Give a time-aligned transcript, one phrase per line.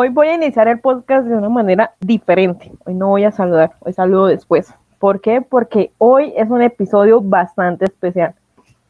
[0.00, 2.70] Hoy voy a iniciar el podcast de una manera diferente.
[2.84, 4.72] Hoy no voy a saludar, hoy saludo después.
[5.00, 5.42] ¿Por qué?
[5.42, 8.36] Porque hoy es un episodio bastante especial.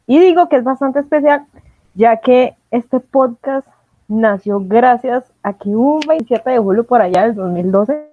[0.05, 1.47] Y digo que es bastante especial
[1.95, 3.67] ya que este podcast
[4.07, 8.05] nació gracias a que un 27 de julio por allá del 2012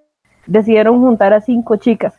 [0.47, 2.15] decidieron juntar a cinco chicas.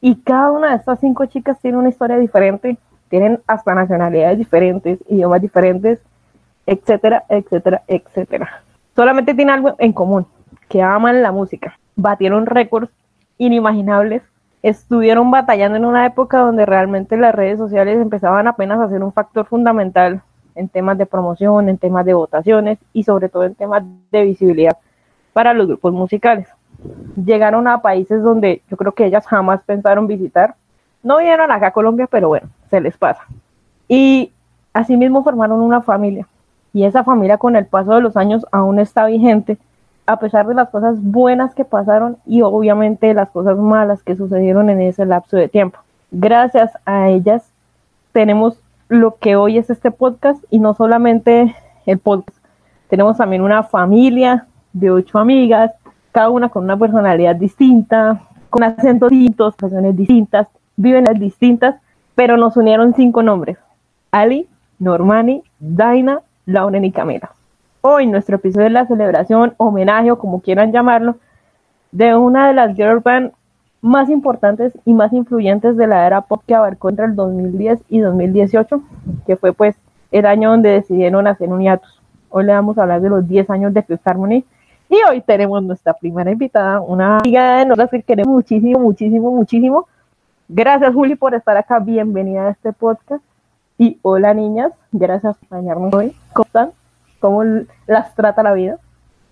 [0.00, 5.00] Y cada una de estas cinco chicas tiene una historia diferente, tienen hasta nacionalidades diferentes,
[5.08, 6.00] idiomas diferentes,
[6.64, 8.62] etcétera, etcétera, etcétera
[8.94, 10.26] solamente tiene algo en común,
[10.68, 11.78] que aman la música.
[11.96, 12.90] Batieron récords
[13.38, 14.22] inimaginables,
[14.62, 19.12] estuvieron batallando en una época donde realmente las redes sociales empezaban apenas a ser un
[19.12, 20.22] factor fundamental
[20.54, 24.76] en temas de promoción, en temas de votaciones y sobre todo en temas de visibilidad
[25.32, 26.48] para los grupos musicales.
[27.24, 30.54] Llegaron a países donde yo creo que ellas jamás pensaron visitar.
[31.02, 33.22] No vinieron acá a Colombia, pero bueno, se les pasa.
[33.88, 34.32] Y
[34.72, 36.26] asimismo formaron una familia
[36.72, 39.58] y esa familia con el paso de los años aún está vigente,
[40.06, 44.70] a pesar de las cosas buenas que pasaron y obviamente las cosas malas que sucedieron
[44.70, 45.78] en ese lapso de tiempo.
[46.10, 47.42] Gracias a ellas
[48.12, 51.54] tenemos lo que hoy es este podcast y no solamente
[51.86, 52.38] el podcast,
[52.88, 55.72] tenemos también una familia de ocho amigas,
[56.12, 61.76] cada una con una personalidad distinta, con acentos distintos, personas distintas, viven distintas,
[62.14, 63.56] pero nos unieron cinco nombres.
[64.10, 64.46] Ali,
[64.78, 67.32] Normani, Daina, Lauren y Camila.
[67.80, 71.16] Hoy nuestro episodio es la celebración, homenaje o como quieran llamarlo,
[71.90, 73.32] de una de las girl band
[73.80, 77.98] más importantes y más influyentes de la era pop que abarcó entre el 2010 y
[77.98, 78.82] 2018,
[79.26, 79.76] que fue pues
[80.12, 82.00] el año donde decidieron hacer un hiatus.
[82.30, 84.44] Hoy le vamos a hablar de los 10 años de Fifth Harmony
[84.88, 89.88] y hoy tenemos nuestra primera invitada, una amiga de nosotros que queremos muchísimo, muchísimo, muchísimo.
[90.48, 93.24] Gracias Juli por estar acá, bienvenida a este podcast.
[93.82, 96.12] Y hola niñas, gracias por acompañarnos hoy.
[96.32, 96.70] ¿Cómo están?
[97.18, 97.42] ¿Cómo
[97.88, 98.78] las trata la vida?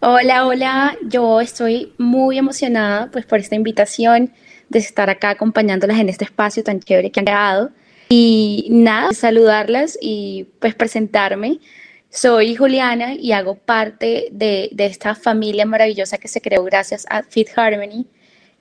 [0.00, 4.32] Hola, hola, yo estoy muy emocionada pues por esta invitación
[4.69, 7.70] de estar acá acompañándolas en este espacio tan chévere que han creado.
[8.08, 11.60] Y nada, saludarlas y pues presentarme.
[12.08, 17.50] Soy Juliana y hago parte de, esta familia maravillosa que se creó gracias a Fit
[17.54, 18.04] Harmony.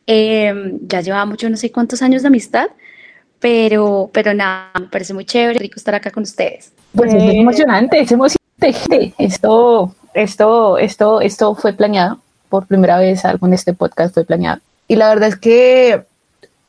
[0.06, 2.68] Eh, ya llevaba mucho, no sé cuántos años de amistad,
[3.39, 6.72] pero, pero nada, me parece muy chévere, rico estar acá con ustedes.
[6.94, 9.13] Pues es eh, emocionante, es emocionante.
[9.17, 12.19] Esto, esto, esto, esto fue planeado.
[12.50, 14.59] Por primera vez algo en este podcast fue planeado.
[14.88, 16.03] Y la verdad es que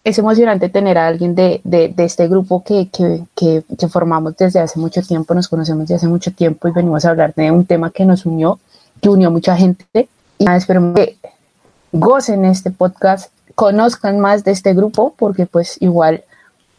[0.04, 4.37] es emocionante tener a alguien de, de, de este grupo que, que, que, que, formamos
[4.37, 7.50] desde hace mucho tiempo, nos conocemos desde hace mucho tiempo y venimos a hablar de
[7.50, 8.58] un tema que nos unió,
[9.00, 10.08] que unió a mucha gente.
[10.38, 11.16] Y nada, espero que
[11.92, 16.25] gocen este podcast, conozcan más de este grupo, porque pues igual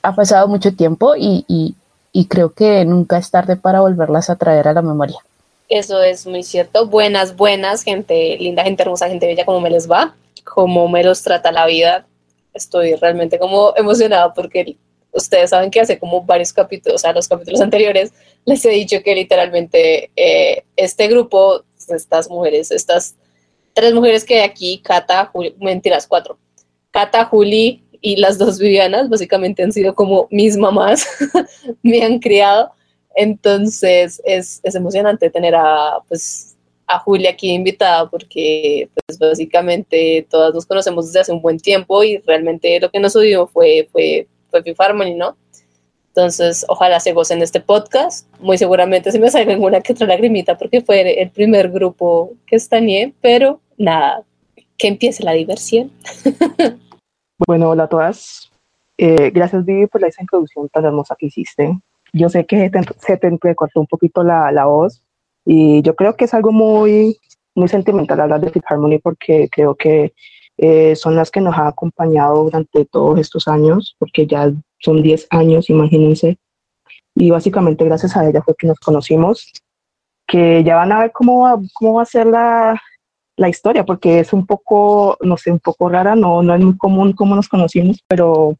[0.01, 1.75] ha pasado mucho tiempo y, y,
[2.11, 5.17] y creo que nunca es tarde para volverlas a traer a la memoria.
[5.69, 6.87] Eso es muy cierto.
[6.87, 10.15] Buenas, buenas, gente linda, gente hermosa, gente bella, ¿cómo me les va?
[10.43, 12.05] ¿Cómo me los trata la vida?
[12.53, 14.75] Estoy realmente como emocionada porque
[15.13, 18.11] ustedes saben que hace como varios capítulos, o sea, los capítulos anteriores,
[18.45, 23.15] les he dicho que literalmente eh, este grupo, estas mujeres, estas
[23.73, 26.37] tres mujeres que hay aquí, Cata, Juli, mentiras, cuatro,
[26.91, 31.05] Cata, Juli, y las dos Vivianas básicamente han sido como mis mamás,
[31.83, 32.71] me han criado.
[33.15, 36.55] Entonces es, es, emocionante tener a, pues,
[36.87, 42.03] a Julia aquí invitada porque pues, básicamente todas nos conocemos desde hace un buen tiempo
[42.03, 45.37] y realmente lo que nos unió fue, fue, fue Fifth Harmony, ¿no?
[46.07, 48.27] Entonces, ojalá se gocen este podcast.
[48.39, 52.57] Muy seguramente se me salga alguna que otra lagrimita porque fue el primer grupo que
[52.57, 54.23] estañé, pero nada,
[54.77, 55.91] que empiece la diversión.
[57.47, 58.51] Bueno, hola a todas.
[58.97, 61.75] Eh, gracias, Vivi, por esa introducción tan hermosa que hiciste.
[62.13, 62.69] Yo sé que
[62.99, 65.03] se te, se cortó un poquito la, la, voz
[65.43, 67.17] y yo creo que es algo muy,
[67.55, 70.13] muy sentimental hablar de Fifth Harmony porque creo que
[70.57, 75.27] eh, son las que nos han acompañado durante todos estos años, porque ya son 10
[75.31, 76.37] años, imagínense.
[77.15, 79.51] Y básicamente gracias a ella fue que nos conocimos,
[80.27, 82.79] que ya van a ver cómo va, cómo va a ser la,
[83.37, 86.77] la historia, porque es un poco, no sé, un poco rara, no, no es muy
[86.77, 88.57] común cómo nos conocimos, pero,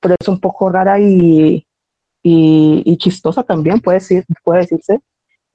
[0.00, 1.66] pero es un poco rara y,
[2.22, 5.00] y, chistosa también, puede, decir, puede decirse.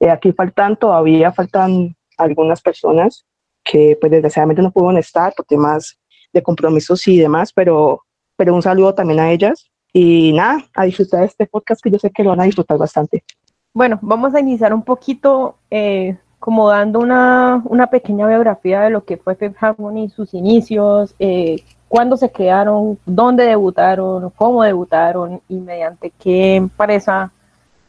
[0.00, 3.24] Eh, aquí faltan, todavía faltan algunas personas
[3.64, 5.98] que pues desgraciadamente no pudieron estar por temas
[6.32, 8.02] de compromisos y demás, pero,
[8.36, 9.70] pero un saludo también a ellas.
[9.92, 12.76] Y nada, a disfrutar de este podcast que yo sé que lo van a disfrutar
[12.76, 13.24] bastante.
[13.72, 19.04] Bueno, vamos a iniciar un poquito eh, como dando una, una, pequeña biografía de lo
[19.04, 25.56] que fue Fifth Harmony, sus inicios, eh, cuándo se crearon, dónde debutaron, cómo debutaron y
[25.56, 27.32] mediante qué empresa,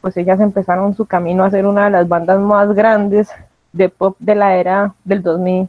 [0.00, 3.28] pues ellas empezaron su camino a ser una de las bandas más grandes
[3.72, 5.68] de pop de la era del 2000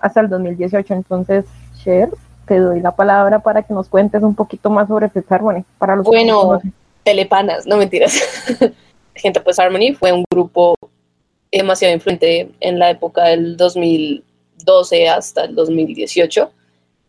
[0.00, 0.94] hasta el 2018.
[0.94, 1.44] Entonces,
[1.82, 2.10] Cher,
[2.46, 5.64] te doy la palabra para que nos cuentes un poquito más sobre Fifth Harmony.
[5.78, 6.60] Para los bueno,
[7.02, 8.14] telepanas, no mentiras.
[9.14, 10.74] Gente, pues Harmony fue un grupo
[11.58, 16.50] demasiado influente en la época del 2012 hasta el 2018.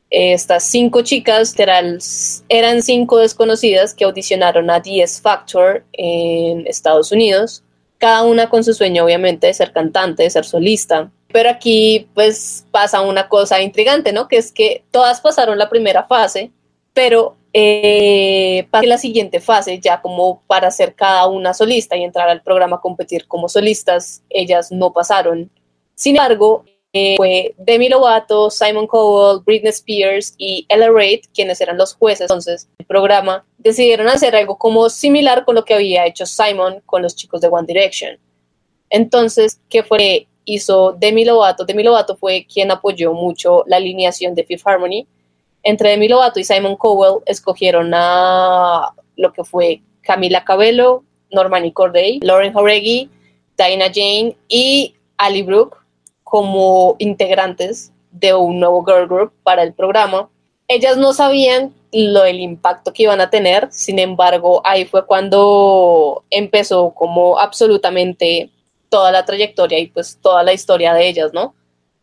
[0.09, 7.63] Estas cinco chicas eran cinco desconocidas que audicionaron a DS Factor en Estados Unidos,
[7.97, 11.11] cada una con su sueño obviamente de ser cantante, de ser solista.
[11.33, 14.29] Pero aquí pues pasa una cosa intrigante, ¿no?
[14.29, 16.51] Que es que todas pasaron la primera fase,
[16.97, 22.41] pero eh, la siguiente fase, ya como para ser cada una solista y entrar al
[22.41, 25.51] programa a competir como solistas, ellas no pasaron.
[25.93, 31.77] Sin embargo, eh, fue Demi Lovato, Simon Cowell, Britney Spears y Ella Reid, quienes eran
[31.77, 36.25] los jueces entonces del programa, decidieron hacer algo como similar con lo que había hecho
[36.25, 38.17] Simon con los chicos de One Direction.
[38.89, 40.25] Entonces, ¿qué fue?
[40.45, 41.63] Hizo Demi Lovato.
[41.63, 45.05] Demi Lovato fue quien apoyó mucho la alineación de Fifth Harmony.
[45.67, 52.21] Entre Demi Lovato y Simon Cowell escogieron a lo que fue Camila Cabello, Normani Corday,
[52.21, 53.09] Lauren Horegi,
[53.57, 55.75] Diana Jane y Ali Brooke
[56.23, 60.29] como integrantes de un nuevo girl group para el programa.
[60.69, 66.23] Ellas no sabían lo del impacto que iban a tener, sin embargo, ahí fue cuando
[66.29, 68.51] empezó como absolutamente
[68.87, 71.53] toda la trayectoria y pues toda la historia de ellas, ¿no?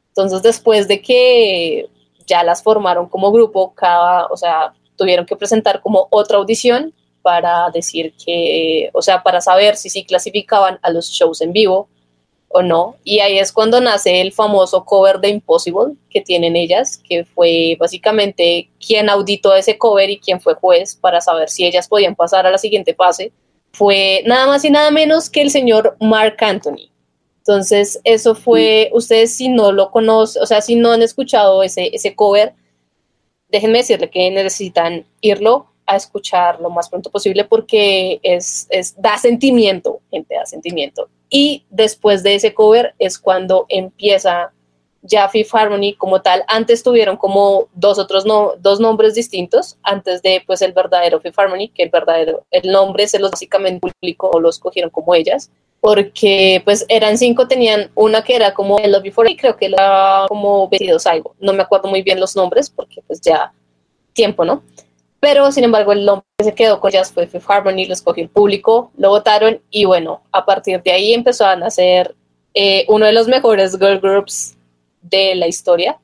[0.08, 1.88] Entonces, después de que
[2.26, 6.92] ya las formaron como grupo, cada, o sea, tuvieron que presentar como otra audición
[7.22, 11.88] para decir que, o sea, para saber si sí clasificaban a los shows en vivo
[12.48, 12.96] o no.
[13.02, 17.76] Y ahí es cuando nace el famoso cover de Impossible que tienen ellas, que fue
[17.80, 22.46] básicamente quien auditó ese cover y quien fue juez para saber si ellas podían pasar
[22.46, 23.32] a la siguiente fase.
[23.72, 26.93] Fue nada más y nada menos que el señor Mark Anthony.
[27.46, 31.94] Entonces, eso fue, ustedes si no lo conocen, o sea, si no han escuchado ese,
[31.94, 32.54] ese cover,
[33.50, 39.18] déjenme decirle que necesitan irlo a escuchar lo más pronto posible porque es, es, da
[39.18, 41.10] sentimiento, gente, da sentimiento.
[41.28, 44.50] Y después de ese cover es cuando empieza
[45.02, 46.44] ya Fifth Harmony como tal.
[46.48, 51.38] Antes tuvieron como dos otros no, dos nombres distintos antes de pues el verdadero Fifth
[51.38, 55.50] Harmony, que el verdadero, el nombre se los básicamente publicó o los cogieron como ellas,
[55.84, 59.66] porque pues eran cinco, tenían una que era como el Love Before y creo que
[59.66, 61.34] era como vestidos algo.
[61.38, 63.52] No me acuerdo muy bien los nombres porque pues ya
[64.14, 64.62] tiempo, ¿no?
[65.24, 68.22] pero sin embargo el nombre que se quedó con ellas fue Fifth Harmony, lo escogió
[68.22, 72.14] el público, lo votaron y bueno, a partir de ahí empezó a nacer
[72.52, 74.54] eh, uno de los mejores girl groups
[75.00, 75.98] de la historia,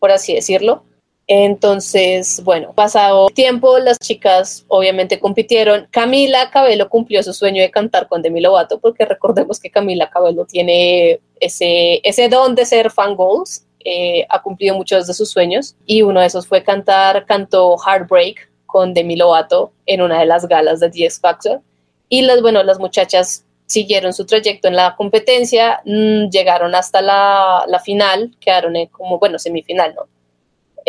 [0.00, 0.82] por así decirlo.
[1.30, 5.86] Entonces, bueno, pasado tiempo, las chicas obviamente compitieron.
[5.90, 10.46] Camila Cabello cumplió su sueño de cantar con Demi Lovato, porque recordemos que Camila Cabello
[10.46, 13.66] tiene ese, ese don de ser fan goals.
[13.84, 18.50] Eh, ha cumplido muchos de sus sueños y uno de esos fue cantar, cantó Heartbreak
[18.66, 21.60] con Demi Lovato en una de las galas de The X Factor.
[22.08, 27.64] Y las, bueno, las muchachas siguieron su trayecto en la competencia, mm, llegaron hasta la,
[27.68, 30.08] la, final, quedaron en como, bueno, semifinal, ¿no?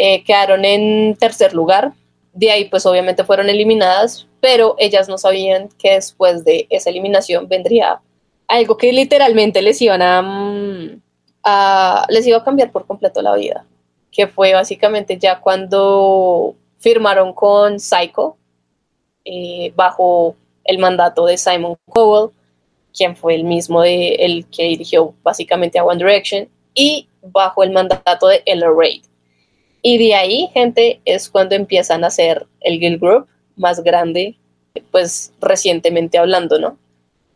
[0.02, 1.92] Eh, quedaron en tercer lugar.
[2.32, 7.50] De ahí, pues obviamente fueron eliminadas, pero ellas no sabían que después de esa eliminación
[7.50, 8.00] vendría
[8.48, 11.02] algo que literalmente les iban a, mm,
[12.08, 13.66] les iba a cambiar por completo la vida,
[14.10, 18.38] que fue básicamente ya cuando firmaron con Psycho
[19.26, 22.32] eh, bajo el mandato de Simon Cowell,
[22.98, 27.72] quien fue el mismo de el que dirigió básicamente a One Direction, y bajo el
[27.72, 29.09] mandato de Ella Reid.
[29.82, 34.38] Y de ahí, gente, es cuando empiezan a hacer el Guild Group más grande,
[34.92, 36.78] pues recientemente hablando, ¿no?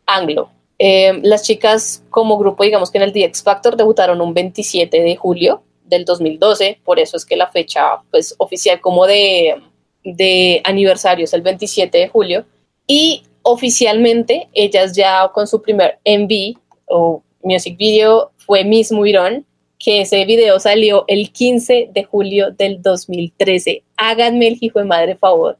[0.06, 0.50] Anglo.
[0.78, 5.02] Eh, las chicas como grupo, digamos que en el The X Factor debutaron un 27
[5.02, 9.62] de julio del 2012, por eso es que la fecha pues, oficial como de,
[10.02, 12.44] de aniversario es el 27 de julio,
[12.86, 19.46] y oficialmente ellas ya con su primer MV o music video fue Miss Muirón,
[19.84, 23.82] que ese video salió el 15 de julio del 2013.
[23.98, 25.58] Háganme el hijo de madre favor.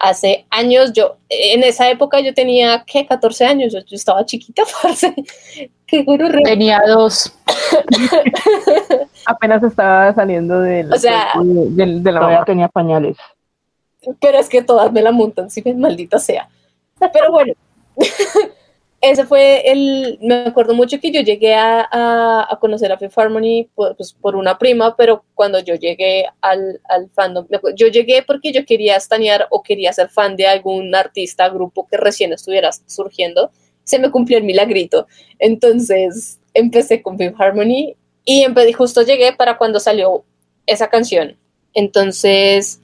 [0.00, 3.06] Hace años, yo, en esa época yo tenía, ¿qué?
[3.06, 5.14] 14 años, yo, estaba chiquita, parce.
[6.44, 7.32] Tenía dos.
[9.26, 13.16] Apenas estaba saliendo del, o sea, del, de la Todavía tenía pañales.
[14.20, 16.48] Pero es que todas me la montan, si bien maldita sea.
[16.98, 17.52] Pero bueno,
[19.02, 20.18] ese fue el.
[20.22, 24.36] Me acuerdo mucho que yo llegué a, a, conocer a Fifth Harmony por, pues, por
[24.36, 29.48] una prima, pero cuando yo llegué al, al fandom, yo llegué porque yo quería estanear
[29.50, 33.50] o quería ser fan de algún artista, grupo que recién estuviera surgiendo
[33.84, 35.06] se me cumplió el milagrito.
[35.38, 40.24] Entonces empecé con Fifth Harmony Y justo llegué para cuando salió
[40.66, 41.36] esa canción.
[41.74, 42.80] Entonces,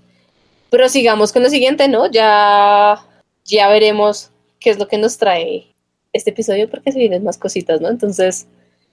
[0.70, 2.10] prosigamos con lo siguiente, ¿no?
[2.10, 3.04] Ya,
[3.44, 5.68] ya veremos qué es lo que nos trae
[6.12, 7.88] este episodio porque se vienen más cositas, ¿no?
[7.88, 8.46] Entonces,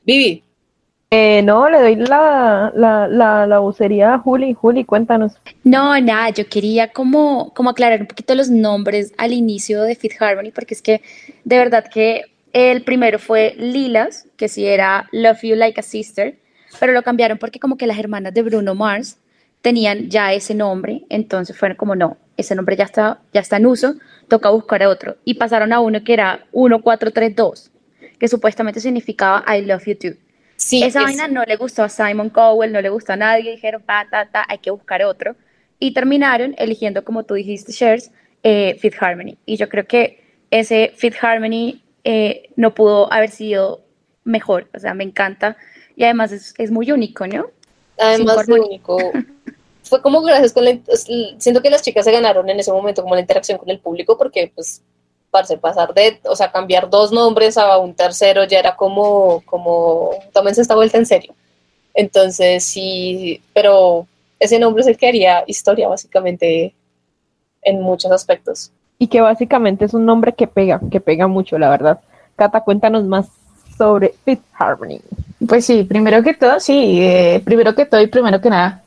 [0.05, 0.43] Vivi,
[1.11, 4.53] Eh, no, le doy la, la, la, la vocería a Juli.
[4.53, 5.33] Juli, cuéntanos.
[5.63, 10.21] No, nada, yo quería como, como aclarar un poquito los nombres al inicio de Fifth
[10.21, 11.01] Harmony, porque es que
[11.43, 16.37] de verdad que el primero fue Lilas, que sí era Love You Like a Sister,
[16.79, 19.17] pero lo cambiaron porque como que las hermanas de Bruno Mars
[19.61, 23.65] tenían ya ese nombre, entonces fueron como no, ese nombre ya está, ya está en
[23.65, 23.95] uso,
[24.27, 25.17] toca buscar otro.
[25.25, 27.71] Y pasaron a uno que era 1432,
[28.19, 30.13] que supuestamente significaba I Love You Too.
[30.55, 33.51] sí, Esa es- vaina no le gustó a Simon Cowell, no le gustó a nadie,
[33.51, 35.35] dijeron, ta, ta, ta, hay que buscar otro.
[35.79, 38.11] Y terminaron eligiendo, como tú dijiste, Shares,
[38.43, 39.37] eh, Fifth Harmony.
[39.45, 43.81] Y yo creo que ese Fifth Harmony eh, no pudo haber sido
[44.23, 45.57] mejor, o sea, me encanta.
[45.95, 47.47] Y además es, es muy único, ¿no?
[47.97, 48.97] Además, lo único.
[49.87, 50.71] Fue como gracias con la.
[50.71, 53.79] es- Siento que las chicas se ganaron en ese momento como la interacción con el
[53.79, 54.81] público, porque, pues,
[55.31, 56.19] parce, pasar de.
[56.25, 59.41] O sea, cambiar dos nombres a un tercero ya era como.
[59.45, 61.33] como tómense esta vuelta en serio.
[61.93, 63.41] Entonces, sí.
[63.53, 64.07] Pero
[64.39, 66.73] ese nombre es el que haría historia, básicamente,
[67.61, 68.71] en muchos aspectos.
[68.97, 71.99] Y que básicamente es un nombre que pega, que pega mucho, la verdad.
[72.35, 73.27] Cata, cuéntanos más
[73.77, 74.99] sobre Fifth Harmony.
[75.47, 78.83] Pues sí, primero que todo, sí, eh, primero que todo y primero que nada,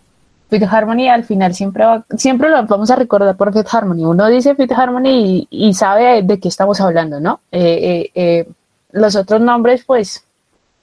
[0.49, 4.05] Fifth Harmony al final siempre va- siempre lo vamos a recordar por Fifth Harmony.
[4.05, 7.41] Uno dice Fifth Harmony y, sabe de qué estamos hablando, ¿no?
[7.53, 8.49] Eh, eh, eh,
[8.93, 10.25] los otros nombres, pues,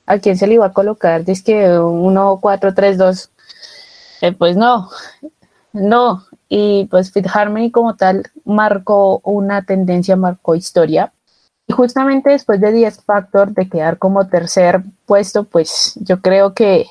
[0.06, 1.24] ¿a quién se le iba a colocar?
[1.28, 3.30] Es que 1, 4, 3, 2,
[4.38, 4.90] pues no,
[5.74, 6.24] no.
[6.48, 11.12] Y pues Fifth Harmony como tal marcó una tendencia, marcó historia.
[11.68, 16.86] Y justamente después de 10 Factor de quedar como tercer puesto, pues yo creo que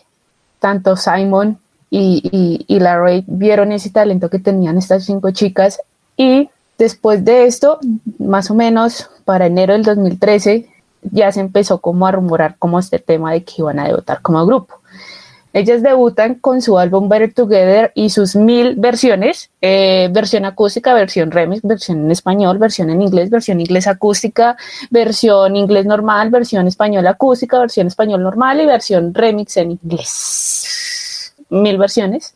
[0.59, 1.59] tanto Simon
[1.97, 5.81] y, y, y la Ray vieron ese talento que tenían estas cinco chicas.
[6.17, 7.79] Y después de esto,
[8.19, 10.67] más o menos para enero del 2013,
[11.03, 14.45] ya se empezó como a rumorar como este tema de que iban a debutar como
[14.45, 14.81] grupo.
[15.53, 21.31] Ellas debutan con su álbum Better Together y sus mil versiones, eh, versión acústica, versión
[21.31, 24.57] remix, versión en español, versión en inglés, versión inglés acústica,
[24.91, 30.94] versión inglés normal, versión español acústica, versión español normal y versión remix en inglés.
[31.55, 32.35] Mil versiones.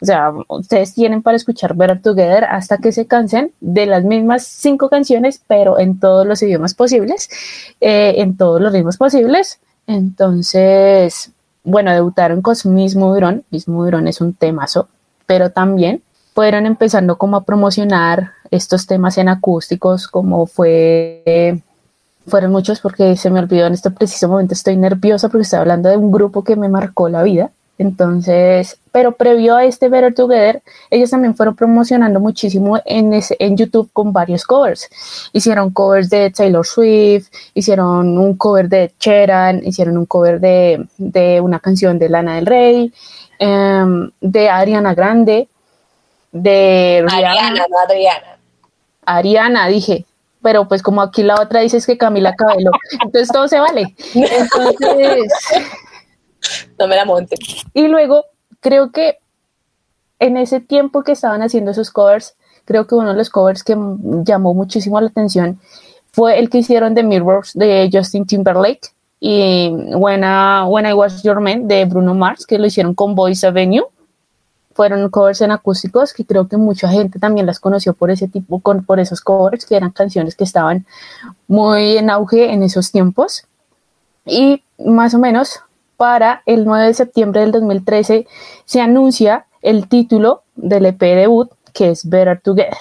[0.00, 4.44] O sea, ustedes tienen para escuchar Better Together hasta que se cansen de las mismas
[4.44, 7.30] cinco canciones, pero en todos los idiomas posibles,
[7.80, 9.60] eh, en todos los ritmos posibles.
[9.86, 11.30] Entonces,
[11.62, 13.44] bueno, debutaron con Miss Mudron.
[13.50, 14.88] Miss Mudron es un temazo,
[15.26, 16.02] pero también
[16.34, 21.60] fueron empezando como a promocionar estos temas en acústicos, como fue, eh,
[22.26, 25.88] fueron muchos porque se me olvidó en este preciso momento, estoy nerviosa porque estoy hablando
[25.88, 27.52] de un grupo que me marcó la vida.
[27.76, 33.56] Entonces, pero previo a este Better Together, ellos también fueron promocionando muchísimo en, ese, en
[33.56, 34.88] YouTube con varios covers.
[35.32, 41.40] Hicieron covers de Taylor Swift, hicieron un cover de Cheran, hicieron un cover de, de
[41.40, 42.92] una canción de Lana del Rey,
[43.40, 45.48] um, de Ariana Grande,
[46.30, 47.30] de Rihanna.
[47.30, 48.38] Ariana, no Adriana.
[49.04, 50.06] Ariana, dije.
[50.42, 52.70] Pero pues como aquí la otra dice es que Camila Cabello,
[53.02, 53.94] entonces todo se vale.
[54.14, 55.32] Entonces...
[56.78, 57.36] No me la monte.
[57.72, 58.24] Y luego,
[58.60, 59.18] creo que
[60.18, 62.34] en ese tiempo que estaban haciendo esos covers,
[62.64, 63.76] creo que uno de los covers que
[64.24, 65.60] llamó muchísimo la atención
[66.12, 71.66] fue el que hicieron de Mirrors de Justin Timberlake y When, I, Was Your Man
[71.66, 73.86] de Bruno Mars, que lo hicieron con Voice Avenue.
[74.74, 78.60] Fueron covers en acústicos que creo que mucha gente también las conoció por ese tipo,
[78.60, 80.84] por esos covers, que eran canciones que estaban
[81.48, 83.44] muy en auge en esos tiempos.
[84.26, 85.60] Y más o menos
[86.04, 88.26] para el 9 de septiembre del 2013
[88.66, 92.76] se anuncia el título del EP debut, que es Better Together,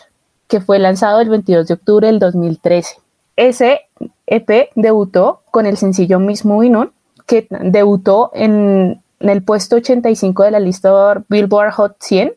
[0.49, 2.97] que fue lanzado el 22 de octubre del 2013.
[3.37, 3.79] Ese
[4.27, 6.91] EP debutó con el sencillo Miss Moving On,
[7.25, 12.33] que debutó en, en el puesto 85 de la lista Billboard Hot 100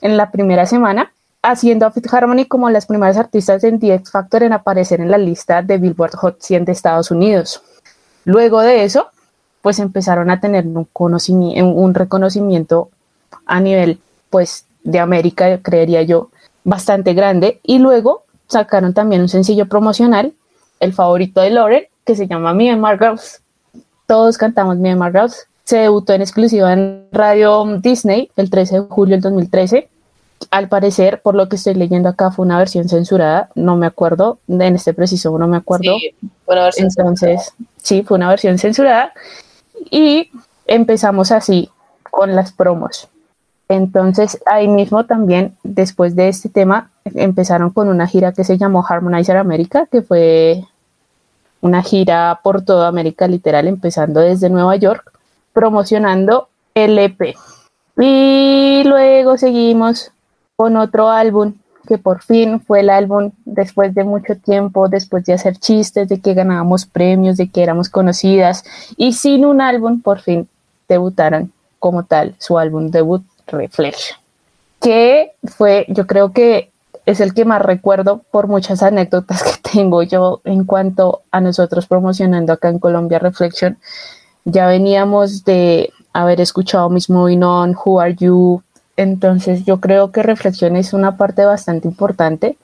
[0.00, 1.12] en la primera semana,
[1.42, 5.12] haciendo a Fifth Harmony como las primeras artistas en The X Factor en aparecer en
[5.12, 7.62] la lista de Billboard Hot 100 de Estados Unidos.
[8.24, 9.10] Luego de eso,
[9.64, 12.90] pues empezaron a tener un, conocimiento, un reconocimiento
[13.46, 16.28] a nivel pues de América, creería yo,
[16.64, 17.60] bastante grande.
[17.62, 20.34] Y luego sacaron también un sencillo promocional,
[20.80, 22.84] el favorito de Lauren, que se llama Me and.
[24.06, 25.32] Todos cantamos Me and.
[25.64, 29.88] Se debutó en exclusiva en Radio Disney el 13 de julio del 2013.
[30.50, 33.48] Al parecer, por lo que estoy leyendo acá, fue una versión censurada.
[33.54, 35.96] No me acuerdo, en este preciso no me acuerdo.
[35.98, 37.76] Sí, fue una versión Entonces, censurada.
[37.82, 39.14] sí, fue una versión censurada.
[39.90, 40.30] Y
[40.66, 41.70] empezamos así
[42.10, 43.08] con las promos.
[43.68, 48.84] Entonces ahí mismo también, después de este tema, empezaron con una gira que se llamó
[48.86, 50.64] Harmonizer America, que fue
[51.60, 55.12] una gira por toda América literal, empezando desde Nueva York,
[55.52, 57.34] promocionando el EP.
[57.98, 60.10] Y luego seguimos
[60.56, 61.54] con otro álbum
[61.86, 66.20] que por fin fue el álbum después de mucho tiempo, después de hacer chistes, de
[66.20, 68.64] que ganábamos premios, de que éramos conocidas
[68.96, 70.48] y sin un álbum por fin
[70.88, 74.18] debutaron como tal su álbum debut Reflection,
[74.80, 76.70] que fue yo creo que
[77.06, 81.86] es el que más recuerdo por muchas anécdotas que tengo yo en cuanto a nosotros
[81.86, 83.78] promocionando acá en Colombia Reflection.
[84.46, 88.62] Ya veníamos de haber escuchado Miss Moving On, Who Are You,
[88.96, 92.56] entonces yo creo que Reflexión es una parte bastante importante.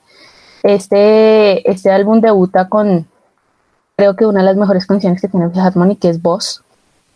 [0.63, 3.07] Este, este álbum debuta con,
[3.97, 6.63] creo que una de las mejores canciones que tiene Hatman y que es Boss,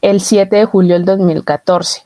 [0.02, 2.02] el 7 de julio del 2014.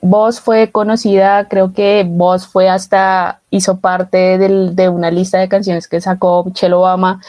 [0.00, 5.48] Boss fue conocida, creo que Boss fue hasta, hizo parte del, de una lista de
[5.48, 7.20] canciones que sacó Michelle Obama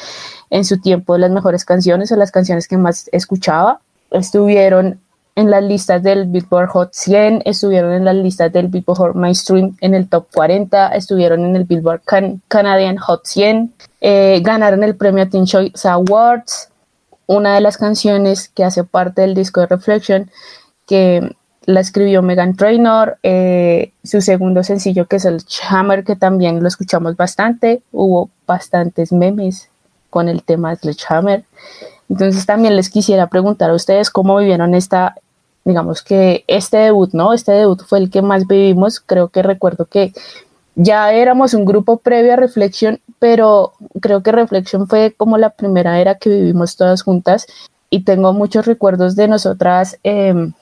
[0.50, 3.82] en su tiempo de las mejores canciones o las canciones que más escuchaba.
[4.12, 5.00] Estuvieron
[5.40, 9.96] en las listas del Billboard Hot 100, estuvieron en las listas del Billboard Mainstream en
[9.96, 12.02] el top 40, estuvieron en el Billboard
[12.48, 16.70] Canadian Hot 100, eh, ganaron el premio Teen Choice Awards,
[17.26, 20.30] una de las canciones que hace parte del disco de Reflection,
[20.86, 26.62] que la escribió Megan Trainor, eh, su segundo sencillo que es el Hammer, que también
[26.62, 29.70] lo escuchamos bastante, hubo bastantes memes
[30.10, 31.46] con el tema Sledgehammer.
[32.10, 35.16] Entonces también les quisiera preguntar a ustedes cómo vivieron esta
[35.66, 37.34] digamos que este debut, ¿no?
[37.34, 39.00] Este debut fue el que más vivimos.
[39.00, 40.14] Creo que recuerdo que
[40.76, 46.00] ya éramos un grupo previo a Reflexión, pero creo que Reflexión fue como la primera
[46.00, 47.48] era que vivimos todas juntas
[47.90, 50.54] y tengo muchos recuerdos de nosotras em,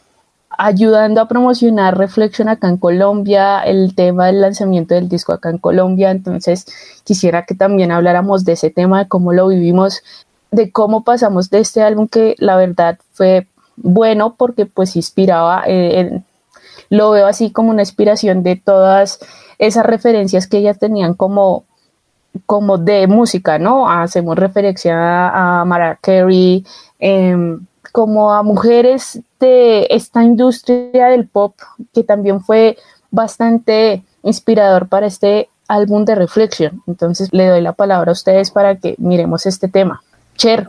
[0.50, 5.60] ayudando a promocionar Reflexión acá en Colombia, el tema del lanzamiento del disco acá en
[5.60, 6.12] Colombia.
[6.12, 6.66] Entonces
[7.04, 10.02] quisiera que también habláramos de ese tema, de cómo lo vivimos,
[10.52, 16.22] de cómo pasamos de este álbum que la verdad fue bueno porque pues inspiraba, eh,
[16.90, 19.20] lo veo así como una inspiración de todas
[19.60, 21.64] esas referencias que ellas tenían como,
[22.46, 23.90] como de música, ¿no?
[23.90, 26.66] Hacemos referencia a Mariah Carey,
[27.00, 31.56] em, como a mujeres de esta industria del pop
[31.94, 32.78] que también fue
[33.10, 36.84] bastante inspirador para este álbum de reflexión.
[36.88, 40.02] Entonces le doy la palabra a ustedes para que miremos este tema.
[40.36, 40.68] Cher.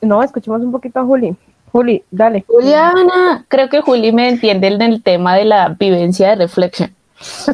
[0.00, 1.36] No, escuchemos un poquito a Juli.
[1.72, 2.44] Juli, dale.
[2.46, 6.94] Juliana, creo que Juli me entiende en el tema de la vivencia de Reflection.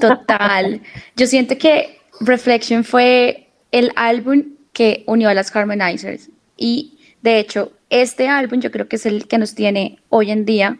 [0.01, 0.81] Total.
[1.17, 6.31] Yo siento que Reflection fue el álbum que unió a las Harmonizers.
[6.57, 10.45] Y de hecho, este álbum yo creo que es el que nos tiene hoy en
[10.45, 10.79] día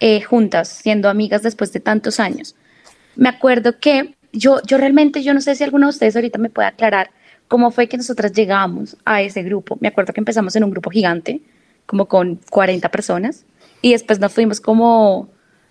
[0.00, 2.54] eh, juntas, siendo amigas después de tantos años.
[3.16, 6.50] Me acuerdo que yo, yo realmente, yo no sé si alguno de ustedes ahorita me
[6.50, 7.10] puede aclarar
[7.48, 9.78] cómo fue que nosotras llegamos a ese grupo.
[9.80, 11.40] Me acuerdo que empezamos en un grupo gigante
[11.86, 13.44] como con 40 personas
[13.82, 15.28] y después nos fuimos como,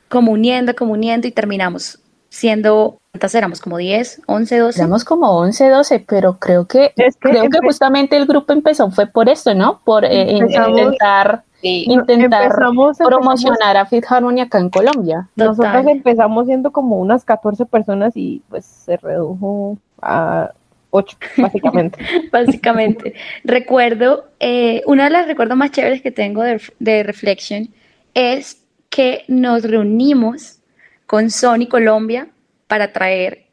[0.10, 2.00] como uniendo, como uniendo y terminamos
[2.34, 3.62] siendo, ¿cuántas éramos?
[3.62, 4.80] Como 10, 11, 12.
[4.80, 9.30] Éramos como 11, 12, pero creo que, creo que justamente el grupo empezó, fue por
[9.30, 9.82] esto, ¿no?
[9.84, 12.52] Por eh, intentar, intentar
[12.98, 15.30] promocionar a Fit Harmony acá en Colombia.
[15.36, 20.54] Nosotros empezamos siendo como unas 14 personas y pues se redujo a
[20.94, 22.00] ocho, básicamente.
[22.32, 23.14] básicamente.
[23.44, 27.70] Recuerdo, eh, una de las recuerdos más chéveres que tengo de, de Reflection
[28.14, 30.60] es que nos reunimos
[31.08, 32.30] con Sony Colombia
[32.68, 33.46] para traer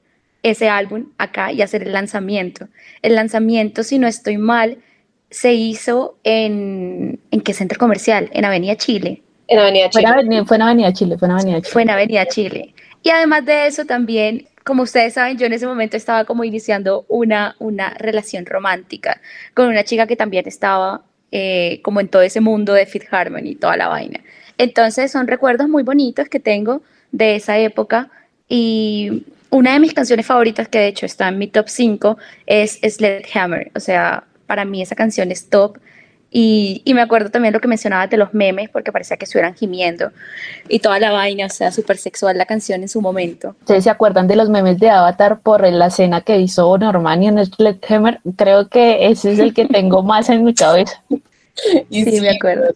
[0.43, 2.69] ese álbum acá y hacer el lanzamiento.
[3.03, 4.79] El lanzamiento, si no estoy mal,
[5.31, 8.29] se hizo en, ¿en qué centro comercial?
[8.33, 9.23] En Avenida Chile.
[9.49, 10.05] En Avenida Chile.
[10.47, 11.73] Fue en Avenida Chile, fue en Avenida Chile.
[11.73, 12.75] Fue en Avenida Chile.
[13.03, 17.05] Y además de eso también como ustedes saben, yo en ese momento estaba como iniciando
[17.09, 19.21] una, una relación romántica
[19.55, 23.51] con una chica que también estaba eh, como en todo ese mundo de Fit Harmony
[23.51, 24.21] y toda la vaina.
[24.59, 28.11] Entonces son recuerdos muy bonitos que tengo de esa época
[28.49, 32.79] y una de mis canciones favoritas que de hecho está en mi top 5 es
[32.83, 33.71] Sledgehammer.
[33.75, 35.79] O sea, para mí esa canción es top.
[36.33, 40.13] Y, me acuerdo también lo que mencionabas de los memes, porque parecía que estuvieran gimiendo
[40.69, 43.57] y toda la vaina, o sea, súper sexual la canción en su momento.
[43.61, 47.45] ¿Ustedes se acuerdan de los memes de Avatar por la escena que hizo Normani en
[47.45, 48.21] Sledgehammer?
[48.37, 51.03] Creo que ese es el que tengo más en mi cabeza.
[51.91, 52.73] y sí, me acuerdo.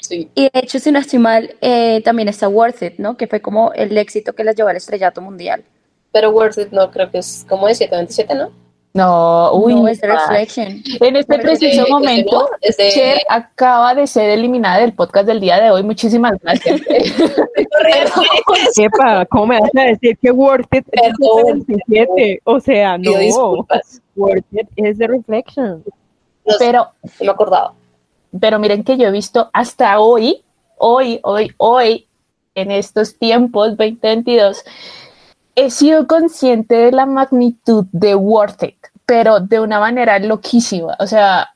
[0.00, 0.30] Sí.
[0.34, 3.16] Y de hecho, si no estoy mal, eh, también está Worth It, ¿no?
[3.16, 5.64] Que fue como el éxito que las llevó al estrellato mundial.
[6.12, 8.63] Pero Worth It no, creo que es como de 727, ¿no?
[8.96, 10.28] No, uy, no, es The parce.
[10.28, 10.82] Reflection.
[11.00, 15.72] En este preciso momento, desde- Cher acaba de ser eliminada del podcast del día de
[15.72, 15.82] hoy.
[15.82, 16.80] Muchísimas gracias.
[18.76, 21.64] Epa, ¿cómo me vas a decir que Worth It es Perdón.
[21.66, 22.40] 77?
[22.44, 23.10] O sea, no.
[24.14, 25.82] Worth It es The Reflection.
[26.46, 26.88] No, Pero,
[27.20, 27.72] me acordaba.
[28.38, 30.44] pero miren que yo he visto hasta hoy,
[30.76, 32.06] hoy, hoy, hoy,
[32.54, 34.62] en estos tiempos 2022,
[35.56, 40.96] he sido consciente de la magnitud de Worth It, pero de una manera loquísima.
[40.98, 41.50] O sea,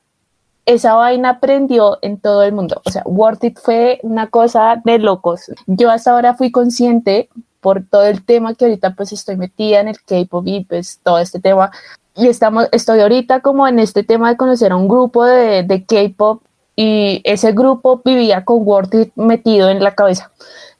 [0.66, 2.82] esa vaina prendió en todo el mundo.
[2.84, 5.50] O sea, Worth It fue una cosa de locos.
[5.66, 7.28] Yo hasta ahora fui consciente
[7.60, 11.18] por todo el tema que ahorita pues estoy metida en el K-pop y pues todo
[11.18, 11.70] este tema.
[12.14, 15.84] Y estamos, estoy ahorita como en este tema de conocer a un grupo de, de
[15.84, 16.42] K-pop
[16.76, 20.30] y ese grupo vivía con Worth It metido en la cabeza.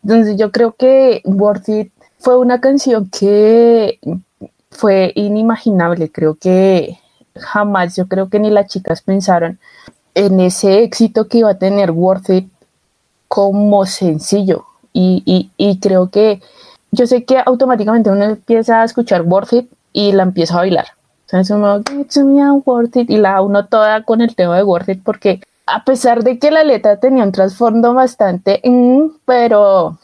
[0.02, 3.98] Entonces yo creo que Worth It fue una canción que
[4.70, 6.10] fue inimaginable.
[6.10, 6.98] Creo que
[7.36, 9.58] jamás, yo creo que ni las chicas pensaron
[10.14, 12.48] en ese éxito que iba a tener Worth It
[13.28, 14.64] como sencillo.
[14.92, 16.40] Y, y, y creo que
[16.90, 20.86] yo sé que automáticamente uno empieza a escuchar Worth It y la empieza a bailar.
[21.26, 24.22] O sea, es como, "Get to me, I'm worth it", y la uno toda con
[24.22, 27.92] el tema de Worth It porque a pesar de que la letra tenía un trasfondo
[27.92, 29.98] bastante, mm, pero,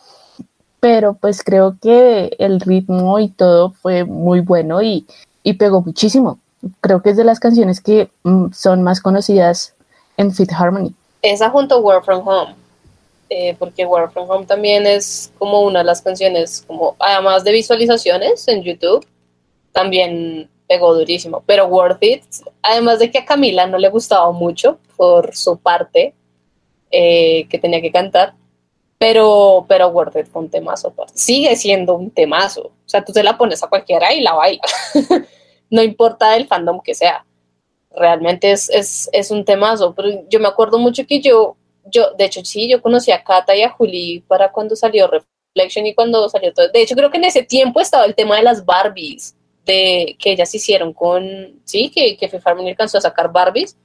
[0.84, 5.06] pero pues creo que el ritmo y todo fue muy bueno y,
[5.42, 6.40] y pegó muchísimo.
[6.82, 9.74] Creo que es de las canciones que mm, son más conocidas
[10.18, 10.92] en Fit Harmony.
[11.22, 12.54] Esa junto a Work From Home.
[13.30, 17.52] eh, porque Work From Home también es como una de las canciones, como además de
[17.52, 19.06] visualizaciones en YouTube,
[19.72, 21.42] también pegó durísimo.
[21.46, 22.24] Pero Worth It,
[22.60, 26.12] además de que a Camila no le gustaba mucho por su parte
[26.90, 28.34] eh, que tenía que cantar,
[29.04, 30.94] pero, pero Worth fue un temazo.
[31.12, 32.68] Sigue siendo un temazo.
[32.68, 34.62] O sea, tú te la pones a cualquiera y la baila.
[35.70, 37.26] no importa el fandom que sea.
[37.94, 39.94] Realmente es, es, es un temazo.
[39.94, 43.54] Pero yo me acuerdo mucho que yo, yo, de hecho, sí, yo conocí a Kata
[43.54, 46.70] y a Juli para cuando salió Reflection y cuando salió todo.
[46.70, 49.36] De hecho, creo que en ese tiempo estaba el tema de las Barbies,
[49.66, 53.76] de que ellas hicieron con, sí, que, que Harmony alcanzó a sacar Barbies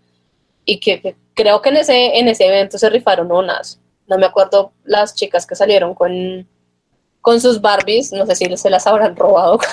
[0.64, 3.82] y que, que creo que en ese, en ese evento se rifaron unas.
[4.10, 6.48] No me acuerdo las chicas que salieron con,
[7.22, 9.60] con sus Barbies, no sé si se las habrán robado.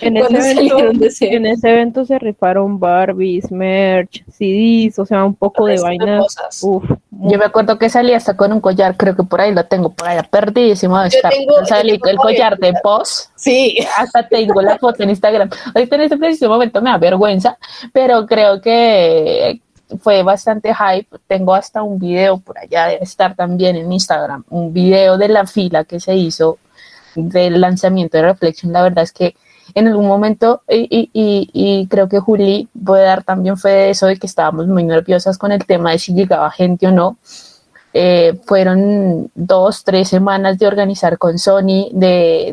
[0.00, 0.78] En ese, evento,
[1.20, 6.26] en ese evento se rifaron Barbies, merch, CDs, o sea, un poco de vainas.
[6.62, 9.64] Uf, Yo me acuerdo que salí hasta con un collar, creo que por ahí lo
[9.64, 11.32] tengo, por allá perdidísimo de estar.
[11.32, 12.74] tengo- yo Salí tengo con el collar de.
[12.82, 15.50] Post, Sí, hasta tengo la foto en Instagram.
[15.72, 17.56] Ahorita en este preciso momento me da vergüenza,
[17.92, 19.60] pero creo que
[20.00, 21.08] fue bastante hype.
[21.26, 25.46] Tengo hasta un video por allá, debe estar también en Instagram, un video de la
[25.46, 26.58] fila que se hizo
[27.14, 28.72] del lanzamiento de Reflection.
[28.72, 29.34] La verdad es que
[29.74, 34.16] en algún momento, y, y- creo que Juli puede dar también fue de eso, de
[34.16, 37.16] que estábamos muy nerviosas con el tema de si llegaba gente o no.
[37.92, 42.52] Eh, fueron dos, tres semanas de organizar con Sony, de,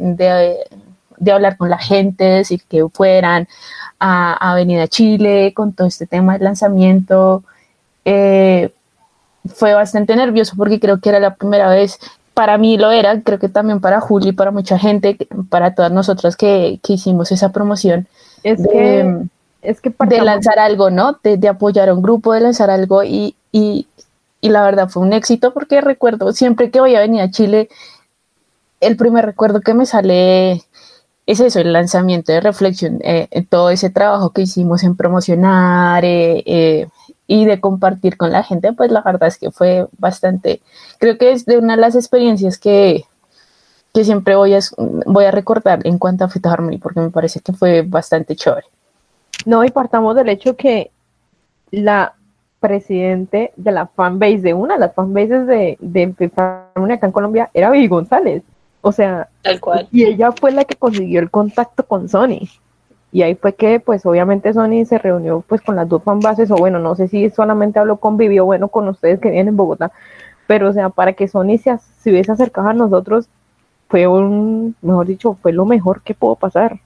[1.18, 3.48] de hablar con la gente, decir que fueran
[4.00, 7.44] a, a venir a Chile con todo este tema del lanzamiento.
[8.06, 8.72] Eh,
[9.54, 12.00] fue bastante nervioso porque creo que era la primera vez,
[12.34, 15.18] para mí lo era, creo que también para Juli, para mucha gente,
[15.50, 18.08] para todas nosotras que, que hicimos esa promoción
[18.44, 19.18] es de, que,
[19.62, 21.20] es que de lanzar algo, ¿no?
[21.24, 23.88] De, de apoyar a un grupo, de lanzar algo y, y,
[24.42, 27.70] y la verdad fue un éxito porque recuerdo, siempre que voy a venir a Chile,
[28.80, 30.64] el primer recuerdo que me sale
[31.26, 36.44] es eso, el lanzamiento de Reflexión, eh, todo ese trabajo que hicimos en promocionar eh,
[36.46, 36.88] eh,
[37.28, 40.62] y de compartir con la gente, pues la verdad es que fue bastante,
[41.00, 43.06] creo que es de una de las experiencias que,
[43.94, 44.60] que siempre voy a,
[45.06, 48.68] voy a recordar en cuanto a Fit Harmony, porque me parece que fue bastante chévere.
[49.46, 50.92] No, y partamos del hecho que
[51.72, 52.14] la
[52.60, 57.50] presidente de la fanbase, de una de las fanbases de, de Harmony acá en Colombia,
[57.54, 58.44] era Vivi González.
[58.86, 59.88] O sea, tal cual.
[59.92, 62.50] y ella fue la que consiguió el contacto con Sony.
[63.14, 66.56] Y ahí fue que, pues, obviamente Sony se reunió, pues, con las dos fanbases, o
[66.56, 69.58] bueno, no sé si solamente habló con Vivi o bueno, con ustedes que vienen en
[69.58, 69.94] Bogotá,
[70.48, 73.30] pero, o sea, para que Sony se, hubiese acercado a nosotros,
[73.88, 76.82] fue un, mejor dicho, fue lo mejor que pudo pasar.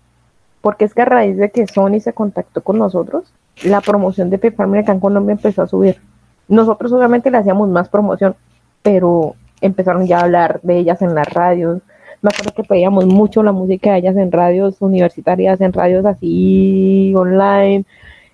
[0.61, 3.33] Porque es que a raíz de que Sony se contactó con nosotros,
[3.63, 5.99] la promoción de Peparme acá en Colombia empezó a subir.
[6.47, 8.35] Nosotros obviamente le hacíamos más promoción,
[8.83, 11.81] pero empezaron ya a hablar de ellas en las radios.
[12.21, 17.13] Me acuerdo que pedíamos mucho la música de ellas en radios universitarias, en radios así
[17.15, 17.85] online,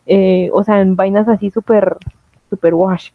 [0.05, 1.97] eh, o sea, en vainas así súper,
[2.49, 3.11] súper wash.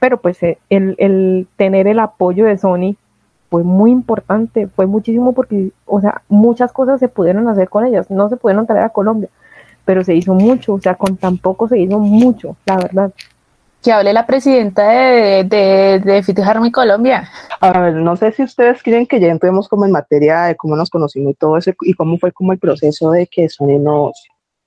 [0.00, 2.96] Pero pues eh, el, el tener el apoyo de Sony
[3.52, 8.10] fue muy importante, fue muchísimo porque, o sea, muchas cosas se pudieron hacer con ellas,
[8.10, 9.28] no se pudieron traer a Colombia,
[9.84, 13.12] pero se hizo mucho, o sea, con tan poco se hizo mucho, la verdad.
[13.82, 17.28] Que hable la presidenta de, de, de Fit Harmony Colombia.
[17.60, 20.76] A ver, no sé si ustedes quieren que ya entremos como en materia de cómo
[20.76, 24.12] nos conocimos y todo eso y cómo fue como el proceso de que Sony nos,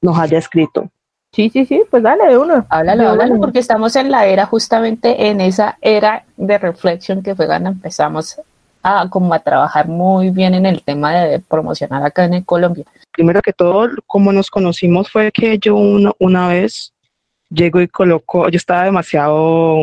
[0.01, 0.89] nos haya escrito.
[1.31, 2.65] Sí, sí, sí, pues dale de uno.
[2.69, 3.41] Háblalo, De háblalo, uno.
[3.41, 8.39] porque estamos en la era, justamente en esa era de reflexión que fue cuando empezamos
[8.83, 12.85] a como a trabajar muy bien en el tema de promocionar acá en Colombia.
[13.11, 16.93] Primero que todo, como nos conocimos fue que yo una, una vez
[17.49, 19.79] llego y coloco, yo estaba demasiado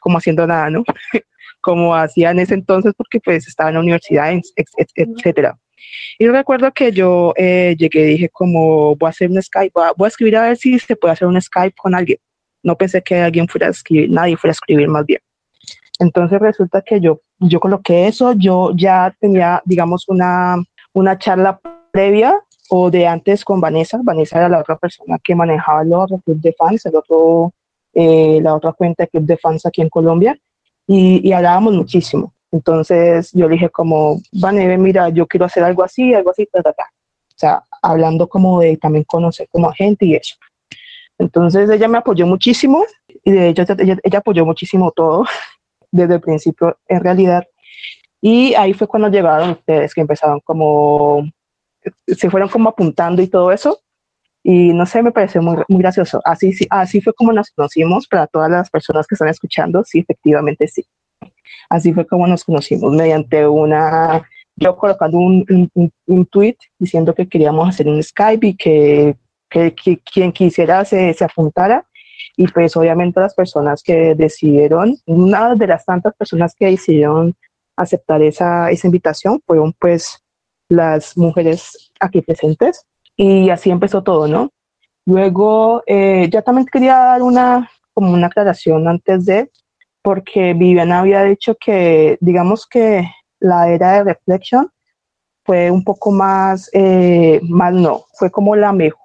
[0.00, 0.84] como haciendo nada, ¿no?
[1.60, 5.58] como hacía en ese entonces porque pues estaba en la universidad, etcétera.
[6.18, 9.72] Y yo recuerdo que yo eh, llegué y dije como voy a hacer un Skype,
[9.74, 12.18] voy a, voy a escribir a ver si se puede hacer un Skype con alguien.
[12.62, 15.20] No pensé que alguien fuera a escribir, nadie fuera a escribir más bien.
[15.98, 20.56] Entonces resulta que yo, yo coloqué eso, yo ya tenía, digamos, una,
[20.92, 21.60] una charla
[21.92, 22.40] previa
[22.70, 24.00] o de antes con Vanessa.
[24.02, 27.52] Vanessa era la otra persona que manejaba el otro club de fans, el otro,
[27.92, 30.38] eh, la otra cuenta de club de fans aquí en Colombia,
[30.86, 32.32] y, y hablábamos muchísimo.
[32.52, 36.62] Entonces yo le dije como, Vanessa, mira, yo quiero hacer algo así, algo así, ta,
[36.62, 36.84] ta, ta.
[36.84, 40.36] O sea, hablando como de también conocer como gente y eso.
[41.18, 42.84] Entonces ella me apoyó muchísimo
[43.24, 45.24] y de hecho ella, ella apoyó muchísimo todo
[45.90, 47.46] desde el principio en realidad.
[48.20, 51.24] Y ahí fue cuando llegaron ustedes que empezaron como,
[52.06, 53.80] se fueron como apuntando y todo eso.
[54.42, 56.20] Y no sé, me pareció muy, muy gracioso.
[56.24, 59.84] Así, sí, así fue como nos conocimos para todas las personas que están escuchando.
[59.84, 60.86] Sí, efectivamente sí.
[61.68, 67.28] Así fue como nos conocimos mediante una, yo colocando un, un, un tweet diciendo que
[67.28, 69.16] queríamos hacer un Skype y que,
[69.48, 71.86] que, que quien quisiera se, se apuntara
[72.36, 77.34] y pues obviamente las personas que decidieron, una de las tantas personas que decidieron
[77.76, 80.19] aceptar esa, esa invitación fueron pues
[80.70, 84.50] las mujeres aquí presentes y así empezó todo, ¿no?
[85.04, 89.50] Luego, eh, ya también quería dar una, como una aclaración antes de,
[90.02, 93.06] porque Viviana había dicho que, digamos que
[93.40, 94.70] la era de Reflection
[95.44, 99.00] fue un poco más, eh, más no, fue como la, mejor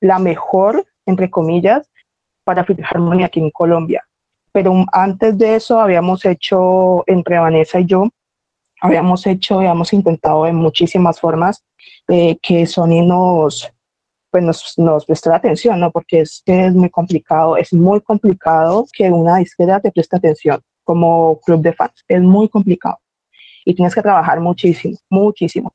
[0.00, 1.90] la mejor, entre comillas,
[2.44, 4.04] para Fit Harmony aquí en Colombia.
[4.52, 8.08] Pero antes de eso habíamos hecho, entre Vanessa y yo,
[8.80, 11.64] habíamos hecho, habíamos intentado en muchísimas formas
[12.08, 13.70] eh, que Sony nos,
[14.30, 15.90] pues nos, nos prestara atención, ¿no?
[15.90, 20.60] Porque es que es muy complicado, es muy complicado que una disquera te preste atención
[20.84, 22.98] como club de fans, es muy complicado.
[23.64, 25.72] Y tienes que trabajar muchísimo, muchísimo.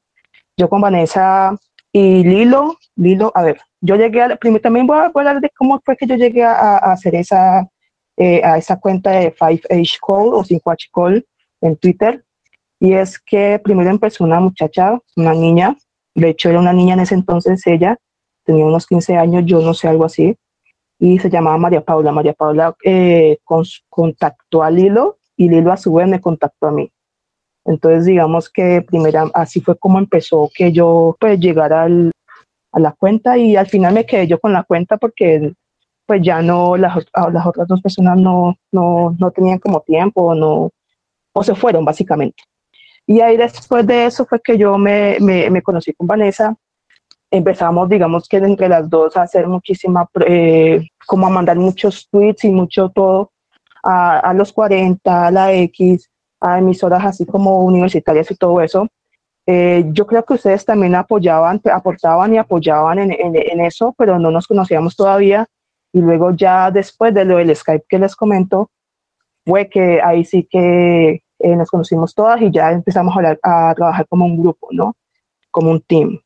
[0.58, 1.56] Yo con Vanessa
[1.92, 5.80] y Lilo, Lilo, a ver, yo llegué a, primero también voy a hablar de cómo
[5.86, 7.68] fue que yo llegué a, a hacer esa,
[8.16, 11.26] eh, a esa cuenta de 5H Call o 5H Call
[11.62, 12.24] en Twitter.
[12.84, 15.78] Y es que primero empezó una muchacha, una niña,
[16.15, 17.98] de hecho era una niña en ese entonces, ella
[18.43, 20.36] tenía unos 15 años, yo no sé, algo así,
[21.00, 22.12] y se llamaba María Paula.
[22.12, 26.72] María Paula eh, con, contactó a Lilo y Lilo a su vez me contactó a
[26.74, 26.91] mí.
[27.63, 32.12] Entonces, digamos que primera, así fue como empezó que yo pues llegara al,
[32.74, 35.54] a la cuenta y al final me quedé yo con la cuenta porque
[36.06, 36.98] pues ya no, las,
[37.32, 40.69] las otras dos personas no, no, no tenían como tiempo no,
[41.34, 42.43] o se fueron básicamente.
[43.06, 46.56] Y ahí después de eso fue que yo me, me, me conocí con Vanessa.
[47.30, 52.46] Empezamos, digamos que entre las dos a hacer muchísima, eh, como a mandar muchos tweets
[52.46, 53.32] y mucho todo
[53.84, 58.88] a, a los 40, a la X, a emisoras así como universitarias y todo eso.
[59.46, 64.18] Eh, yo creo que ustedes también apoyaban, aportaban y apoyaban en, en, en, eso, pero
[64.18, 65.48] no nos conocíamos todavía.
[65.92, 68.70] Y luego ya después de lo del Skype que les comento,
[69.46, 73.74] fue que ahí sí que eh, nos conocimos todas y ya empezamos a, hablar, a,
[73.76, 74.96] trabajar como un grupo, ¿no?
[75.52, 76.20] Como un team.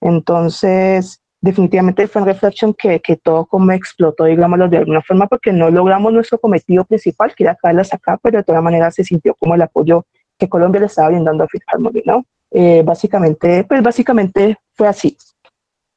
[0.00, 5.52] Entonces, definitivamente fue en Reflection que, que todo como explotó, digámoslo de alguna forma, porque
[5.52, 9.34] no logramos nuestro cometido principal, que era traerlas acá, pero de todas maneras se sintió
[9.34, 10.06] como el apoyo
[10.38, 12.24] que Colombia le estaba brindando a Fit Harmony, ¿no?
[12.50, 15.16] Eh, básicamente, pues básicamente fue así.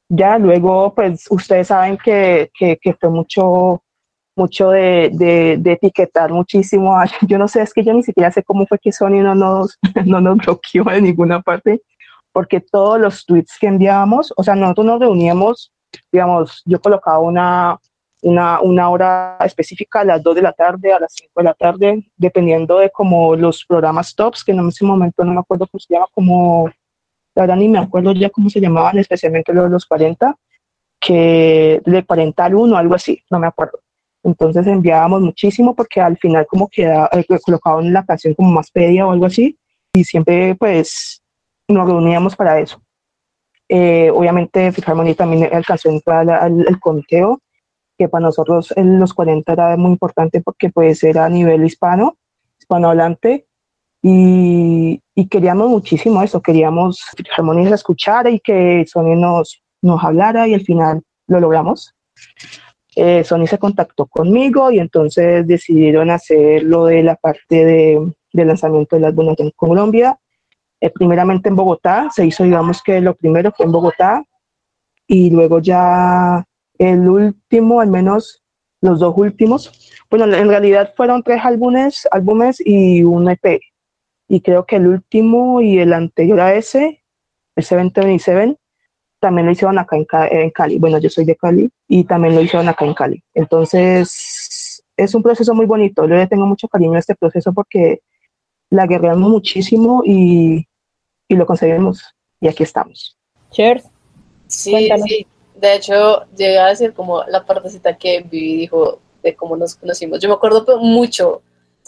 [0.08, 3.82] Ya luego, pues ustedes saben que, que, que fue mucho,
[4.38, 6.96] mucho de, de, etiquetar muchísimo.
[7.28, 9.78] Yo no sé, es que yo ni siquiera sé cómo fue que Sony no nos,
[10.06, 11.82] no nos bloqueó de ninguna parte,
[12.32, 15.72] porque todos los tweets que enviábamos, o sea, nosotros nos reuníamos,
[16.12, 17.78] digamos, yo colocaba una,
[18.22, 21.54] una, una hora específica a las 2 de la tarde, a las 5 de la
[21.54, 25.80] tarde, dependiendo de como los programas tops, que en ese momento no me acuerdo cómo
[25.80, 26.70] se llama, como,
[27.34, 30.36] la verdad ni me acuerdo ya cómo se llamaban, especialmente los de los 40,
[31.00, 33.80] que de 40 al 1, algo así, no me acuerdo.
[34.22, 39.06] Entonces enviábamos muchísimo porque al final como queda, eh, colocaban la canción como más pedida
[39.06, 39.58] o algo así
[39.92, 41.22] y siempre pues
[41.68, 42.82] nos reuníamos para eso.
[43.68, 47.40] Eh, obviamente Fit Harmony también alcanzó entrar al, al conteo,
[47.98, 52.16] que para nosotros en los 40 era muy importante porque pues era a nivel hispano,
[52.58, 53.46] hispanohablante,
[54.02, 57.04] y, y queríamos muchísimo eso, queríamos
[57.36, 61.94] Harmony se escuchara y que Sony nos, nos hablara y al final lo logramos.
[63.00, 68.44] Eh, Sony se contactó conmigo y entonces decidieron hacer lo de la parte de, de
[68.44, 70.18] lanzamiento del álbum en Colombia.
[70.80, 74.24] Eh, primeramente en Bogotá, se hizo digamos que lo primero fue en Bogotá
[75.06, 76.44] y luego ya
[76.76, 78.42] el último, al menos
[78.80, 83.60] los dos últimos, bueno, en realidad fueron tres álbumes, álbumes y un EP.
[84.26, 87.04] Y creo que el último y el anterior a ese,
[87.54, 88.56] el 727,
[89.20, 90.78] también lo hicieron acá en, en Cali.
[90.78, 93.22] Bueno, yo soy de Cali y también lo hicieron acá en Cali.
[93.34, 96.06] Entonces, es un proceso muy bonito.
[96.06, 98.02] Yo le tengo mucho cariño a este proceso porque
[98.70, 100.66] la guerreamos muchísimo y,
[101.28, 102.02] y lo conseguimos.
[102.40, 103.16] Y aquí estamos.
[103.50, 103.84] Cheers.
[104.46, 105.06] Sí, Cuéntanos.
[105.08, 105.26] sí.
[105.54, 110.20] De hecho, llegué a decir como la partecita que Vivi dijo de cómo nos conocimos.
[110.20, 111.42] Yo me acuerdo mucho.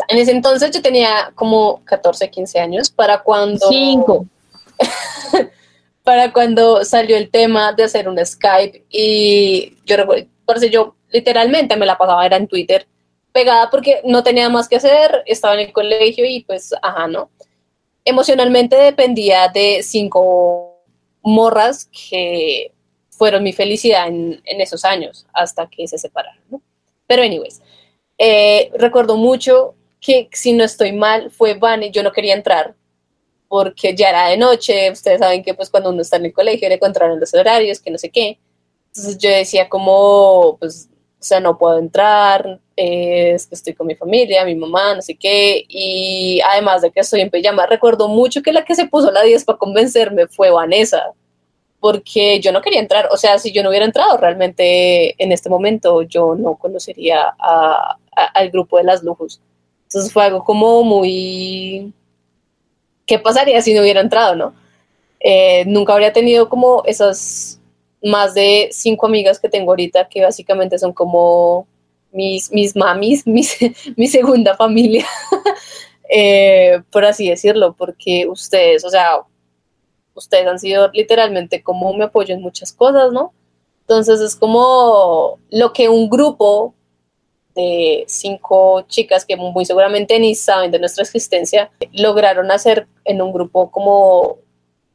[0.09, 4.27] En ese entonces yo tenía como 14, 15 años para cuando Cinco.
[6.05, 10.97] para cuando salió el tema de hacer un Skype y yo recuerdo, por eso yo
[11.11, 12.87] literalmente me la pasaba era en Twitter
[13.33, 17.31] pegada porque no tenía más que hacer, estaba en el colegio y pues, ajá, ¿no?
[18.05, 20.83] Emocionalmente dependía de cinco
[21.23, 22.73] morras que
[23.11, 26.63] fueron mi felicidad en, esos años hasta que se separaron, ¿no?
[27.07, 27.61] Pero anyways,
[28.19, 32.75] eh, recuerdo mucho que si no estoy mal fue Vane, yo no quería entrar
[33.51, 36.69] porque ya era de noche, ustedes saben que pues cuando uno está en el colegio
[36.69, 38.39] le encontraron los horarios, que no sé qué.
[38.89, 40.89] Entonces yo decía como, pues,
[41.21, 45.03] o sea, no puedo entrar, eh, es que estoy con mi familia, mi mamá, no
[45.03, 48.87] sé qué, y además de que estoy en pijama, recuerdo mucho que la que se
[48.87, 51.13] puso la 10 para convencerme fue Vanessa,
[51.81, 55.51] porque yo no quería entrar, o sea, si yo no hubiera entrado realmente en este
[55.51, 59.41] momento, yo no conocería a- a- al grupo de las lujos.
[59.85, 61.93] Entonces fue algo como muy
[63.11, 64.55] ¿qué pasaría si no hubiera entrado, no?
[65.19, 67.61] Eh, nunca habría tenido como esas
[68.05, 71.67] más de cinco amigas que tengo ahorita, que básicamente son como
[72.13, 73.57] mis, mis mamis, mis,
[73.97, 75.05] mi segunda familia,
[76.09, 79.17] eh, por así decirlo, porque ustedes, o sea,
[80.15, 83.33] ustedes han sido literalmente como mi apoyo en muchas cosas, ¿no?
[83.81, 86.75] Entonces es como lo que un grupo
[88.07, 93.71] cinco chicas que muy seguramente ni saben de nuestra existencia, lograron hacer en un grupo
[93.71, 94.39] como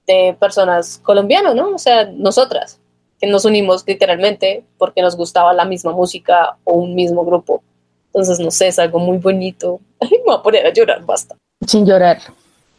[0.07, 1.69] de personas colombianas, ¿no?
[1.69, 2.79] O sea, nosotras,
[3.19, 7.63] que nos unimos literalmente porque nos gustaba la misma música o un mismo grupo.
[8.07, 9.79] Entonces, no sé, es algo muy bonito.
[9.99, 11.35] Ay, me voy a poner a llorar, basta.
[11.65, 12.19] Sin llorar,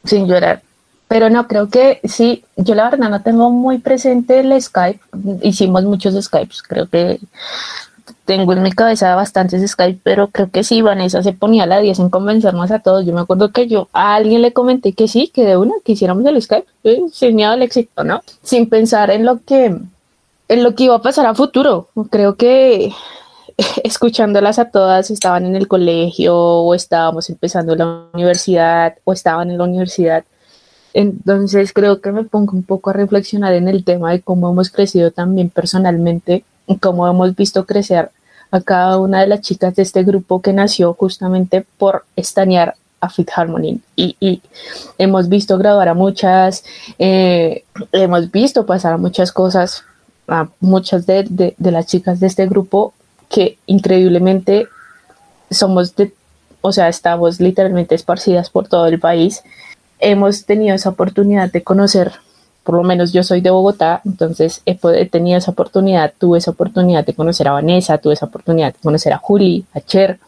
[0.05, 0.63] sin llorar.
[1.09, 5.01] Pero no, creo que sí, yo la verdad no tengo muy presente el Skype.
[5.43, 7.21] Hicimos muchos Skypes, creo que
[8.27, 11.79] tengo en mi cabeza bastantes Skype, pero creo que sí, Vanessa se ponía a la
[11.79, 13.07] 10 en convencernos a todos.
[13.07, 15.93] Yo me acuerdo que yo a alguien le comenté que sí, que de una, que
[15.93, 18.23] hiciéramos el Skype, eh, miedo al éxito, ¿no?
[18.43, 19.67] Sin pensar en lo que,
[20.49, 21.89] en lo que iba a pasar a futuro.
[22.11, 22.93] Creo que
[23.85, 29.59] escuchándolas a todas estaban en el colegio o estábamos empezando la universidad o estaban en
[29.59, 30.25] la universidad.
[30.95, 34.71] Entonces creo que me pongo un poco a reflexionar en el tema de cómo hemos
[34.71, 38.11] crecido también personalmente y cómo hemos visto crecer
[38.51, 43.11] a cada una de las chicas de este grupo que nació justamente por estanear a
[43.11, 44.41] Fit Harmony y, y
[44.99, 46.65] hemos visto graduar a muchas,
[46.99, 49.85] eh, hemos visto pasar a muchas cosas,
[50.29, 52.95] a muchas de, de, de las chicas de este grupo
[53.29, 54.69] que increíblemente
[55.51, 56.15] somos de,
[56.61, 59.43] o sea, estamos literalmente esparcidas por todo el país.
[59.99, 62.13] Hemos tenido esa oportunidad de conocer,
[62.67, 66.51] por lo menos yo soy de Bogotá, entonces he, he tenido esa oportunidad, tuve esa
[66.51, 70.19] oportunidad de conocer a Vanessa, tuve esa oportunidad de conocer a Juli, a Cher.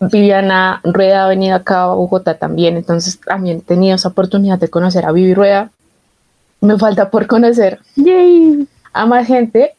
[0.00, 4.70] Viviana Rueda ha venido acá a Bogotá también, entonces también he tenido esa oportunidad de
[4.70, 5.70] conocer a Vivi Rueda.
[6.62, 8.66] Me falta por conocer Yay.
[8.94, 9.74] a más gente,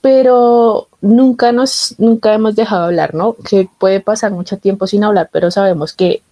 [0.00, 3.34] pero nunca nos, nunca hemos dejado hablar, ¿no?
[3.34, 6.22] Que puede pasar mucho tiempo sin hablar, pero sabemos que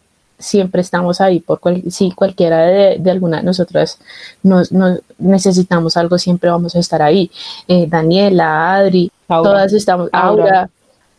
[0.43, 3.99] siempre estamos ahí por cual, si cualquiera de, de, alguna de nosotras
[4.43, 7.31] nos, nos, necesitamos algo, siempre vamos a estar ahí.
[7.69, 9.51] Eh, Daniela, Adri, Aura.
[9.51, 10.71] todas estamos, Aura, Aura,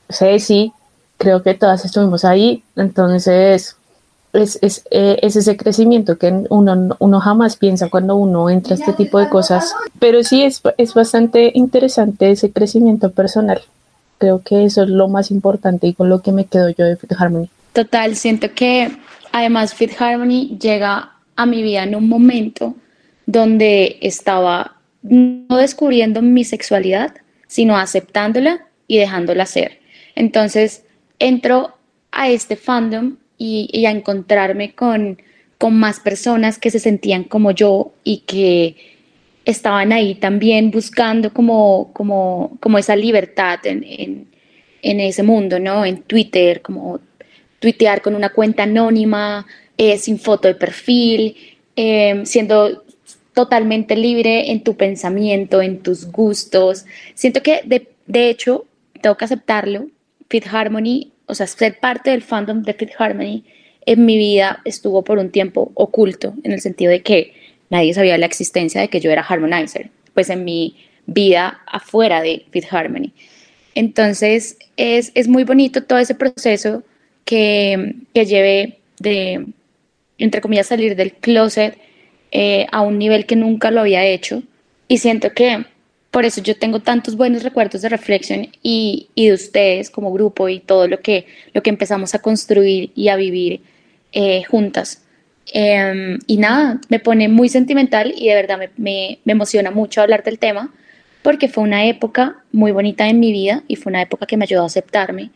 [0.09, 0.71] Ceci,
[1.17, 3.77] creo que todas estuvimos ahí, entonces
[4.33, 8.79] es, es, eh, es, ese crecimiento que uno, uno jamás piensa cuando uno entra a
[8.79, 9.73] este tipo de cosas.
[9.99, 13.61] Pero sí es, es bastante interesante ese crecimiento personal.
[14.17, 16.95] Creo que eso es lo más importante y con lo que me quedo yo de
[16.95, 17.49] Fit Harmony.
[17.73, 18.91] Total, siento que
[19.33, 22.75] además Fit Harmony llega a mi vida en un momento
[23.25, 27.15] donde estaba no descubriendo mi sexualidad,
[27.47, 29.79] sino aceptándola y dejándola ser.
[30.15, 30.85] Entonces,
[31.19, 31.75] entro
[32.11, 35.21] a este fandom y, a encontrarme con,
[35.57, 38.75] con más personas que se sentían como yo y que
[39.45, 44.27] estaban ahí también buscando como, como, como esa libertad en, en,
[44.83, 45.83] en, ese mundo, ¿no?
[45.83, 47.01] En Twitter, como
[47.63, 49.47] tuitear con una cuenta anónima,
[49.77, 51.37] eh, sin foto de perfil,
[51.77, 52.83] em, siendo
[53.33, 56.85] totalmente libre en tu pensamiento, en tus gustos.
[57.15, 58.65] Siento que de, de hecho,
[59.01, 59.87] tengo que aceptarlo,
[60.29, 63.45] Fit Harmony, o sea, ser parte del fandom de Fit Harmony
[63.85, 67.33] en mi vida estuvo por un tiempo oculto, en el sentido de que
[67.69, 72.45] nadie sabía la existencia de que yo era harmonizer, pues en mi vida afuera de
[72.51, 73.13] Fit Harmony.
[73.73, 76.83] Entonces es, es muy bonito todo ese proceso
[77.25, 79.45] que, que llevé de,
[80.17, 81.77] entre comillas, salir del closet
[82.31, 84.43] eh, a un nivel que nunca lo había hecho.
[84.87, 85.65] Y siento que
[86.11, 90.47] por eso yo tengo tantos buenos recuerdos de reflexión y, y, de ustedes como grupo
[90.47, 93.61] y todo lo que, lo que empezamos a construir y a vivir
[94.11, 95.01] eh, juntas.
[95.51, 100.01] Em, y nada, me pone muy sentimental y de verdad me, me, me, emociona mucho
[100.01, 100.73] hablar del tema
[101.23, 104.45] porque fue una época muy bonita en mi vida y fue una época que me
[104.45, 105.31] ayudó a aceptarme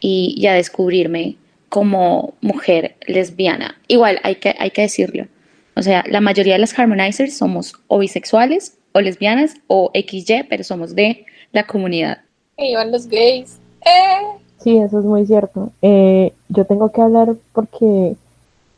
[0.00, 1.36] y, y a descubrirme
[1.68, 3.76] como mujer lesbiana.
[3.88, 5.26] Igual hay que, hay que decirlo.
[5.76, 10.62] O sea, la mayoría de las harmonizers somos o bisexuales o lesbianas o XY, pero
[10.62, 12.18] somos de la comunidad.
[12.56, 13.58] Y van los gays.
[13.84, 14.38] Eh.
[14.58, 15.72] Sí, eso es muy cierto.
[15.82, 18.14] Eh, yo tengo que hablar porque,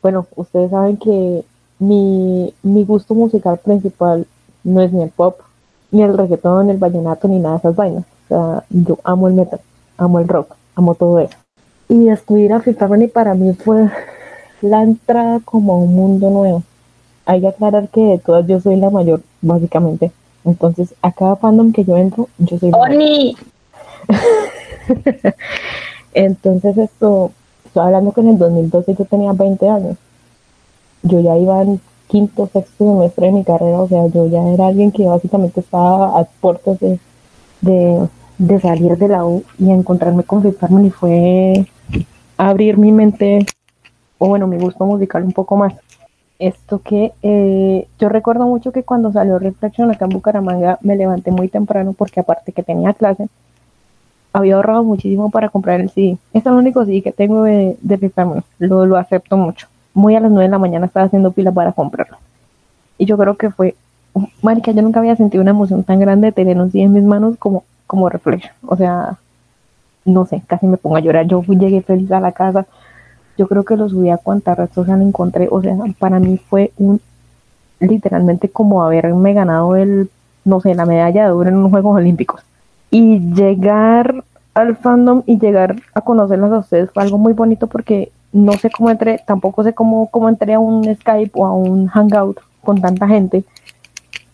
[0.01, 1.43] bueno, ustedes saben que
[1.79, 4.25] mi, mi gusto musical principal
[4.63, 5.39] no es ni el pop,
[5.91, 8.05] ni el reggaetón, ni el vallenato, ni nada de esas vainas.
[8.25, 9.61] O sea, yo amo el metal,
[9.97, 11.35] amo el rock, amo todo eso.
[11.89, 13.89] Y descubrir a Harmony para mí fue
[14.61, 16.63] la entrada como a un mundo nuevo.
[17.25, 20.11] Hay que aclarar que de todas yo soy la mayor, básicamente.
[20.45, 23.35] Entonces, a cada fandom que yo entro, yo soy la mayor.
[26.13, 27.31] Entonces esto,
[27.65, 29.97] estoy hablando que en el 2012 yo tenía 20 años.
[31.03, 34.67] Yo ya iba en quinto, sexto semestre de mi carrera, o sea, yo ya era
[34.67, 36.99] alguien que básicamente estaba a puertas de,
[37.61, 38.07] de,
[38.61, 41.65] salir de la U y encontrarme con Fifth y fue
[42.37, 43.45] abrir mi mente,
[44.19, 45.73] o bueno, mi gusto musical un poco más.
[46.39, 51.31] Esto que eh, yo recuerdo mucho que cuando salió Reflection acá en Bucaramanga me levanté
[51.31, 53.27] muy temprano porque aparte que tenía clase,
[54.33, 56.17] había ahorrado muchísimo para comprar el CD.
[56.33, 58.11] Es el único CD que tengo de, de
[58.59, 59.67] Lo, lo acepto mucho.
[59.95, 62.17] Muy a las 9 de la mañana estaba haciendo pila para comprarlo.
[62.99, 63.75] Y yo creo que fue,
[64.43, 67.03] marica, yo nunca había sentido una emoción tan grande de tener un CD en mis
[67.03, 68.53] manos como, como Reflection.
[68.67, 69.17] O sea,
[70.05, 71.25] no sé, casi me pongo a llorar.
[71.25, 72.65] Yo llegué feliz a la casa.
[73.37, 75.47] Yo creo que lo subí a cuantas redes sociales encontré.
[75.49, 77.01] O sea, para mí fue un,
[77.79, 80.09] literalmente como haberme ganado el,
[80.45, 82.41] no sé, la medalla de oro en unos Juegos Olímpicos
[82.89, 84.23] y llegar
[84.53, 88.69] al fandom y llegar a conocerlas a ustedes fue algo muy bonito porque no sé
[88.69, 92.81] cómo entré, tampoco sé cómo, cómo entré a un Skype o a un Hangout con
[92.81, 93.43] tanta gente.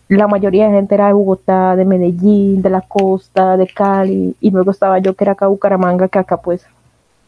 [0.08, 4.50] La mayoría de gente era de Bogotá, de Medellín, de la costa, de Cali, y
[4.50, 6.66] luego estaba yo que era acá Bucaramanga, que acá pues,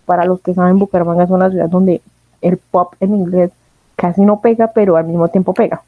[0.04, 2.02] para los que saben, Bucaramanga es una ciudad donde
[2.42, 3.50] el pop en inglés
[3.96, 5.82] casi no pega, pero al mismo tiempo pega.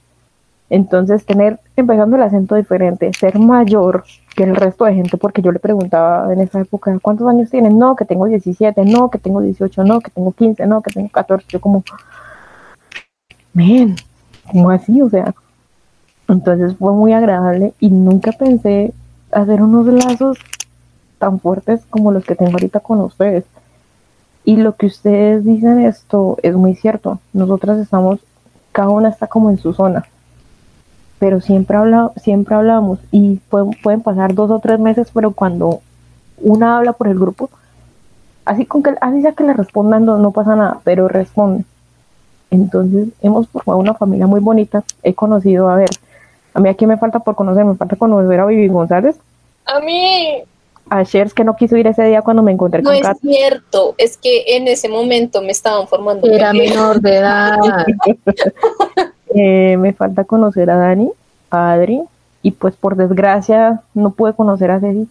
[0.70, 5.50] Entonces, tener, empezando el acento diferente, ser mayor que el resto de gente, porque yo
[5.50, 7.72] le preguntaba en esa época, ¿cuántos años tienes?
[7.72, 11.08] No, que tengo 17, no, que tengo 18, no, que tengo 15, no, que tengo
[11.08, 11.46] 14.
[11.48, 11.84] Yo como,
[13.54, 13.96] men,
[14.50, 15.00] ¿cómo así?
[15.00, 15.34] O sea,
[16.28, 18.92] entonces fue muy agradable y nunca pensé
[19.32, 20.38] hacer unos lazos
[21.18, 23.44] tan fuertes como los que tengo ahorita con ustedes.
[24.44, 27.20] Y lo que ustedes dicen esto es muy cierto.
[27.32, 28.20] Nosotras estamos,
[28.72, 30.06] cada una está como en su zona
[31.18, 35.80] pero siempre, habla, siempre hablamos y pueden, pasar dos o tres meses, pero cuando
[36.38, 37.50] una habla por el grupo,
[38.44, 41.64] así con que así sea que le respondan no, pasa nada, pero responde.
[42.50, 44.84] Entonces hemos formado una familia muy bonita.
[45.02, 45.90] He conocido, a ver,
[46.54, 49.16] a mí aquí me falta por conocer, me falta conocer a Vivi González.
[49.64, 50.42] A mí.
[50.90, 53.18] A Shers que no quiso ir ese día cuando me encontré no con No es
[53.20, 56.26] cierto, es que en ese momento me estaban formando.
[56.26, 57.58] Era menor de edad.
[59.34, 61.12] Eh, me falta conocer a Dani,
[61.50, 62.00] a Adri,
[62.42, 65.06] y pues por desgracia no pude conocer a Ceci,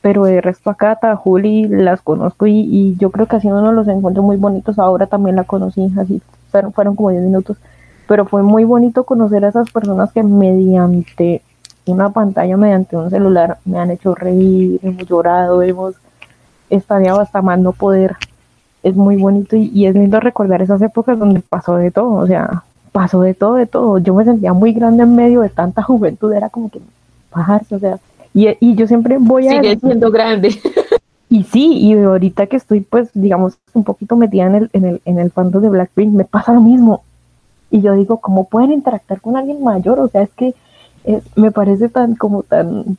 [0.00, 3.72] pero de resto a Cata, a Juli las conozco y, yo creo que así uno
[3.72, 4.78] los encuentro muy bonitos.
[4.78, 7.58] Ahora también la conocí, así fueron, fueron como 10 minutos,
[8.08, 11.42] pero fue muy bonito conocer a esas personas que mediante
[11.86, 15.94] una pantalla, mediante un celular, me han hecho reír, hemos llorado, hemos
[16.70, 18.16] estado hasta más no poder.
[18.82, 22.26] Es muy bonito y, y es lindo recordar esas épocas donde pasó de todo, o
[22.26, 23.98] sea, pasó de todo, de todo.
[23.98, 26.80] Yo me sentía muy grande en medio de tanta juventud, era como que
[27.30, 27.98] bajarse, o sea,
[28.32, 29.50] y, y yo siempre voy a...
[29.52, 30.50] Sigue siendo grande.
[31.30, 35.02] Y sí, y ahorita que estoy, pues, digamos, un poquito metida en el, en el,
[35.04, 37.02] en el fandom de Blackpink, me pasa lo mismo.
[37.70, 39.98] Y yo digo, ¿cómo pueden interactuar con alguien mayor?
[40.00, 40.54] O sea, es que
[41.04, 42.98] eh, me parece tan, como tan,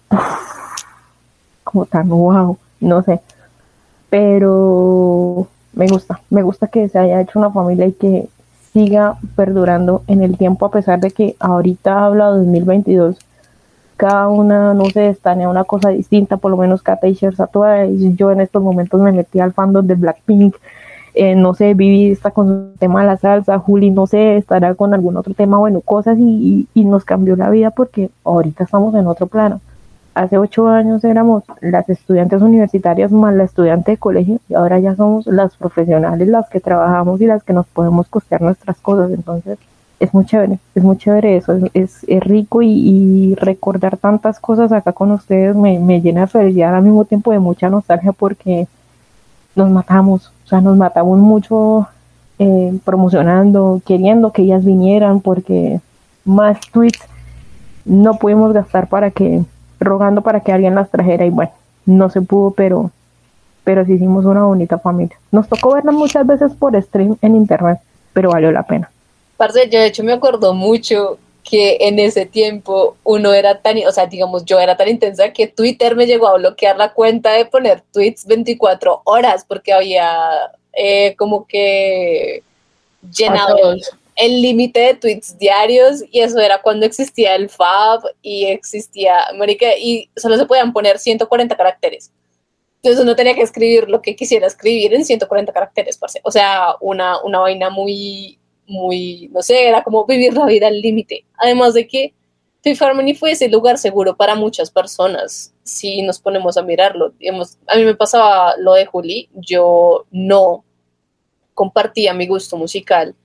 [1.63, 3.22] como tan wow, no sé.
[4.09, 8.30] Pero me gusta, me gusta que se haya hecho una familia y que
[8.74, 13.17] siga perdurando en el tiempo, a pesar de que ahorita habla 2022
[13.99, 17.86] cada una, no sé, está en una cosa distinta, por lo menos Kata y Shersatua,
[17.86, 20.55] y yo en estos momentos me metí al fandom de Blackpink,
[21.14, 24.76] eh, no sé, Vivi está con el tema de la salsa, Juli, no sé, estará
[24.76, 28.93] con algún otro tema, bueno, cosas y, y, nos cambió la vida porque ahorita estamos
[28.95, 29.62] en otro plano.
[30.16, 34.95] Hace ocho años éramos las estudiantes universitarias más la estudiante de colegio y ahora ya
[34.95, 39.12] somos las profesionales las que trabajamos y las que nos podemos costear nuestras cosas.
[39.12, 39.57] Entonces,
[39.99, 44.93] es muy chévere, es muy chévere eso, es, es, rico y, recordar tantas cosas acá
[44.93, 48.68] con ustedes me, me, llena de felicidad al mismo tiempo de mucha nostalgia porque
[49.55, 51.88] nos matamos, sea, nos matamos mucho
[52.39, 55.80] eh, promocionando, queriendo que ellas vinieran porque
[56.26, 57.00] más tweets
[57.86, 59.43] no pudimos gastar para que,
[59.80, 61.52] rogando para que alguien las trajera y bueno,
[61.86, 62.91] no se pudo, pero,
[63.64, 65.18] pero sí hicimos una bonita familia.
[65.32, 67.80] Nos tocó verlas muchas veces por stream en internet,
[68.14, 68.89] pero valió la pena.
[69.38, 73.92] Parce, yo de hecho me acuerdo mucho que en ese tiempo uno era tan, o
[73.92, 77.46] sea, digamos, yo era tan intensa que Twitter me llegó a bloquear la cuenta de
[77.46, 82.44] poner tweets 24 horas porque había eh, como que
[83.16, 83.76] llenado
[84.16, 89.78] el límite de tweets diarios y eso era cuando existía el Fab y existía, marica,
[89.78, 92.12] y solo se podían poner 140 caracteres.
[92.82, 96.22] Entonces uno tenía que escribir lo que quisiera escribir en 140 caracteres, parce.
[96.24, 98.39] O sea, una, una vaina muy,
[98.70, 101.26] muy, no sé, era como vivir la vida al límite.
[101.38, 102.13] Además de que
[102.61, 107.11] Fifth Harmony fue ese lugar seguro para muchas personas, si nos ponemos a mirarlo.
[107.20, 110.63] Digamos, a mí me pasaba lo de Juli, yo no
[111.53, 113.15] compartía mi gusto musical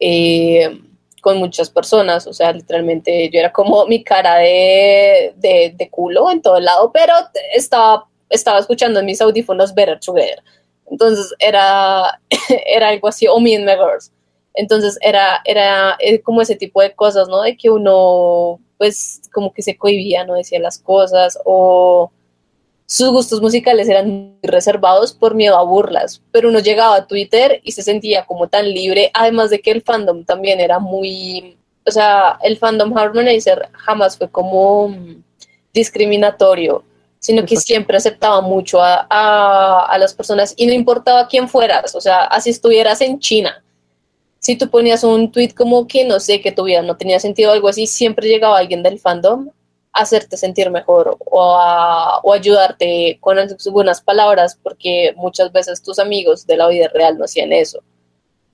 [0.00, 0.80] eh,
[1.20, 6.30] con muchas personas, o sea, literalmente yo era como mi cara de, de, de culo
[6.30, 7.12] en todo el lado, pero
[7.54, 10.42] estaba, estaba escuchando en mis audífonos Better Together.
[10.90, 12.20] Entonces era,
[12.66, 14.12] era algo así, o Me and My Girls.
[14.54, 17.42] Entonces era, era eh, como ese tipo de cosas, ¿no?
[17.42, 22.10] De que uno, pues, como que se cohibía, no decía las cosas, o
[22.86, 27.60] sus gustos musicales eran muy reservados por miedo a burlas, pero uno llegaba a Twitter
[27.62, 31.90] y se sentía como tan libre, además de que el fandom también era muy, o
[31.92, 34.92] sea, el fandom Harmonizer jamás fue como
[35.72, 36.82] discriminatorio,
[37.20, 41.94] sino que siempre aceptaba mucho a, a, a las personas y no importaba quién fueras,
[41.94, 43.62] o sea, así estuvieras en China
[44.40, 47.50] si tú ponías un tweet como que no sé, que tu vida no tenía sentido
[47.50, 49.50] o algo así, siempre llegaba alguien del fandom
[49.92, 55.98] a hacerte sentir mejor o a o ayudarte con algunas palabras, porque muchas veces tus
[55.98, 57.80] amigos de la vida real no hacían eso.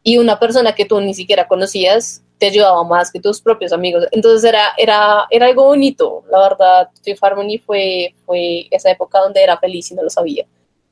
[0.02, 4.06] Y una persona que tú ni siquiera conocías te ayudaba más que tus propios amigos.
[4.10, 6.24] Entonces era, era, era algo bonito.
[6.30, 10.44] La verdad, Fifth Harmony fue, fue esa época donde era feliz y no lo sabía.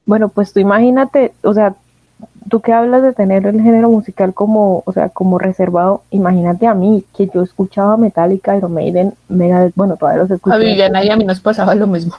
[0.07, 1.75] Bueno, pues tú imagínate, o sea,
[2.49, 6.75] tú que hablas de tener el género musical como, o sea, como reservado, imagínate a
[6.75, 10.55] mí, que yo escuchaba Metallica, Iron Maiden, Megadeth, bueno, todavía los escucho.
[10.55, 12.15] A Viviana y a mí nos pasaba lo mismo.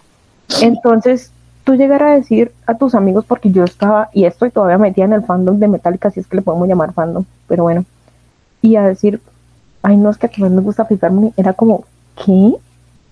[0.61, 1.31] Entonces,
[1.63, 5.13] tú llegar a decir a tus amigos, porque yo estaba, y estoy todavía metida en
[5.13, 7.85] el fandom de Metallica, si es que le podemos llamar fandom, pero bueno,
[8.61, 9.21] y a decir,
[9.83, 11.85] ay, no, es que a mí me gusta Fifth Harmony, era como,
[12.25, 12.55] ¿qué?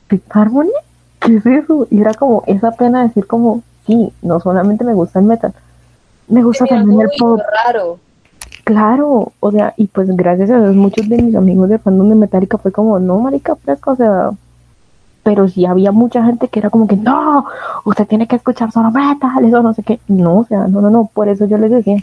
[0.08, 0.72] ¿Fifth Harmony?
[1.20, 1.88] ¿Qué es eso?
[1.90, 5.54] Y era como esa pena decir como, sí, no solamente me gusta el metal,
[6.28, 7.40] me gusta también el pop.
[7.66, 8.00] Raro.
[8.64, 12.16] Claro, o sea, y pues gracias a Dios muchos de mis amigos de fandom de
[12.16, 14.32] Metallica fue como, no, marica, fresco, o sea,
[15.24, 17.46] pero sí había mucha gente que era como que, no,
[17.84, 20.90] usted tiene que escuchar solo metal, eso no sé qué, no, o sea, no, no,
[20.90, 21.98] no, por eso yo les decía,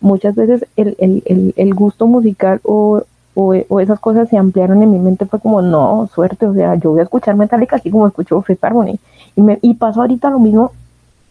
[0.00, 3.02] muchas veces el, el, el, el gusto musical o,
[3.34, 6.74] o, o, esas cosas se ampliaron en mi mente, fue como, no, suerte, o sea,
[6.74, 8.98] yo voy a escuchar Metallica así como escucho Fifth Harmony,
[9.36, 10.72] y, me, y pasó ahorita lo mismo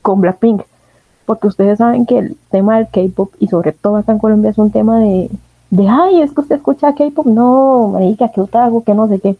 [0.01, 0.61] con Blackpink,
[1.27, 4.57] porque ustedes saben que el tema del K-pop y sobre todo acá en Colombia es
[4.57, 5.29] un tema de,
[5.71, 9.35] de ay, es que usted escucha K-pop, no, marica, que hago que no sé qué.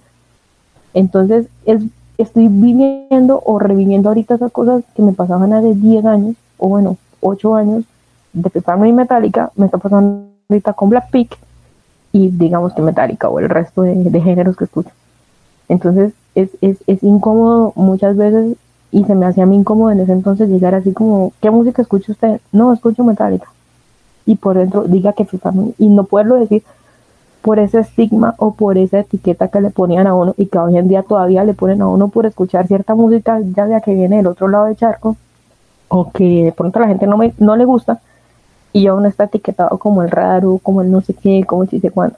[0.93, 1.81] Entonces, es,
[2.17, 6.97] estoy viviendo o reviviendo ahorita esas cosas que me pasaban hace 10 años, o bueno,
[7.21, 7.85] 8 años,
[8.33, 11.35] de estaba muy metálica, me está pasando ahorita con Blackpink
[12.11, 14.91] y digamos que metálica o el resto de, de géneros que escucho.
[15.69, 18.57] Entonces, es, es, es incómodo muchas veces
[18.97, 21.83] y se me hacía a mí incómodo en ese entonces llegar así como, ¿qué música
[21.83, 22.41] escucha usted?
[22.51, 23.45] No, escucho Metallica.
[24.25, 25.27] Y por dentro diga que
[25.77, 26.63] y no poderlo decir
[27.43, 30.79] por ese estigma o por esa etiqueta que le ponían a uno y que hoy
[30.79, 34.17] en día todavía le ponen a uno por escuchar cierta música, ya sea que viene
[34.17, 35.15] del otro lado del charco
[35.89, 38.01] o que de pronto a la gente no, me, no le gusta
[38.73, 41.91] y aún está etiquetado como el raro, como el no sé qué, como el sé
[41.91, 42.15] cuándo.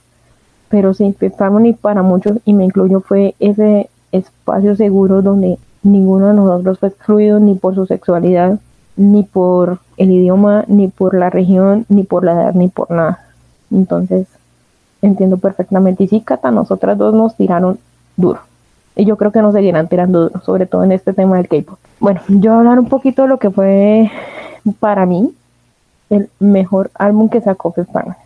[0.70, 6.28] Pero sí, Fifth Harmony para muchos, y me incluyo, fue ese espacio seguro donde ninguno
[6.28, 8.60] de nosotros fue excluido ni por su sexualidad,
[8.96, 13.26] ni por el idioma, ni por la región, ni por la edad, ni por nada.
[13.72, 14.28] Entonces,
[15.02, 16.04] entiendo perfectamente.
[16.04, 17.80] Y sí, Cata, nosotras dos nos tiraron
[18.18, 18.40] duro.
[18.96, 21.80] Y yo creo que nos seguirán tirando duro, sobre todo en este tema del K-pop.
[22.00, 24.12] Bueno, yo voy a hablar un poquito de lo que fue
[24.80, 25.34] para mí
[26.10, 28.18] el mejor álbum que sacó Fefana,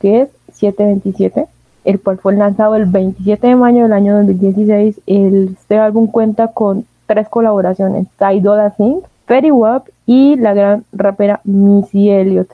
[0.00, 1.46] que es 727,
[1.84, 5.00] el cual fue lanzado el 27 de mayo del año 2016.
[5.06, 11.40] este álbum cuenta con tres colaboraciones, Ty Dolla Singh, Ferry Wap y la gran rapera
[11.44, 12.50] Missy Elliott.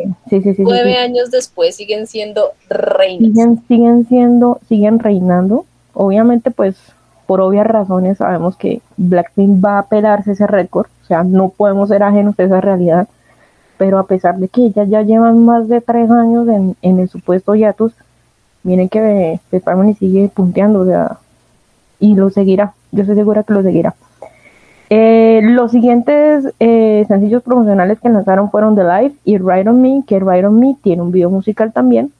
[0.59, 3.33] Nueve años después siguen siendo reinas.
[3.33, 5.65] Siguen, siguen siendo, siguen reinando.
[5.95, 6.75] Obviamente, pues,
[7.25, 10.87] por obvias razones sabemos que Blackpink va a pelarse ese récord.
[11.01, 13.07] O sea, no podemos ser ajenos a esa realidad.
[13.77, 17.09] Pero a pesar de que ellas ya llevan más de tres años en, en el
[17.09, 17.93] supuesto hiatus,
[18.63, 21.17] miren que Harmony sigue punteando, o sea,
[21.99, 22.73] y lo seguirá.
[22.91, 23.95] Yo estoy segura que lo seguirá.
[24.89, 30.03] Eh, los siguientes eh, sencillos promocionales que lanzaron fueron The Life y Ride on Me,
[30.05, 32.11] que Ride on Me tiene un video musical también.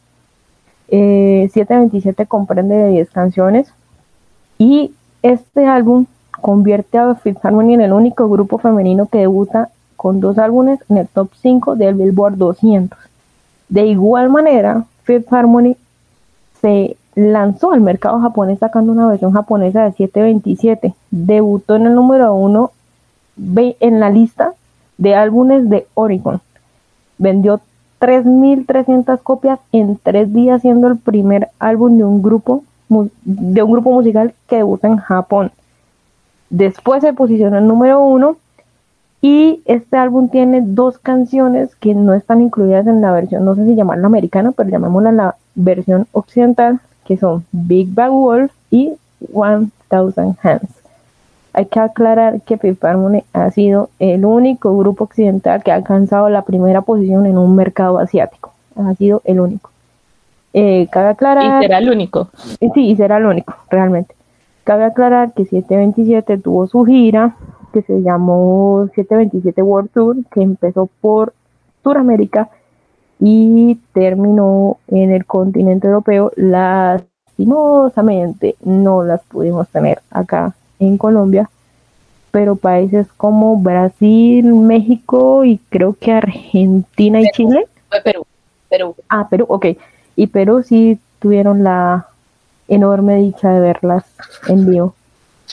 [0.90, 3.74] 727 eh, comprende de 10 canciones
[4.58, 6.06] y este álbum
[6.42, 10.98] convierte a Fifth Harmony en el único grupo femenino que debuta con dos álbumes en
[10.98, 13.00] el top 5 del Billboard 200.
[13.70, 15.76] De igual manera, Fifth Harmony
[16.62, 20.94] se lanzó al mercado japonés sacando una versión japonesa de 727.
[21.10, 22.72] Debutó en el número uno
[23.38, 24.54] en la lista
[24.98, 26.42] de álbumes de Oricon.
[27.18, 27.62] Vendió
[28.00, 33.92] 3.300 copias en tres días, siendo el primer álbum de un grupo de un grupo
[33.92, 35.52] musical que debuta en Japón.
[36.50, 38.38] Después se posicionó en número uno
[39.22, 43.66] y este álbum tiene dos canciones que no están incluidas en la versión, no sé
[43.66, 48.94] si llamarla americana, pero llamémosla la versión occidental, que son Big Bang Wolf y
[49.34, 50.85] One Thousand Hands.
[51.58, 56.28] Hay que aclarar que Fifth Harmony ha sido el único grupo occidental que ha alcanzado
[56.28, 58.52] la primera posición en un mercado asiático.
[58.76, 59.70] Ha sido el único.
[60.52, 61.62] Eh, cabe aclarar.
[61.62, 62.28] Y será el único.
[62.60, 64.14] Sí, y será el único, realmente.
[64.66, 67.38] Cabe aclarar que 727 tuvo su gira
[67.72, 71.32] que se llamó 727 World Tour, que empezó por
[71.84, 72.50] Sudamérica
[73.18, 76.34] y terminó en el continente europeo.
[76.36, 81.50] Lastimosamente no las pudimos tener acá en Colombia,
[82.32, 87.68] pero países como Brasil, México y creo que Argentina y Chile.
[88.04, 88.26] Perú,
[88.70, 88.96] Perú.
[89.08, 89.68] Ah, Perú, ok.
[90.16, 92.08] Y Perú sí tuvieron la
[92.68, 94.04] enorme dicha de verlas
[94.48, 94.96] en vivo.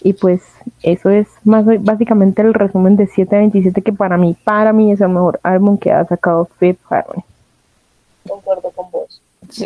[0.02, 0.42] Y pues
[0.82, 5.10] eso es más básicamente el resumen de 727 que para mí, para mí es el
[5.10, 7.22] mejor álbum que ha sacado Fifth Harmony.
[8.26, 9.20] Concuerdo con vos.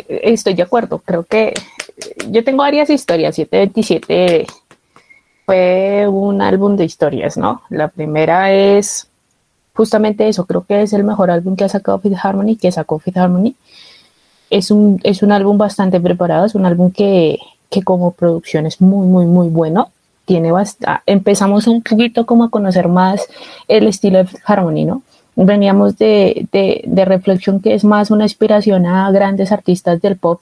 [0.07, 0.99] estoy de acuerdo.
[0.99, 1.53] Creo que
[2.29, 3.35] yo tengo varias historias.
[3.35, 4.45] 727
[5.47, 7.61] fue un álbum de historias, ¿no?
[7.69, 9.07] La primera es
[9.73, 10.45] justamente eso.
[10.45, 13.55] Creo que es el mejor álbum que ha sacado Fifth Harmony, que sacó Fifth Harmony.
[14.49, 17.39] Es un, es un álbum bastante preparado, es un álbum que,
[17.69, 19.89] que como producción es muy, muy, muy bueno.
[20.25, 20.51] Tiene
[21.05, 23.25] empezamos un poquito como a conocer más
[23.69, 25.01] el estilo de Harmony, ¿no?
[25.37, 30.41] veníamos de, de, reflexión que es más una inspiración a grandes artistas del pop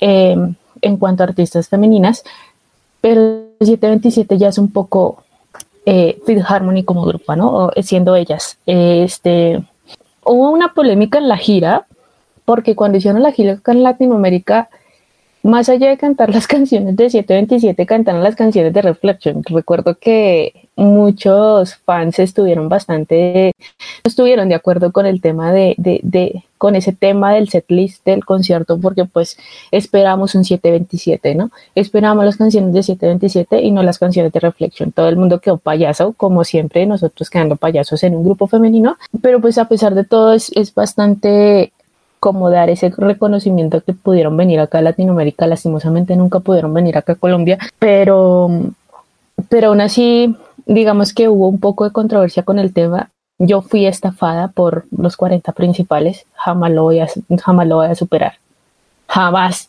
[0.00, 0.36] eh,
[0.80, 2.24] en cuanto a artistas femeninas,
[3.02, 5.22] pero 727 ya es un poco
[5.84, 7.70] eh, Harmony como grupo, ¿no?
[7.82, 8.56] Siendo ellas.
[8.64, 9.62] Este,
[10.24, 11.86] hubo una polémica en la gira,
[12.46, 14.70] porque cuando hicieron la gira en Latinoamérica,
[15.42, 19.42] más allá de cantar las canciones de 727, cantaron las canciones de Reflection.
[19.44, 23.52] Recuerdo que muchos fans estuvieron bastante,
[24.04, 28.24] estuvieron de acuerdo con el tema de, de, de con ese tema del setlist del
[28.24, 29.36] concierto, porque pues
[29.72, 31.50] esperamos un 727, ¿no?
[31.74, 34.92] Esperamos las canciones de 727 y no las canciones de Reflection.
[34.92, 39.40] Todo el mundo quedó payaso, como siempre, nosotros quedando payasos en un grupo femenino, pero
[39.40, 41.72] pues a pesar de todo es, es bastante
[42.22, 47.14] como dar ese reconocimiento que pudieron venir acá a Latinoamérica, lastimosamente nunca pudieron venir acá
[47.14, 48.48] a Colombia, pero,
[49.48, 53.10] pero aún así, digamos que hubo un poco de controversia con el tema.
[53.40, 57.08] Yo fui estafada por los 40 principales, jamás lo voy a,
[57.40, 58.34] jamás lo voy a superar,
[59.08, 59.68] jamás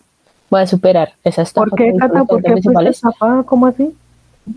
[0.51, 1.71] voy a superar esa estafa.
[1.71, 2.23] ¿Por qué, Cata?
[2.23, 3.41] ¿Por qué fuiste estafada?
[3.41, 3.95] ¿Cómo así?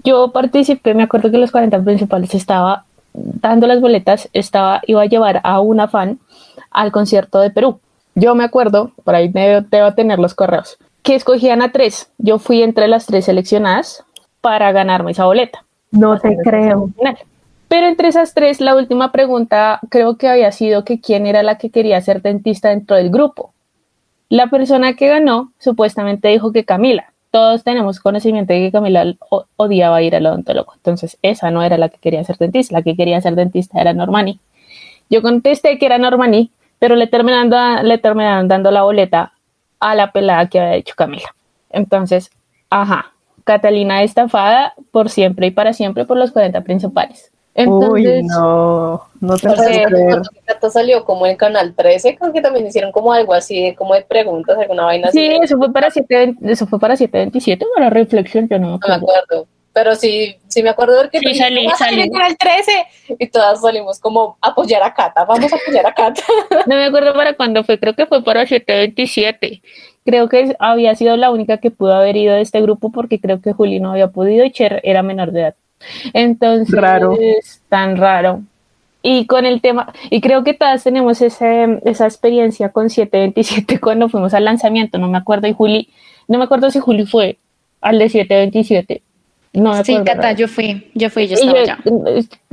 [0.04, 2.84] Yo participé, me acuerdo que los 40 principales estaba
[3.14, 6.18] dando las boletas, estaba, iba a llevar a una fan
[6.70, 7.80] al concierto de Perú
[8.16, 12.10] yo me acuerdo, por ahí debo, tener los correos, que escogían a tres.
[12.16, 14.04] Yo fui entre las tres seleccionadas
[14.40, 15.64] para ganarme esa boleta.
[15.92, 16.90] No te creo.
[17.68, 21.58] Pero entre esas tres, la última pregunta creo que había sido que quién era la
[21.58, 23.52] que quería ser dentista dentro del grupo.
[24.30, 27.12] La persona que ganó supuestamente dijo que Camila.
[27.30, 29.14] Todos tenemos conocimiento de que Camila
[29.56, 30.72] odiaba ir al odontólogo.
[30.76, 32.74] Entonces, esa no era la que quería ser dentista.
[32.74, 34.40] La que quería ser dentista era Normani.
[35.10, 39.32] Yo contesté que era Normani pero le terminaron, le terminaron dando la boleta
[39.80, 41.34] a la pelada que había hecho Camila.
[41.70, 42.30] Entonces,
[42.70, 43.12] ajá,
[43.44, 47.30] Catalina estafada por siempre y para siempre por los 40 principales.
[47.54, 49.48] Entonces, Uy, no, no te
[50.44, 54.02] Cata salió como en Canal 13, creo que también hicieron como algo así, como de
[54.02, 55.18] preguntas, alguna vaina así.
[55.18, 58.96] Sí, eso fue para 7, eso fue para 727, para reflexión, yo no me acuerdo.
[58.96, 62.00] No me acuerdo pero sí, sí me acuerdo de que sí, salí, salí.
[62.00, 62.86] el 13
[63.18, 66.22] y todas salimos como apoyar a Cata, vamos a apoyar a Cata.
[66.66, 69.60] No me acuerdo para cuándo fue, creo que fue para 727.
[70.06, 73.42] Creo que había sido la única que pudo haber ido de este grupo porque creo
[73.42, 75.54] que Juli no había podido y Cher era menor de edad.
[76.14, 77.14] Entonces, raro.
[77.68, 78.40] tan raro.
[79.02, 84.08] Y con el tema, y creo que todas tenemos ese, esa experiencia con 727 cuando
[84.08, 85.90] fuimos al lanzamiento, no me acuerdo, y Juli,
[86.28, 87.36] no me acuerdo si Juli fue
[87.82, 89.02] al de 727,
[89.56, 91.78] no sí, Cata, yo fui, yo fui, yo estaba allá.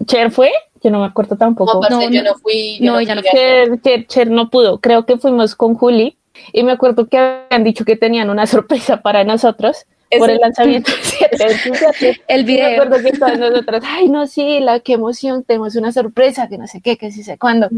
[0.05, 0.51] ¿Cher fue?
[0.81, 1.81] Yo no me acuerdo tampoco.
[1.89, 2.79] No, no, yo no fui.
[2.81, 4.79] no, ella no Cher, Cher, no pudo.
[4.79, 6.17] Creo que fuimos con Juli
[6.53, 9.85] y me acuerdo que habían dicho que tenían una sorpresa para nosotros
[10.17, 10.91] por el lanzamiento
[12.27, 12.69] el video.
[12.69, 16.57] Me acuerdo que estaban nosotros, ay, no, sí, la qué emoción, tenemos una sorpresa, que
[16.57, 17.69] no sé qué, que sí sé cuándo.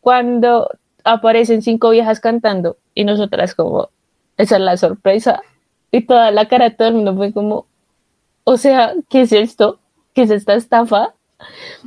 [0.00, 0.70] Cuando
[1.02, 3.90] aparecen cinco viejas cantando y nosotras como,
[4.36, 5.42] esa es la sorpresa.
[5.90, 7.66] Y toda la cara de todo el mundo fue como,
[8.44, 9.80] o sea, ¿qué es esto?
[10.12, 11.14] ¿Qué es esta estafa?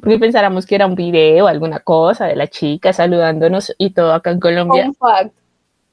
[0.01, 4.31] Porque pensáramos que era un video, alguna cosa de la chica saludándonos y todo acá
[4.31, 4.91] en Colombia.
[4.99, 5.33] fact.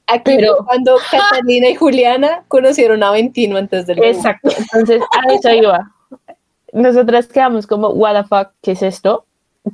[0.07, 5.49] Aquí Pero, cuando Catalina y Juliana conocieron a Ventino antes del Exacto, entonces a eso
[5.49, 5.91] iba.
[6.73, 9.25] Nosotras quedamos como, what the fuck, ¿qué es esto?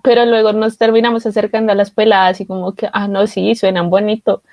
[0.03, 3.89] Pero luego nos terminamos acercando a las peladas y como que, ah, no, sí, suenan
[3.89, 4.43] bonito.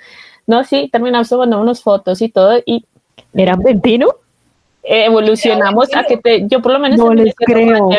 [0.47, 2.87] No, sí, terminamos tomando unas fotos y todo y...
[3.35, 4.09] ¿Eran Ventino?
[4.89, 7.91] Evolucionamos a que te, yo por lo menos no les creo.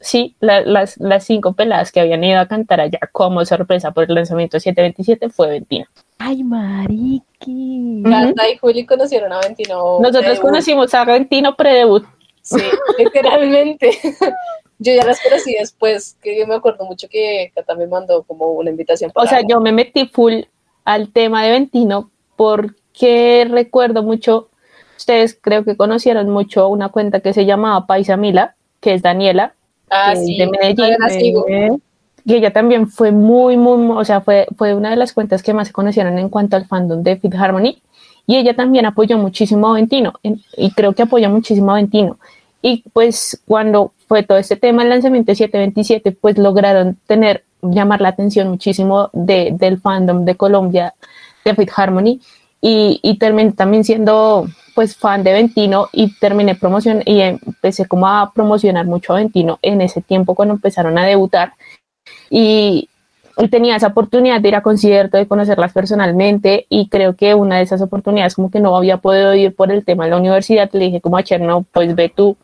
[0.00, 4.14] Sí, las, las cinco peladas que habían ido a cantar allá como sorpresa por el
[4.14, 5.86] lanzamiento 727 fue Ventino.
[6.18, 8.02] Ay, mariqui.
[8.04, 9.98] Cata y Juli conocieron a Ventino.
[10.00, 12.04] Nosotros conocimos a Ventino pre-debut.
[12.42, 12.60] Sí,
[12.98, 13.90] literalmente.
[14.78, 18.52] yo ya las conocí después, que yo me acuerdo mucho que Cata me mandó como
[18.52, 19.10] una invitación.
[19.14, 20.42] o sea, yo me metí full
[20.84, 24.50] al tema de Ventino porque recuerdo mucho
[24.96, 29.54] Ustedes creo que conocieron mucho una cuenta que se llamaba Paisa Mila, que es Daniela,
[29.90, 31.82] ah, de Medellín.
[32.26, 35.52] Y ella también fue muy, muy, o sea, fue, fue una de las cuentas que
[35.52, 37.82] más se conocieron en cuanto al fandom de Fit Harmony.
[38.26, 42.18] Y ella también apoyó muchísimo a Ventino, y creo que apoyó muchísimo a Ventino.
[42.62, 48.00] Y pues cuando fue todo este tema del lanzamiento de 727, pues lograron tener, llamar
[48.00, 50.94] la atención muchísimo de, del fandom de Colombia
[51.44, 52.20] de Fit Harmony
[52.66, 58.08] y, y terminé también siendo pues fan de Ventino y terminé promoción y empecé como
[58.08, 61.52] a promocionar mucho a Ventino en ese tiempo cuando empezaron a debutar.
[62.30, 62.88] Y,
[63.50, 67.64] tenía esa oportunidad de ir a conciertos, de conocerlas personalmente y creo que una de
[67.64, 70.84] esas oportunidades como que no había podido ir por el tema de la universidad, le
[70.86, 72.36] dije como a Cherno, pues ve tú,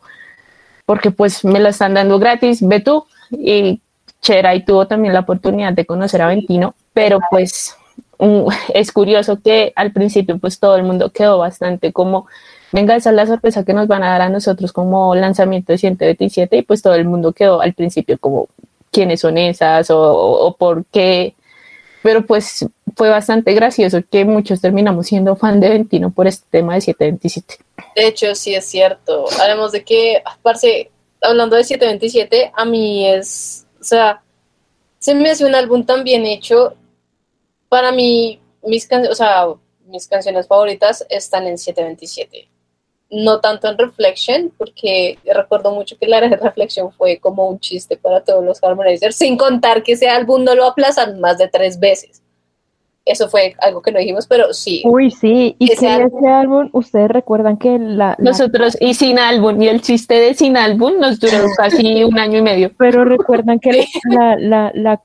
[0.85, 3.05] porque pues me lo están dando gratis, ve tú.
[3.31, 3.81] Y
[4.21, 7.77] Cher ahí tuvo también la oportunidad de conocer a Ventino, pero pues
[8.73, 12.27] es curioso que al principio pues todo el mundo quedó bastante como,
[12.71, 15.77] venga, esa es la sorpresa que nos van a dar a nosotros como lanzamiento de
[15.77, 18.49] 127 y pues todo el mundo quedó al principio como,
[18.91, 19.87] ¿quiénes son esas?
[19.89, 21.35] o, por qué
[22.01, 22.65] pero pues
[22.95, 27.57] fue bastante gracioso que muchos terminamos siendo fan de Ventino por este tema de 727.
[27.95, 29.25] De hecho, sí es cierto.
[29.39, 30.89] Además de que, parce,
[31.21, 34.21] hablando de 727, a mí es, o sea,
[34.99, 36.75] se me hace un álbum tan bien hecho.
[37.71, 39.47] Para mí, mis, can o sea,
[39.85, 42.51] mis canciones favoritas están en 727
[43.11, 48.21] no tanto en Reflection, porque recuerdo mucho que la Reflection fue como un chiste para
[48.21, 52.23] todos los Harmonizers, sin contar que ese álbum no lo aplazan más de tres veces.
[53.03, 54.83] Eso fue algo que no dijimos, pero sí.
[54.85, 59.19] Uy, sí, y ese que álbum, ese álbum, ustedes recuerdan que la, Nosotros, y sin
[59.19, 62.71] álbum, y el chiste de sin álbum nos duró casi un año y medio.
[62.77, 64.97] Pero recuerdan que la, la, la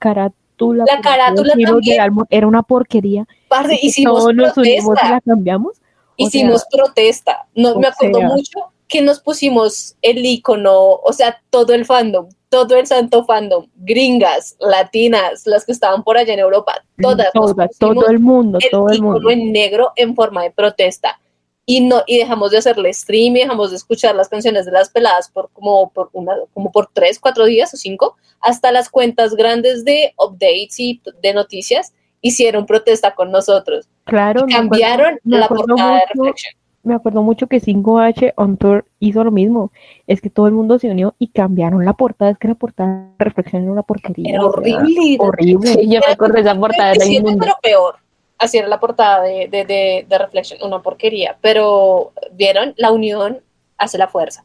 [0.57, 1.53] carátula, la carátula
[2.01, 3.27] álbum era una porquería.
[3.49, 5.81] Parce, hicimos todos nos unimos y la cambiamos.
[6.17, 7.47] Hicimos sea, protesta.
[7.55, 8.29] No, me acuerdo sea.
[8.29, 13.67] mucho que nos pusimos el icono, o sea, todo el fandom, todo el santo fandom,
[13.77, 17.33] gringas, latinas, las que estaban por allá en Europa, todas.
[17.33, 19.31] todas todo el mundo, el todo el mundo.
[19.31, 21.21] en negro en forma de protesta.
[21.69, 24.89] Y, no, y dejamos de hacerle stream y dejamos de escuchar las canciones de las
[24.89, 29.35] peladas por como por, una, como por tres, cuatro días o cinco, hasta las cuentas
[29.35, 33.89] grandes de updates y de noticias hicieron protesta con nosotros.
[34.05, 36.55] Claro, y cambiaron me acuerdo, me la portada mucho, de Reflection.
[36.87, 39.73] Me acuerdo mucho que 5H on tour hizo lo mismo.
[40.07, 42.31] Es que todo el mundo se unió y cambiaron la portada.
[42.31, 44.35] Es que la portada de Reflection era una porquería.
[44.35, 45.17] Era horrible.
[45.19, 45.67] Horrible.
[45.73, 46.93] Sí, yo me acuerdo de esa portada.
[46.93, 47.45] Era inmunda.
[47.45, 47.97] pero peor.
[48.39, 51.37] Así era la portada de, de, de, de Reflection, una porquería.
[51.41, 52.74] Pero, ¿vieron?
[52.76, 53.41] La unión
[53.78, 54.45] hace la fuerza.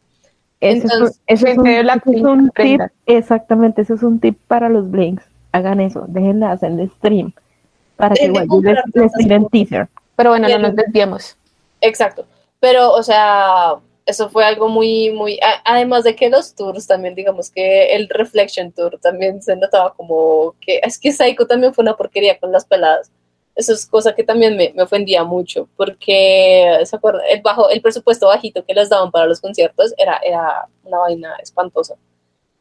[0.61, 4.19] Eso, Entonces, es, eso es un, la eso es un tip, exactamente, eso es un
[4.19, 5.23] tip para los blinks.
[5.53, 7.33] Hagan eso, déjenla hacer el stream
[7.97, 9.89] para que igual les, les tiren teaser.
[10.15, 10.61] Pero bueno, no Bien.
[10.61, 11.35] nos desviamos.
[11.81, 12.25] Exacto.
[12.59, 13.73] Pero, o sea,
[14.05, 15.39] eso fue algo muy, muy.
[15.41, 19.93] a- además de que los tours también, digamos que el Reflection Tour también se notaba
[19.95, 20.79] como que.
[20.83, 23.11] Es que Psycho también fue una porquería con las peladas.
[23.55, 27.23] Eso es cosa que también me, me ofendía mucho, porque, ¿se acuerdan?
[27.29, 31.35] El, bajo, el presupuesto bajito que les daban para los conciertos era, era una vaina
[31.41, 31.95] espantosa.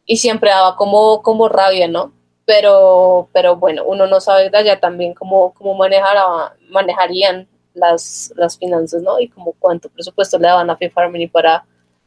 [0.04, 2.12] Y siempre daba como, como rabia, ¿no?
[2.44, 8.58] Pero, pero bueno, uno no sabe de allá también cómo, cómo manejará- manejarían las, las
[8.58, 9.20] finanzas, ¿no?
[9.20, 11.64] Y como cuánto presupuesto le daban a Fifth Harmony para,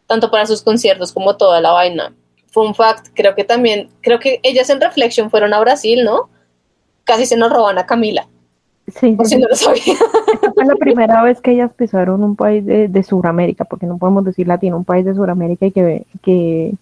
[0.08, 2.14] tanto para sus conciertos como toda la vaina.
[2.48, 6.30] Fun fact, creo que también, creo que ellas en Reflection fueron a Brasil, ¿no?
[7.06, 8.28] Casi se nos roban a Camila,
[9.00, 9.96] Sí, por si no lo sabía.
[10.34, 13.98] Esta fue la primera vez que ellas pisaron un país de, de Sudamérica, porque no
[13.98, 16.74] podemos decir latino, un país de Sudamérica y que, que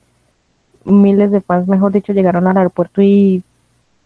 [0.84, 3.44] miles de fans, mejor dicho, llegaron al aeropuerto y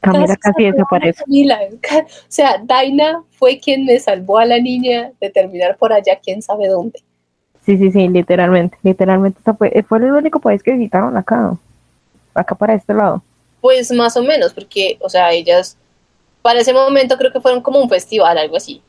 [0.02, 1.24] Camila casi a desaparece.
[1.24, 1.60] Camila.
[1.72, 6.42] O sea, Daina fue quien me salvó a la niña de terminar por allá, quién
[6.42, 7.00] sabe dónde.
[7.66, 9.42] Sí, sí, sí, literalmente, literalmente.
[9.58, 11.58] fue, fue el único país que visitaron acá,
[12.36, 13.24] acá para este lado.
[13.62, 15.76] Pues más o menos, porque, o sea, ellas
[16.46, 18.80] para ese momento creo que fueron como un festival, algo así.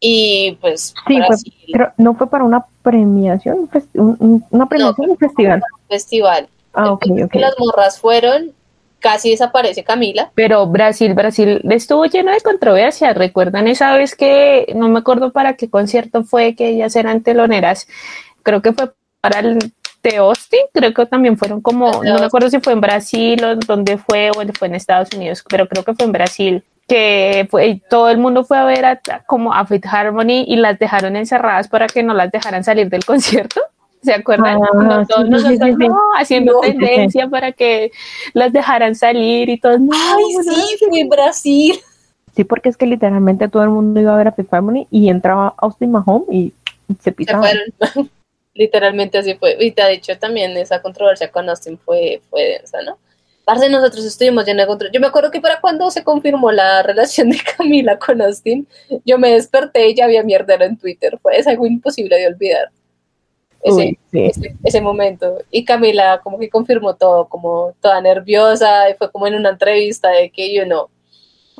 [0.00, 1.36] Y pues Sí, fue-
[1.70, 5.62] Pero no fue para una premiación, un un- una premiación, un festival.
[5.86, 6.48] festival.
[6.72, 7.34] Ah, ok, ok.
[7.34, 8.52] las morras fueron,
[9.00, 10.30] casi desaparece Camila.
[10.34, 13.14] Pero Brasil, Brasil estuvo lleno de controversias.
[13.14, 17.86] ¿Recuerdan esa vez que no me acuerdo para qué concierto fue que ellas eran teloneras?
[18.42, 19.58] Creo que fue para el
[20.02, 23.56] de Austin, creo que también fueron como, no me acuerdo si fue en Brasil o
[23.56, 27.82] dónde fue o fue en Estados Unidos, pero creo que fue en Brasil que fue,
[27.90, 31.68] todo el mundo fue a ver a, como a Fifth Harmony y las dejaron encerradas
[31.68, 33.60] para que no las dejaran salir del concierto.
[34.02, 34.58] ¿Se acuerdan?
[34.62, 35.88] Ah, No, todos sí, sí, sí, nosotros, sí, sí.
[35.88, 36.78] no, haciendo No, sí, sí.
[36.78, 37.90] tendencia para que
[38.32, 39.78] las dejaran salir y todo.
[39.78, 41.78] No, Ay, no, sí, fue en Brasil.
[42.34, 45.08] Sí, porque es que literalmente todo el mundo iba a ver a Fifth Harmony y
[45.08, 46.52] entraba Austin Mahone y
[46.98, 47.40] se Se pisaba.
[47.40, 48.10] fueron.
[48.54, 49.56] Literalmente así fue.
[49.60, 52.98] Y de hecho también esa controversia con Austin fue, fue densa, ¿no?
[53.48, 54.90] Parce, nosotros estuvimos llenos de control.
[54.92, 58.68] Yo me acuerdo que para cuando se confirmó la relación de Camila con Austin,
[59.06, 61.18] yo me desperté y ya había mierdero en Twitter.
[61.22, 62.68] Fue, es algo imposible de olvidar.
[63.62, 64.24] Ese, Uy, sí.
[64.26, 65.38] ese, ese momento.
[65.50, 70.10] Y Camila como que confirmó todo, como toda nerviosa, y fue como en una entrevista
[70.10, 70.88] de que, you know,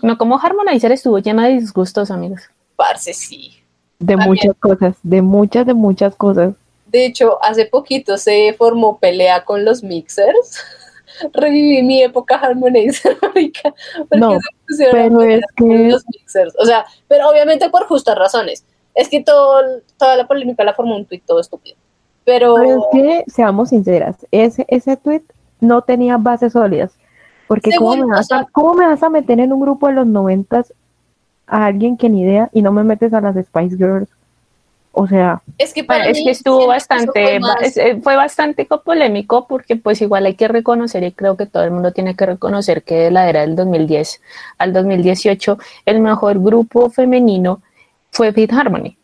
[0.02, 2.42] No, como Harmonizer estuvo llena de disgustos, amigos.
[2.76, 3.54] parce, sí.
[3.98, 4.28] De También.
[4.28, 6.52] muchas cosas, de muchas, de muchas cosas.
[6.84, 10.58] De hecho, hace poquito se formó pelea con los mixers.
[11.32, 13.52] Reviví mi época Harmonizer, porque
[14.16, 14.38] No,
[14.92, 16.54] Pero es que los mixers.
[16.58, 18.64] O sea, pero obviamente por justas razones.
[18.94, 19.62] Es que todo,
[19.96, 21.76] toda la polémica la formó un tuit todo estúpido.
[22.24, 25.22] Pero, Pero es que, seamos sinceras, ese, ese tweet
[25.60, 26.92] no tenía bases sólidas.
[27.46, 30.74] Porque ¿cómo o a, cómo me vas a meter en un grupo de los noventas
[31.46, 34.10] a alguien que ni idea y no me metes a las Spice Girls?
[35.00, 37.40] O sea, Es que, Bueno, para es mí que estuvo bastante, fue
[37.76, 41.62] eh, fue bastante co- polémico porque pues igual hay que reconocer y creo que todo
[41.62, 44.20] el mundo tiene que reconocer que de la era del 2010
[44.58, 47.62] al 2018 el mejor grupo femenino
[48.10, 48.96] fue Fifth Harmony.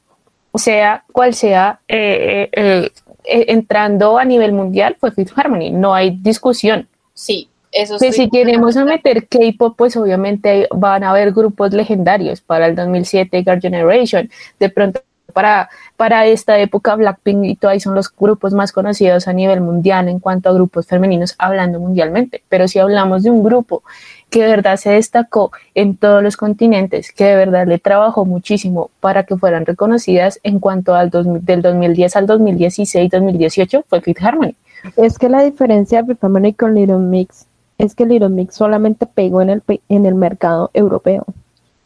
[0.51, 2.91] O sea, cual sea, eh, eh,
[3.25, 6.89] eh, entrando a nivel mundial fue Fifth Harmony, no hay discusión.
[7.13, 12.67] sí, eso estoy si queremos meter K-pop, pues obviamente van a haber grupos legendarios para
[12.69, 14.31] el 2007, Girl Generation,
[14.61, 15.01] de pronto
[15.33, 20.09] para, para esta época Blackpink y Twice son los grupos más conocidos a nivel mundial
[20.09, 23.83] en cuanto a grupos femeninos hablando mundialmente, pero si hablamos de un grupo
[24.31, 28.91] que de verdad se destacó en todos los continentes, que de verdad le trabajó muchísimo
[29.01, 34.23] para que fueran reconocidas en cuanto al 2000 del 2010 al 2016, 2018, fue Fifth
[34.23, 34.55] Harmony.
[34.97, 37.47] es que la diferencia de Fifth Harmony con Little Mix
[37.79, 41.27] es que Little Mix solamente pegó en el, en el mercado europeo.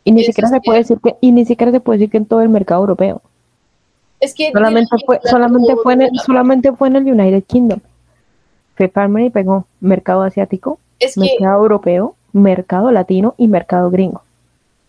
[0.09, 2.17] Y ni Eso siquiera se puede decir que, y ni siquiera se puede decir que
[2.17, 3.21] en todo el mercado europeo.
[4.21, 7.81] Es que Solamente fue, solamente fue en el, solamente fue en el United Kingdom.
[8.75, 14.23] Fifth Harmony pegó mercado asiático, Es que mercado europeo, mercado latino y mercado gringo.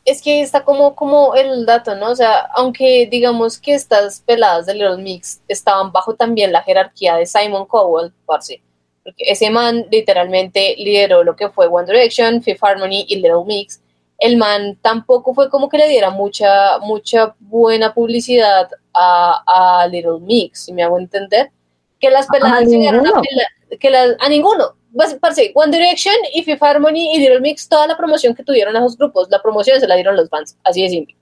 [0.06, 2.12] es que está como, como el dato, ¿no?
[2.12, 7.18] O sea, aunque digamos que estas peladas de Little Mix estaban bajo también la jerarquía
[7.18, 8.62] de Simon Cowell, parce,
[9.04, 13.82] porque ese man literalmente lideró lo que fue One Direction, Fifth Harmony y Little Mix.
[14.20, 20.20] El man tampoco fue como que le diera mucha, mucha buena publicidad a, a Little
[20.20, 21.52] Mix, si me hago entender.
[22.00, 23.22] Que las peladas llegaron a ninguno.
[23.22, 24.76] pela- que las, a ninguno.
[24.94, 28.76] Pues, parce, One Direction y Fifth Harmony y Little Mix, toda la promoción que tuvieron
[28.76, 31.16] a esos grupos, la promoción se la dieron los fans, así de simple.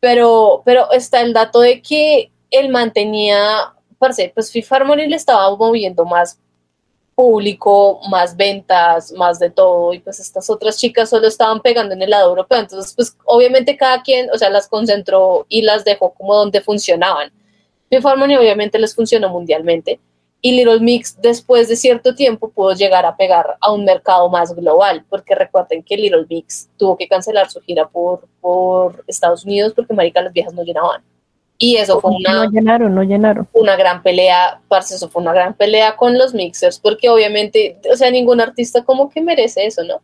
[0.00, 5.54] Pero, pero está el dato de que él mantenía, parce, pues Fifth Harmony le estaba
[5.56, 6.38] moviendo más
[7.14, 12.02] público, más ventas, más de todo, y pues estas otras chicas solo estaban pegando en
[12.02, 16.12] el lado europeo, entonces pues obviamente cada quien, o sea, las concentró y las dejó
[16.14, 17.32] como donde funcionaban.
[17.90, 20.00] Fifth Harmony obviamente les funcionó mundialmente,
[20.44, 24.54] y Little Mix después de cierto tiempo pudo llegar a pegar a un mercado más
[24.54, 29.72] global, porque recuerden que Little Mix tuvo que cancelar su gira por, por Estados Unidos
[29.74, 31.02] porque marica las viejas no llenaban.
[31.64, 33.48] Y eso fue una, No llenaron, no llenaron.
[33.52, 37.94] una gran pelea, parce, eso fue una gran pelea con los mixers, porque obviamente, o
[37.96, 40.00] sea, ningún artista como que merece eso, ¿no?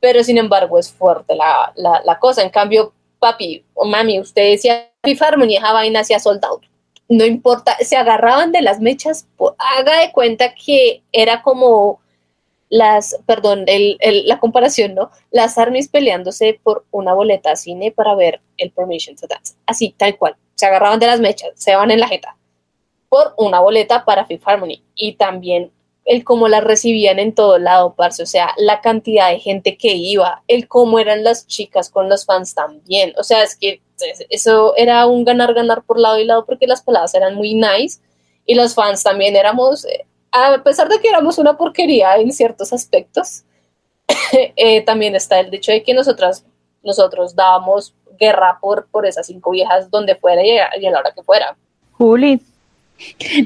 [0.00, 2.42] Pero sin embargo es fuerte la, la, la cosa.
[2.42, 6.62] En cambio, papi o mami, usted decía Fifth Harmony, esa vaina hacía sold out.
[7.10, 9.26] No importa, se agarraban de las mechas,
[9.58, 12.00] haga de cuenta que era como
[12.70, 15.10] las, perdón, el, el- la comparación, ¿no?
[15.30, 19.54] Las armies peleándose por una boleta a cine para ver el Permission to Dance.
[19.66, 20.36] Así, tal cual.
[20.58, 22.36] Se agarraban de las mechas, se van en la jeta
[23.08, 24.82] por una boleta para Fifth Harmony.
[24.94, 25.72] Y también
[26.04, 28.22] el cómo la recibían en todo lado, parce.
[28.22, 32.24] O sea, la cantidad de gente que iba, el cómo eran las chicas con los
[32.24, 33.12] fans también.
[33.18, 33.82] O sea, es que
[34.30, 38.00] eso era un ganar-ganar por lado y lado porque las peladas eran muy nice
[38.46, 42.72] y los fans también éramos, eh, a pesar de que éramos una porquería en ciertos
[42.72, 43.44] aspectos,
[44.56, 46.44] eh, también está el dicho de que nosotras,
[46.82, 51.00] nosotros dábamos guerra por, por esas cinco viejas donde fuera y a, y a la
[51.00, 51.56] hora que fuera.
[51.92, 52.40] Juli,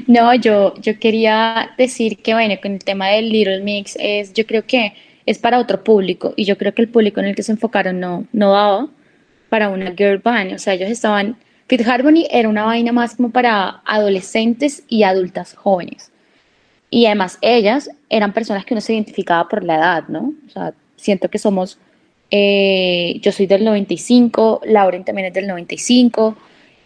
[0.07, 4.45] No, yo, yo quería decir que, bueno, con el tema del Little Mix, es, yo
[4.45, 4.93] creo que
[5.25, 7.99] es para otro público y yo creo que el público en el que se enfocaron
[7.99, 8.87] no, no daba
[9.49, 13.29] para una girl band, o sea, ellos estaban, Fifth Harmony era una vaina más como
[13.29, 16.11] para adolescentes y adultas jóvenes.
[16.89, 20.33] Y además ellas eran personas que uno se identificaba por la edad, ¿no?
[20.47, 21.79] O sea, siento que somos,
[22.31, 26.35] eh, yo soy del 95, Lauren también es del 95,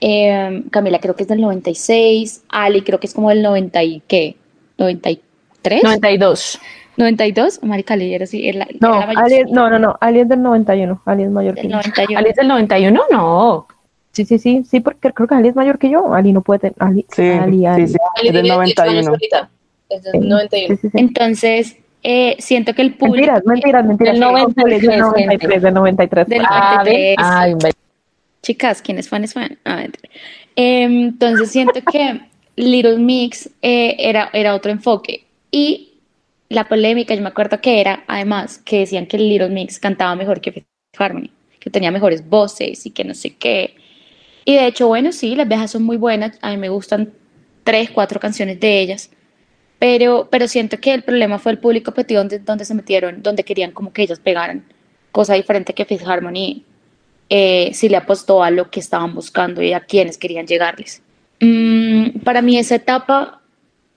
[0.02, 4.02] eh, Camila creo que es del 96, Ali creo que es como del 90 y
[4.08, 4.36] qué,
[4.78, 6.60] 93, 92.
[6.98, 10.28] 92, Marica Ali era así, era no, era la Ali no, no, no, Ali es
[10.30, 11.78] del 91, Ali es mayor que del yo.
[11.78, 12.20] 91.
[12.20, 13.02] ¿Ali es del 91?
[13.12, 13.68] No.
[14.14, 16.12] Sí, sí, sí, sí, porque creo que Ali es mayor que yo.
[16.16, 17.86] Ali no puede tener, Ali, Sí, Ali, Ali.
[17.88, 19.10] sí, sí, Ali es del tiene 18 años 91.
[19.12, 19.50] ahorita,
[19.90, 20.68] es del Sí, 91.
[20.76, 20.98] sí, sí, sí.
[21.00, 24.14] Entonces, eh, siento que el público Mentiras, mentiras, mentiras.
[24.14, 26.28] Del sí, 93, del 93, del 93.
[26.28, 27.16] Del- Ah, 93.
[27.18, 27.26] ¿ven?
[27.26, 27.72] Ay,
[28.42, 29.58] Chicas, ¿quién es fan es fan?
[29.66, 29.86] Ah,
[30.56, 32.22] entonces siento que
[32.56, 35.26] Little Mix eh, era, era otro enfoque.
[35.52, 35.94] Y
[36.50, 40.40] la polémica, yo me acuerdo que era, además, que decían que Little Mix cantaba mejor
[40.40, 40.66] que Fifth
[40.98, 41.30] Harmony,
[41.60, 43.76] que tenía mejores voces y que no sé qué.
[44.46, 46.40] Y de hecho, bueno, sí, las viejas son muy buenas.
[46.42, 47.12] A mí me gustan
[47.64, 49.12] tres, cuatro canciones de ellas.
[49.80, 53.72] Pero, pero siento que el problema fue el público objetivo donde, se metieron, donde querían
[53.72, 54.64] como que ellas pegaran.
[55.12, 56.64] Cosa diferente que Fifth Harmony
[57.30, 61.02] eh, si le apostó a lo que estaban buscando y a quienes querían llegarles.
[61.42, 63.42] Mm, para mí esa etapa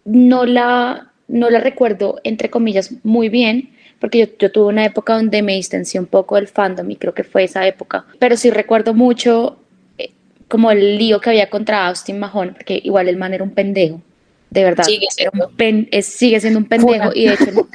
[0.04, 3.70] no la, no la recuerdo, entre comillas, muy bien,
[4.00, 7.22] porque yo, tuve una época donde me distancié un poco del fandom y creo que
[7.22, 9.58] fue esa época, pero sí recuerdo mucho,
[9.98, 10.10] eh,
[10.48, 14.00] como el lío que había contra Austin Mahone, porque igual el man era un pendejo,
[14.50, 14.84] de verdad.
[14.84, 15.56] Sigue Era un siendo.
[15.56, 17.68] pen- es- sigue siendo un pendejo y de hecho,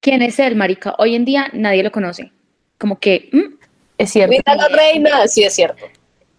[0.00, 0.94] ¿quién es él, marica?
[0.98, 2.30] Hoy en día nadie lo conoce.
[2.78, 3.54] Como que, ¿mm?
[3.98, 4.30] Es cierto.
[4.32, 5.28] ¡Viva la reina!
[5.28, 5.84] Sí, es cierto.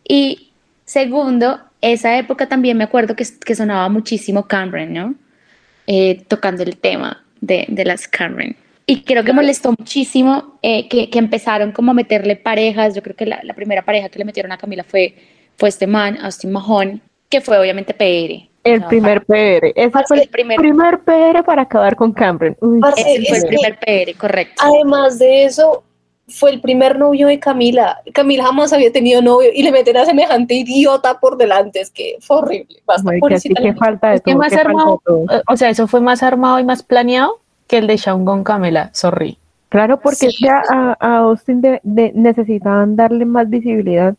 [0.08, 0.52] Y
[0.86, 5.16] segundo, esa época también me acuerdo que, que sonaba muchísimo Cameron, ¿no?
[5.88, 8.56] Eh, tocando el tema de, de las Cameron.
[8.86, 12.94] Y creo que molestó muchísimo eh, que, que empezaron como a meterle parejas.
[12.96, 15.16] Yo creo que la, la primera pareja que le metieron a Camila fue,
[15.58, 17.00] fue este man, Austin Mahone,
[17.30, 18.50] que fue obviamente PR.
[18.64, 19.72] El primer PR.
[19.76, 22.56] Ese Parce, fue el el primer- primer, PR para acabar con Cameron.
[22.62, 24.64] Uy, Parce, Ese fue el primer PR, correcto.
[24.64, 25.84] Además de eso,
[26.30, 28.00] fue el primer novio de Camila.
[28.14, 31.82] Camila jamás había tenido novio y le meten a semejante idiota por delante.
[31.82, 32.82] Es que fue horrible.
[32.86, 33.12] Basta,
[33.78, 36.82] falta de Es que más armado, eh, o sea, eso fue más armado y más
[36.84, 39.38] planeado que el de Shawn con Camela, sorry.
[39.70, 40.28] Claro, porque Sí.
[40.28, 44.14] es que a, a- Austin de- de- necesitaban darle más visibilidad.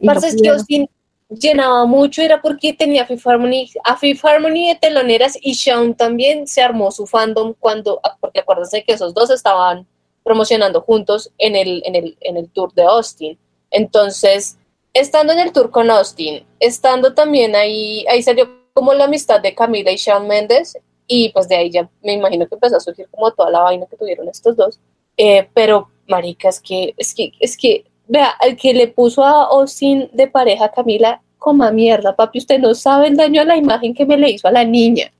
[0.00, 0.48] no Parce, es que.
[0.48, 0.88] Austin
[1.28, 6.46] llenaba mucho, era porque tenía Fifth Harmony, a Fifth Harmony de teloneras y Shawn también
[6.46, 9.86] se armó su fandom cuando, ah, porque acuérdense que esos dos estaban
[10.22, 13.38] promocionando juntos en el, en el, en el tour de Austin.
[13.70, 14.58] Entonces,
[14.92, 19.54] estando en el tour con Austin, estando también ahí, ahí salió como la amistad de
[19.54, 23.08] Camila y Shawn Mendes, y pues de ahí ya me imagino que empezó a surgir
[23.10, 24.80] como toda la vaina que tuvieron estos dos.
[25.16, 29.44] Eh, pero, marica, es que, es que, es que, vea, al que le puso a
[29.46, 33.56] Austin de pareja a Camila, coma mierda, papi, usted no sabe el daño a la
[33.56, 35.10] imagen que me le hizo a la niña.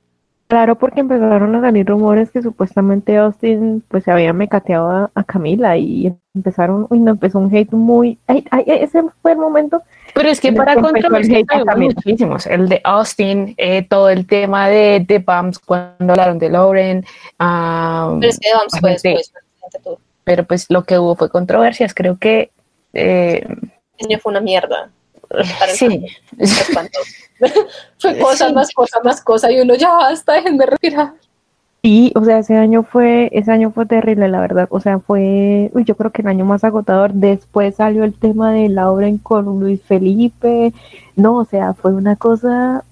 [0.47, 5.25] Claro, porque empezaron a salir rumores que supuestamente Austin pues se había mecateado a, a
[5.25, 9.83] Camila y empezaron, uy, no, empezó un hate muy, ay, ay, ese fue el momento.
[10.15, 11.95] Pero es que el para que empezó el controversias hate a hay Camila.
[11.95, 12.47] muchísimos.
[12.47, 17.05] El de Austin, eh, todo el tema de, de Pams cuando hablaron de Lauren.
[17.39, 19.33] ah, Pero es que vamos fue después,
[19.83, 19.99] todo.
[20.25, 21.95] pero pues lo que hubo fue controversias.
[21.95, 22.51] Creo que
[22.95, 23.45] eh,
[23.99, 24.91] El niño fue una mierda.
[25.29, 26.07] Para el sí,
[27.99, 28.55] Fue cosa Sí.
[28.55, 31.13] más cosa más cosa y uno ya basta, déjenme respirar.
[31.83, 34.69] Sí, o sea, ese año fue, ese año fue terrible, la verdad.
[34.71, 37.13] O sea, fue, uy, yo creo que el año más agotador.
[37.13, 40.73] Después salió el tema de Lauren con Luis Felipe.
[41.15, 42.85] No, o sea, fue una cosa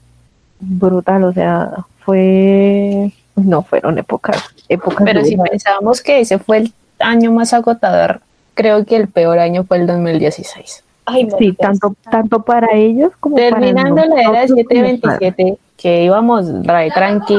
[0.60, 1.24] brutal.
[1.24, 1.70] O sea,
[2.04, 5.02] fue, no, fueron épocas, épocas.
[5.06, 8.20] pero si pensábamos que ese fue el año más agotador,
[8.54, 10.84] creo que el peor año fue el 2016.
[11.04, 15.18] Ay, Sí, marica, tanto, tanto para ellos como Terminando para la era nosotros como para-
[15.18, 17.38] 727, que íbamos re tranqui,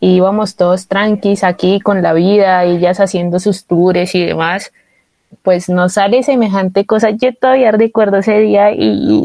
[0.00, 4.72] íbamos todos tranquis aquí con la vida, ellas haciendo sus tours y demás,
[5.42, 7.10] pues no sale semejante cosa.
[7.10, 9.22] Yo todavía recuerdo ese día y,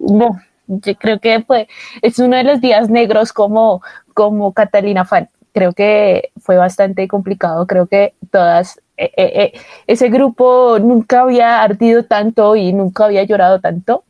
[0.00, 1.68] no, yo creo que fue,
[2.02, 3.80] es uno de los días negros como,
[4.12, 5.28] como Catalina Fan.
[5.52, 11.62] Creo que fue bastante complicado, creo que todas, eh, eh, eh, ese grupo nunca había
[11.62, 14.04] ardido tanto y nunca había llorado tanto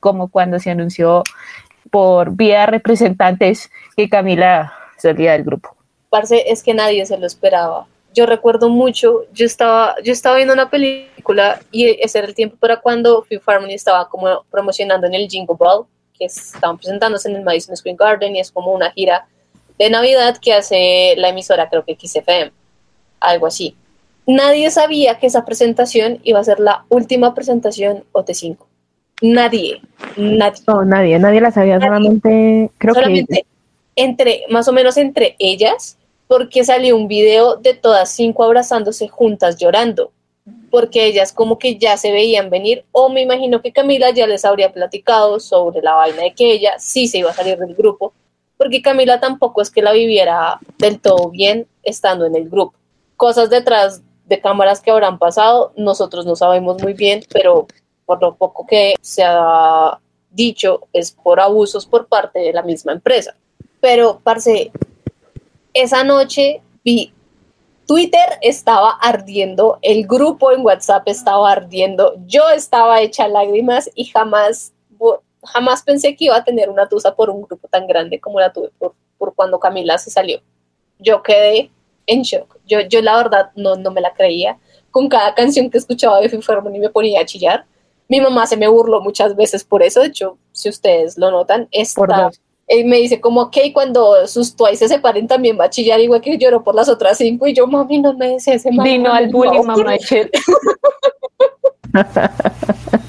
[0.00, 1.22] como cuando se anunció
[1.90, 5.76] por vía representantes que Camila salía del grupo.
[6.10, 7.86] Parce, es que nadie se lo esperaba.
[8.14, 12.56] Yo recuerdo mucho, yo estaba, yo estaba viendo una película y ese era el tiempo
[12.56, 15.86] para cuando Fifth Harmony estaba como promocionando en el Jingle Ball,
[16.18, 19.26] que estaban presentándose en el Madison Square Garden y es como una gira
[19.78, 22.52] de Navidad que hace la emisora, creo que XFM,
[23.20, 23.76] algo así.
[24.26, 28.56] Nadie sabía que esa presentación iba a ser la última presentación OT5.
[29.22, 29.80] Nadie,
[30.16, 30.62] nadie.
[30.66, 31.88] No, nadie, nadie la sabía, Nadie.
[31.88, 33.46] solamente, creo solamente
[33.96, 35.96] entre, más o menos entre ellas,
[36.28, 40.12] porque salió un video de todas cinco abrazándose juntas llorando,
[40.70, 44.44] porque ellas como que ya se veían venir, o me imagino que Camila ya les
[44.44, 48.12] habría platicado sobre la vaina de que ella sí se iba a salir del grupo,
[48.58, 52.74] porque Camila tampoco es que la viviera del todo bien estando en el grupo.
[53.16, 57.66] Cosas detrás de cámaras que habrán pasado, nosotros no sabemos muy bien, pero
[58.04, 59.98] por lo poco que se ha
[60.30, 63.34] dicho es por abusos por parte de la misma empresa.
[63.80, 64.70] Pero, parce,
[65.72, 67.12] esa noche vi
[67.86, 74.72] Twitter estaba ardiendo, el grupo en WhatsApp estaba ardiendo, yo estaba hecha lágrimas y jamás,
[75.44, 78.52] jamás pensé que iba a tener una tusa por un grupo tan grande como la
[78.52, 80.40] tuve por, por cuando Camila se salió.
[80.98, 81.70] Yo quedé
[82.06, 82.55] en shock.
[82.66, 84.58] Yo, yo la verdad no, no me la creía.
[84.90, 87.64] Con cada canción que escuchaba de Fifth Harmony me ponía a chillar.
[88.08, 90.00] Mi mamá se me burló muchas veces por eso.
[90.00, 92.30] De hecho, si ustedes lo notan, está,
[92.66, 96.20] él me dice como, ok, cuando sus twice se separen también va a chillar igual
[96.20, 97.46] que lloró por las otras cinco.
[97.46, 99.84] Y yo, mami, no me des ese mal Vino al bullying, favor".
[99.84, 99.96] mamá.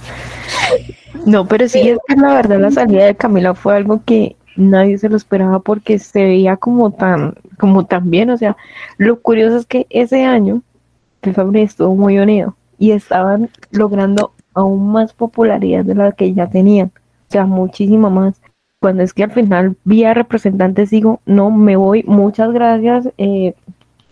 [1.28, 4.98] No, pero sí, es que la verdad la salida de Camila fue algo que nadie
[4.98, 8.30] se lo esperaba porque se veía como tan, como tan bien.
[8.30, 8.58] O sea,
[8.98, 10.62] lo curioso es que ese año
[11.22, 16.92] el estuvo muy unido y estaban logrando aún más popularidad de la que ya tenían.
[17.30, 18.42] o sea, muchísimo más.
[18.80, 23.56] Cuando es que al final vi a representantes, digo, no, me voy, muchas gracias, eh,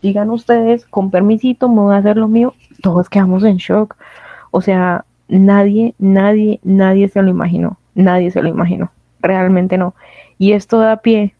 [0.01, 2.53] digan ustedes, con permisito, me voy a hacer lo mío.
[2.81, 3.95] Todos quedamos en shock.
[4.51, 8.91] O sea, nadie, nadie, nadie se lo imaginó, nadie se lo imaginó,
[9.21, 9.93] realmente no.
[10.37, 11.33] Y esto da pie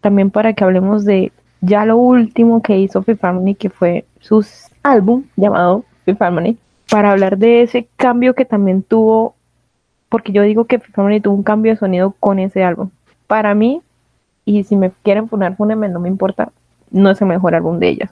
[0.00, 4.44] también para que hablemos de ya lo último que hizo Fifth Harmony, que fue su
[4.82, 6.56] álbum llamado Fifth Harmony,
[6.90, 9.34] para hablar de ese cambio que también tuvo,
[10.08, 12.90] porque yo digo que Fifth Harmony tuvo un cambio de sonido con ese álbum.
[13.26, 13.82] Para mí,
[14.44, 16.50] y si me quieren poner Funeme, no me importa,
[16.90, 18.10] no es el mejor álbum de ellas.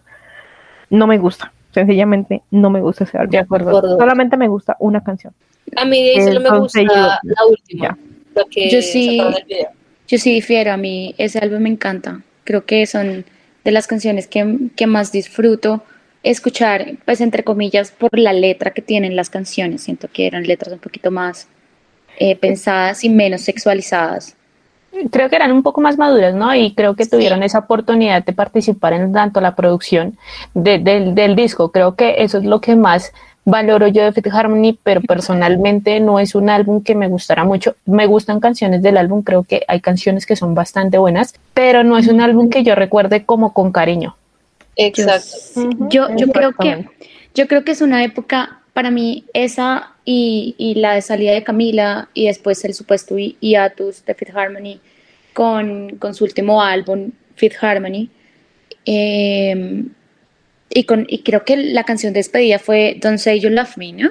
[0.90, 3.32] No me gusta, sencillamente no me gusta ese álbum.
[3.32, 3.96] De acuerdo.
[3.98, 5.32] Solamente me gusta una canción.
[5.76, 7.98] A mí de ahí solo me gusta la última.
[8.34, 9.77] Lo que Yo sí- video.
[10.08, 12.22] Yo sí difiero, a mí ese álbum me encanta.
[12.44, 13.24] Creo que son
[13.64, 15.82] de las canciones que, que más disfruto
[16.22, 19.82] escuchar, pues entre comillas, por la letra que tienen las canciones.
[19.82, 21.46] Siento que eran letras un poquito más
[22.18, 24.34] eh, pensadas y menos sexualizadas.
[25.12, 26.54] creo que eran un poco más maduras, ¿no?
[26.54, 30.16] Y creo que tuvieron esa oportunidad de participar en tanto la producción
[30.54, 31.70] de- del, del disco.
[31.70, 33.12] Creo que eso es lo que más
[33.50, 37.76] valoro yo de Fifth Harmony, pero personalmente no es un álbum que me gustara mucho.
[37.86, 41.96] Me gustan canciones del álbum, creo que hay canciones que son bastante buenas, pero no
[41.98, 44.16] es un álbum que yo recuerde como con cariño.
[44.76, 45.36] Exacto.
[45.88, 46.86] Yo, yo creo que
[47.34, 51.42] yo creo que es una época para mí esa y, y la de salida de
[51.42, 54.80] Camila y después el supuesto hi- hiatus de Fifth Harmony
[55.32, 58.08] con, con su último álbum Fifth Harmony
[58.86, 59.84] eh,
[60.70, 63.92] y con y creo que la canción de despedida fue Don't Say You Love Me,
[63.92, 64.10] ¿no?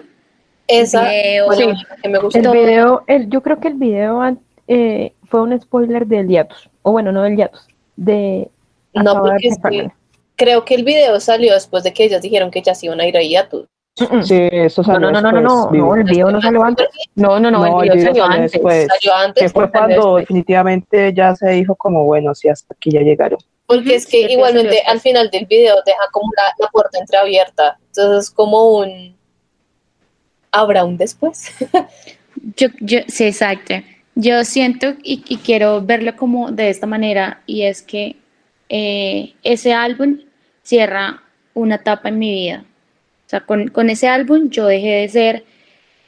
[0.67, 1.51] Esa Video.
[1.53, 1.65] Sí.
[2.03, 2.39] que me gustó.
[2.39, 4.21] El video, el, yo creo que el video
[4.67, 8.49] eh, fue un spoiler del hiatus, o bueno, no del hiatus, de
[8.93, 9.91] No, porque es que
[10.35, 13.05] creo que el video salió después de que ellas dijeron que ya se iban a
[13.07, 13.65] ir a tu.
[13.99, 14.21] Mm.
[14.21, 16.63] Sí, eso No, salió no, no, no, no, no, después, no, el video no salió
[16.63, 16.87] antes.
[17.15, 18.51] No, no, no, No, el el video video salió salió antes.
[18.51, 18.87] después.
[18.87, 19.43] Salió antes.
[19.43, 20.21] Que fue cuando después.
[20.21, 23.39] definitivamente ya se dijo como, bueno, sí, hasta aquí ya llegaron.
[23.67, 27.77] Porque es que igualmente al final del video deja como la, la puerta entreabierta.
[27.87, 29.15] Entonces es como un...
[30.51, 31.51] ¿Habrá un después?
[32.55, 33.75] Yo, yo, sí, exacto.
[34.15, 38.15] Yo siento y, y quiero verlo como de esta manera, y es que
[38.69, 40.19] eh, ese álbum
[40.63, 41.23] cierra
[41.53, 42.65] una etapa en mi vida.
[43.25, 45.45] O sea, con, con ese álbum yo dejé de ser,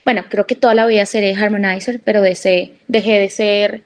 [0.05, 3.83] bueno, creo que toda la vida seré Harmonizer, pero de dejé de ser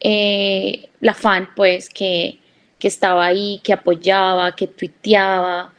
[0.00, 2.38] eh, la fan, pues, que,
[2.78, 5.72] que estaba ahí, que apoyaba, que tuiteaba,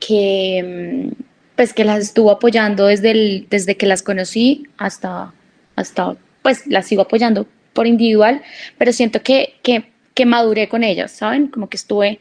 [0.00, 1.22] que, mm,
[1.56, 5.32] pues, que las estuvo apoyando desde, el, desde que las conocí hasta,
[5.76, 8.42] hasta, pues, las sigo apoyando por individual,
[8.78, 11.48] pero siento que, que, que maduré con ellas, ¿saben?
[11.48, 12.20] Como que estuve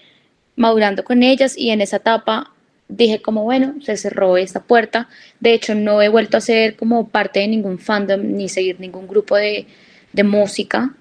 [0.56, 2.52] madurando con ellas y en esa etapa
[2.90, 5.08] dije como, bueno, se cerró esta puerta.
[5.40, 9.08] De hecho, no he vuelto a ser como parte de ningún fandom ni seguir ningún
[9.08, 9.68] grupo de,
[10.14, 10.94] de música.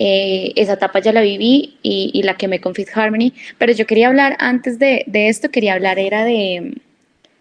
[0.00, 3.32] Eh, esa etapa ya la viví y, y la quemé con Fifth Harmony.
[3.58, 6.80] Pero yo quería hablar, antes de, de esto, quería hablar era de,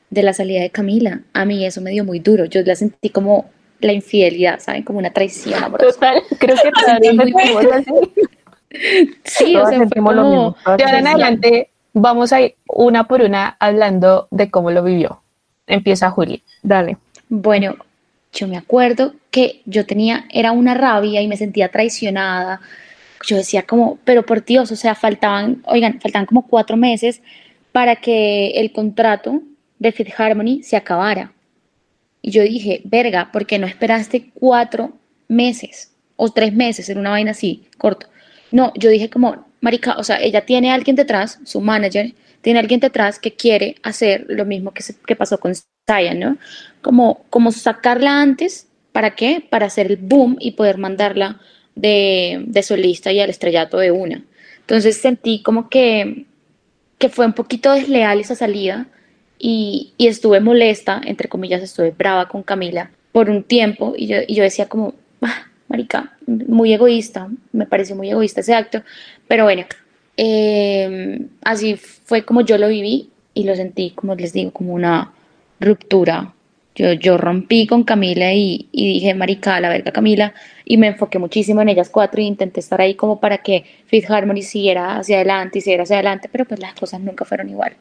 [0.10, 1.22] de la salida de Camila.
[1.34, 2.46] A mí eso me dio muy duro.
[2.46, 4.84] Yo la sentí como la infidelidad, ¿saben?
[4.84, 5.94] Como una traición amorosa.
[5.94, 6.72] Total, creo que
[7.62, 7.86] todas
[9.24, 10.56] Sí, o sea, fue sentimos lo como...
[10.56, 14.84] mismo, De ahora en adelante vamos a ir una por una hablando de cómo lo
[14.84, 15.22] vivió.
[15.68, 16.44] Empieza Juli.
[16.64, 16.98] Dale.
[17.30, 17.76] Bueno,
[18.38, 22.62] yo me acuerdo que yo tenía, era una rabia y me sentía traicionada.
[23.26, 27.22] Yo decía como, pero por Dios, o sea, faltaban, oigan, faltaban como cuatro meses
[27.72, 29.42] para que el contrato
[29.80, 31.34] de Fifth Harmony se acabara.
[32.22, 34.94] Y yo dije, verga, ¿por qué no esperaste cuatro
[35.28, 38.08] meses o tres meses en una vaina así, corto?
[38.52, 42.60] No, yo dije como, marica, o sea, ella tiene a alguien detrás, su manager, tiene
[42.60, 45.54] a alguien detrás que quiere hacer lo mismo que, se- pasó con
[45.88, 46.38] Saya, ¿no?
[46.82, 49.44] Como, como sacarla antes, ¿para qué?
[49.50, 51.40] Para hacer el boom y poder mandarla
[51.76, 54.24] de, de solista y al estrellato de una.
[54.62, 56.26] Entonces sentí como que,
[56.98, 58.88] que fue un poquito desleal esa salida
[59.40, 64.18] y, y estuve molesta, entre comillas, estuve brava con Camila por un tiempo y yo,
[64.28, 68.82] y yo decía como, "Ah, marica, muy egoísta, me pareció muy egoísta ese acto,
[69.28, 69.66] pero bueno,
[70.18, 75.14] eh, así fue como yo lo viví y lo sentí, como les digo, como una
[75.60, 76.34] ruptura.
[76.76, 80.34] Yo, yo rompí con Camila y, y dije, marica, a la verga Camila,
[80.64, 84.12] y me enfoqué muchísimo en ellas cuatro y intenté estar ahí como para que Fifth
[84.12, 87.76] Harmony siguiera hacia adelante y siguiera hacia adelante, pero pues las cosas nunca fueron igual.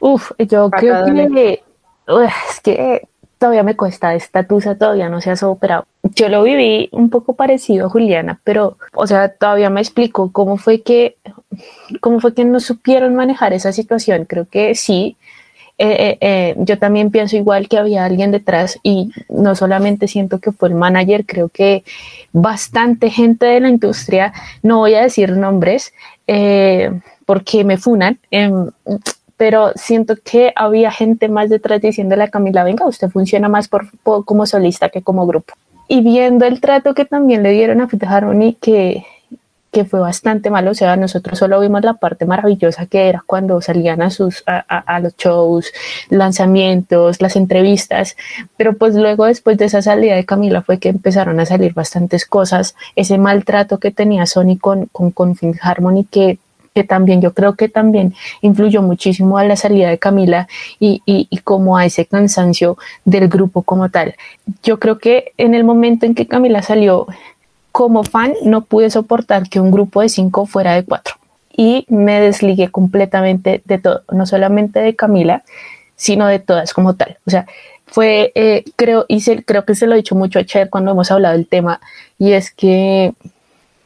[0.00, 1.62] Uf, yo Acá, creo que
[2.08, 3.08] uf, es que
[3.38, 5.86] todavía me cuesta, esta tusa todavía no se ha superado.
[6.02, 10.56] Yo lo viví un poco parecido a Juliana, pero, o sea, todavía me explico cómo
[10.56, 11.16] fue que,
[12.00, 14.24] cómo fue que no supieron manejar esa situación.
[14.24, 15.16] Creo que sí,
[15.76, 20.38] eh, eh, eh, yo también pienso igual que había alguien detrás y no solamente siento
[20.38, 21.82] que fue el manager, creo que
[22.32, 24.32] bastante gente de la industria,
[24.62, 25.92] no voy a decir nombres
[27.26, 28.70] porque me funan, em,
[29.36, 33.88] pero siento que había gente más detrás diciéndole a Camila, venga, usted funciona más por,
[34.24, 35.54] como solista que como grupo.
[35.88, 39.04] Y viendo el trato que también le dieron a Fit Harmony, que
[39.74, 43.60] que fue bastante malo, o sea, nosotros solo vimos la parte maravillosa que era cuando
[43.60, 45.72] salían a, sus, a, los shows,
[46.10, 48.16] lanzamientos, las entrevistas,
[48.56, 52.24] pero pues luego después de esa salida de Camila fue que empezaron a salir bastantes
[52.24, 56.38] cosas, ese maltrato que tenía Sony con, con, con Harmony que
[56.74, 60.48] que también yo creo que también influyó muchísimo a la salida de Camila
[60.80, 64.16] y, y, y, como a ese cansancio del grupo como tal.
[64.62, 67.06] Yo creo que en el momento en que Camila salió,
[67.70, 71.14] como fan no pude soportar que un grupo de cinco fuera de cuatro
[71.56, 75.44] y me desligué completamente de todo, no solamente de Camila,
[75.96, 77.18] sino de todas como tal.
[77.26, 77.46] O sea,
[77.86, 81.10] fue, eh, creo, y creo que se lo he dicho mucho a Cher cuando hemos
[81.10, 81.80] hablado del tema,
[82.18, 83.12] y es que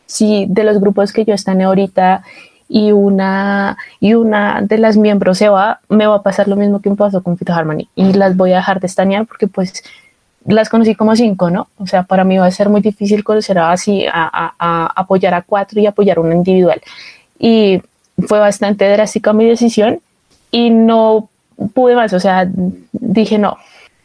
[0.07, 2.23] si de los grupos que yo están ahorita
[2.69, 6.81] y una, y una de las miembros se va, me va a pasar lo mismo
[6.81, 9.83] que me pasó con Fito Harmony y las voy a dejar de estañar porque pues
[10.45, 11.69] las conocí como cinco, ¿no?
[11.79, 15.43] O sea, para mí va a ser muy difícil conocer así, a, a, apoyar a
[15.43, 16.81] cuatro y apoyar a una individual.
[17.39, 17.83] Y
[18.27, 20.01] fue bastante drástica mi decisión
[20.51, 21.29] y no
[21.75, 22.49] pude más, o sea,
[22.93, 23.57] dije no,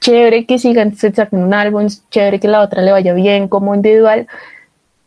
[0.02, 4.28] chévere que sigan saquen un álbum, chévere que la otra le vaya bien como individual,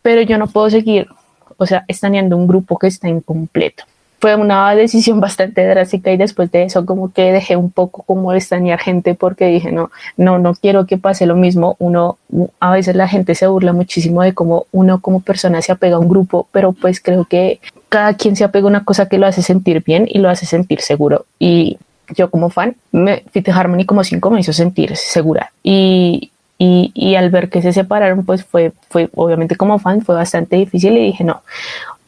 [0.03, 1.09] pero yo no puedo seguir,
[1.57, 3.85] o sea, estaneando un grupo que está incompleto
[4.21, 8.33] fue una decisión bastante drástica y después de eso como que dejé un poco como
[8.33, 11.77] extrañar gente porque dije no, no, no quiero que pase lo mismo.
[11.79, 12.19] Uno,
[12.61, 16.01] a veces la gente se burla muchísimo de cómo uno como persona se apega a
[16.01, 19.27] un grupo, pero pues creo que cada quien se apega a una cosa que lo
[19.27, 21.27] hace sentir bien y lo hace sentir seguro.
[21.39, 21.79] Y
[22.15, 25.53] yo como fan, me, Fit Harmony como cinco me hizo sentir segura.
[25.63, 30.15] Y, y, y, al ver que se separaron, pues fue, fue, obviamente como fan, fue
[30.15, 31.43] bastante difícil y dije, no,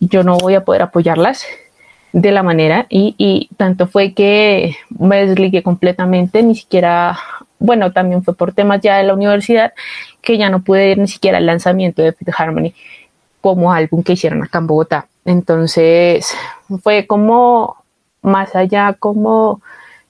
[0.00, 1.44] yo no voy a poder apoyarlas
[2.12, 7.18] de la manera y, y, tanto fue que me desligué completamente, ni siquiera,
[7.58, 9.72] bueno, también fue por temas ya de la universidad
[10.22, 12.72] que ya no pude ir ni siquiera al lanzamiento de Fit Harmony
[13.40, 15.08] como álbum que hicieron acá en Bogotá.
[15.24, 16.34] Entonces
[16.82, 17.76] fue como
[18.22, 19.60] más allá como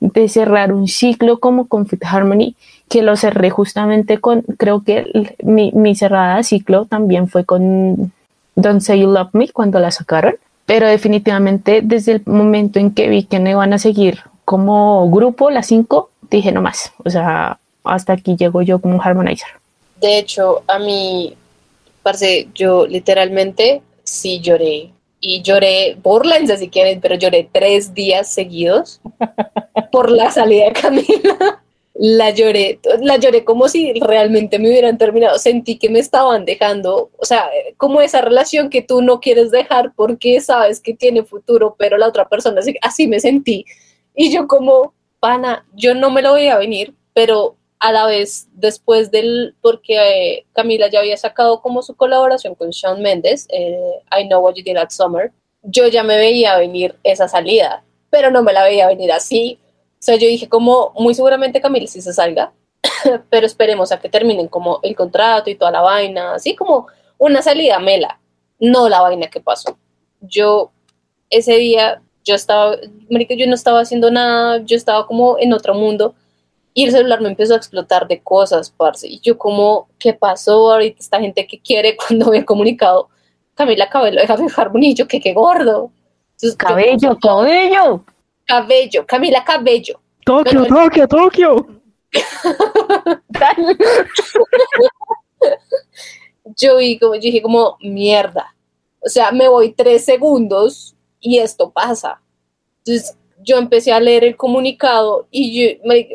[0.00, 2.54] de cerrar un ciclo como con Fit Harmony,
[2.88, 8.12] que lo cerré justamente con, creo que mi, mi cerrada ciclo también fue con
[8.56, 10.34] Don't Say You Love Me cuando la sacaron
[10.68, 15.48] pero definitivamente desde el momento en que vi que no iban a seguir como grupo,
[15.48, 19.48] las cinco, dije no más, o sea, hasta aquí llego yo como un harmonizer.
[19.98, 21.34] De hecho, a mí,
[22.02, 24.92] parce, yo literalmente sí lloré.
[25.22, 29.00] Y lloré, burlense si quieren, pero lloré tres días seguidos
[29.90, 31.62] por la salida de Camila
[32.00, 37.10] la lloré, la lloré como si realmente me hubieran terminado, sentí que me estaban dejando,
[37.18, 41.74] o sea, como esa relación que tú no quieres dejar porque sabes que tiene futuro,
[41.76, 43.64] pero la otra persona, así, me sentí.
[44.14, 48.46] Y yo como, pana, yo no me lo voy a venir, pero a la vez,
[48.52, 54.02] después del, porque eh, Camila ya había sacado como su colaboración con Shawn Mendes, eh,
[54.16, 55.32] I Know What You Did That Summer,
[55.64, 59.58] yo ya me veía venir esa salida, pero no me la veía venir así,
[59.98, 62.52] o sea, yo dije como muy seguramente Camila sí se salga,
[63.30, 66.86] pero esperemos a que terminen como el contrato y toda la vaina, así como
[67.18, 68.20] una salida mela,
[68.60, 69.76] no la vaina que pasó.
[70.20, 70.70] Yo
[71.30, 72.76] ese día yo estaba,
[73.10, 76.14] yo no estaba haciendo nada, yo estaba como en otro mundo
[76.74, 79.08] y el celular me empezó a explotar de cosas, parce.
[79.08, 83.08] Y yo como, ¿qué pasó ahorita esta gente que quiere cuando me he comunicado?
[83.54, 85.90] Camila Cabello, déjame dejar bonito, que qué gordo.
[86.56, 88.04] cabello, cabello
[88.48, 90.00] cabello, Camila Cabello.
[90.24, 91.66] Tokio, Tokio, Tokio.
[96.56, 98.54] yo, vi como, yo dije como, mierda.
[99.00, 102.20] O sea, me voy tres segundos y esto pasa.
[102.78, 105.68] Entonces, yo empecé a leer el comunicado y yo,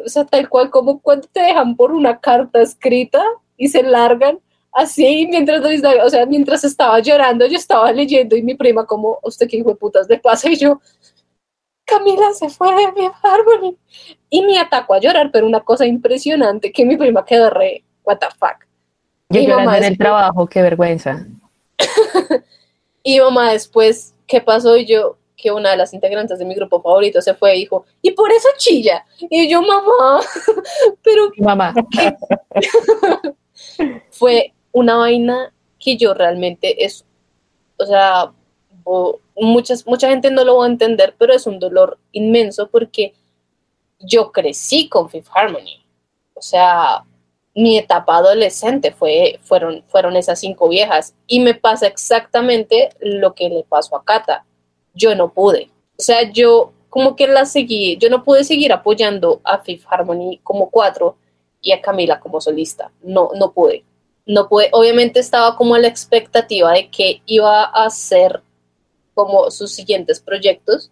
[0.05, 3.23] o sea, tal cual como cuando te dejan por una carta escrita
[3.57, 4.39] y se largan,
[4.71, 5.63] así mientras,
[6.03, 9.69] o sea, mientras estaba llorando, yo estaba leyendo y mi prima como, usted qué hijo
[9.69, 10.81] de putas de pasa y yo,
[11.93, 13.77] Camila se fue de mi árbol
[14.29, 18.17] y me atacó a llorar, pero una cosa impresionante que mi prima quedó re, what
[18.17, 18.65] the fuck.
[19.29, 21.25] Yo y llorando en el trabajo, qué vergüenza.
[23.03, 24.75] y mamá después, ¿qué pasó?
[24.75, 27.85] Y yo, que una de las integrantes de mi grupo favorito se fue y dijo,
[28.01, 29.05] y por eso chilla.
[29.19, 30.21] Y yo, mamá,
[31.03, 31.31] pero...
[31.37, 31.73] Mamá.
[34.09, 37.05] fue una vaina que yo realmente es,
[37.77, 38.31] o sea,
[39.35, 43.13] muchas, mucha gente no lo va a entender, pero es un dolor inmenso porque
[43.99, 45.83] yo crecí con Fifth Harmony.
[46.33, 47.03] O sea,
[47.55, 53.49] mi etapa adolescente fue, fueron, fueron esas cinco viejas y me pasa exactamente lo que
[53.49, 54.45] le pasó a Kata.
[54.93, 55.69] Yo no pude.
[55.97, 60.39] O sea, yo como que la seguí, yo no pude seguir apoyando a Fifth Harmony
[60.43, 61.17] como cuatro
[61.61, 62.91] y a Camila como solista.
[63.01, 63.83] No, no pude.
[64.25, 64.69] No pude.
[64.71, 68.41] Obviamente estaba como la expectativa de que iba a hacer
[69.13, 70.91] como sus siguientes proyectos,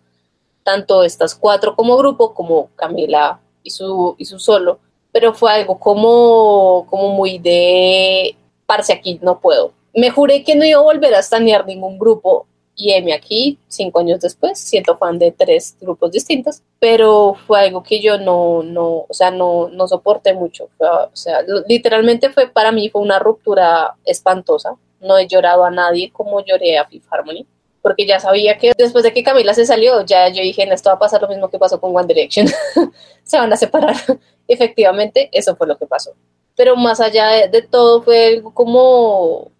[0.63, 4.79] tanto estas cuatro como grupo, como Camila y su, y su solo
[5.11, 8.35] pero fue algo como, como muy de,
[8.65, 9.73] parce aquí, no puedo.
[9.93, 13.99] Me juré que no iba a volver a estanear ningún grupo y M aquí, cinco
[13.99, 19.05] años después, siento fan de tres grupos distintos, pero fue algo que yo no, no,
[19.07, 20.69] o sea, no, no soporté mucho.
[20.79, 24.75] o sea, literalmente fue, para mí fue una ruptura espantosa.
[25.01, 27.45] No he llorado a nadie como lloré a Fifth Harmony
[27.81, 30.89] porque ya sabía que después de que Camila se salió, ya yo dije, en esto
[30.89, 32.47] va a pasar lo mismo que pasó con One Direction,
[33.23, 33.95] se van a separar.
[34.47, 36.13] Efectivamente, eso fue lo que pasó.
[36.55, 39.51] Pero más allá de, todo, fue algo como,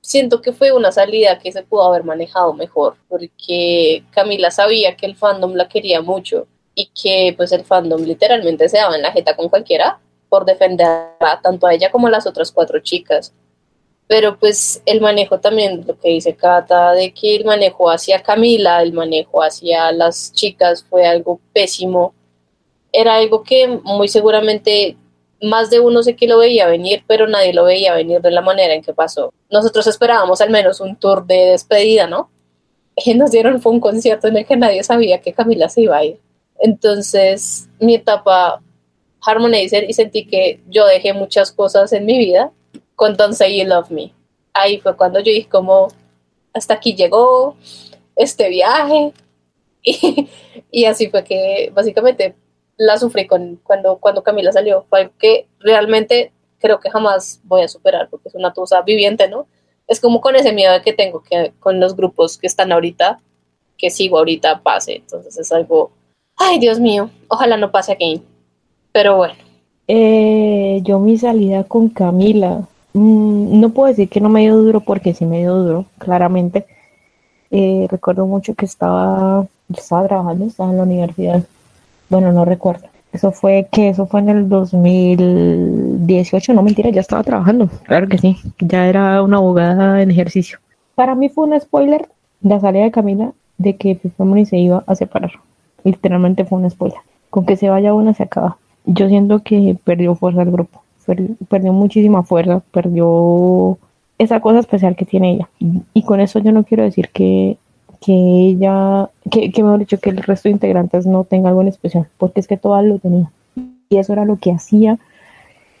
[0.00, 5.06] siento que fue una salida que se pudo haber manejado mejor, porque Camila sabía que
[5.06, 9.12] el fandom la quería mucho y que pues el fandom literalmente se daba en la
[9.12, 10.88] jeta con cualquiera por defender
[11.42, 13.34] tanto a ella como a las otras cuatro chicas
[14.12, 18.82] pero pues el manejo también, lo que dice Cata, de que el manejo hacia Camila,
[18.82, 22.12] el manejo hacia las chicas fue algo pésimo,
[22.92, 24.98] era algo que muy seguramente
[25.40, 28.42] más de uno sé que lo veía venir, pero nadie lo veía venir de la
[28.42, 29.32] manera en que pasó.
[29.50, 32.28] Nosotros esperábamos al menos un tour de despedida, ¿no?
[33.06, 35.96] Y nos dieron fue un concierto en el que nadie sabía que Camila se iba
[35.96, 36.20] a ir.
[36.58, 38.60] Entonces, mi etapa
[39.22, 42.52] Harmonizer y sentí que yo dejé muchas cosas en mi vida
[43.02, 44.12] con Don't Say You Love Me.
[44.54, 45.88] Ahí fue cuando yo dije como,
[46.52, 47.56] hasta aquí llegó
[48.14, 49.12] este viaje.
[50.70, 52.36] Y, así fue que básicamente
[52.76, 54.86] la sufrí con, cuando, cuando Camila salió.
[54.88, 59.28] Fue algo que realmente creo que jamás voy a superar porque es una tusa viviente,
[59.28, 59.48] ¿no?
[59.88, 63.20] Es como con ese miedo que tengo que con los grupos que están ahorita,
[63.76, 64.94] que sigo ahorita, pase.
[64.94, 65.90] Entonces es algo,
[66.36, 68.22] ay Dios mío, ojalá no pase aquí.
[68.92, 69.34] Pero bueno.
[69.88, 74.80] Eh, yo mi salida con Camila Mm, no puedo decir que no me dio duro
[74.80, 76.66] porque sí me dio duro, claramente.
[77.50, 81.44] Eh, recuerdo mucho que estaba, estaba trabajando, estaba en la universidad.
[82.08, 82.86] Bueno, no recuerdo.
[83.12, 88.16] Eso fue que eso fue en el 2018, no mentira, ya estaba trabajando, claro que
[88.16, 90.58] sí, ya era una abogada en ejercicio.
[90.94, 92.08] Para mí fue un spoiler
[92.40, 95.32] la salida de Camila de que Family se iba a separar.
[95.84, 96.98] Literalmente fue un spoiler.
[97.28, 98.56] Con que se vaya una se acaba.
[98.86, 100.81] Yo siento que perdió fuerza el grupo
[101.48, 103.78] perdió muchísima fuerza, perdió
[104.18, 105.48] esa cosa especial que tiene ella.
[105.94, 107.56] Y con eso yo no quiero decir que,
[108.00, 111.68] que ella, que, que mejor dicho, que el resto de integrantes no tenga algo en
[111.68, 113.28] especial, porque es que todas lo tenían.
[113.88, 114.98] Y eso era lo que hacía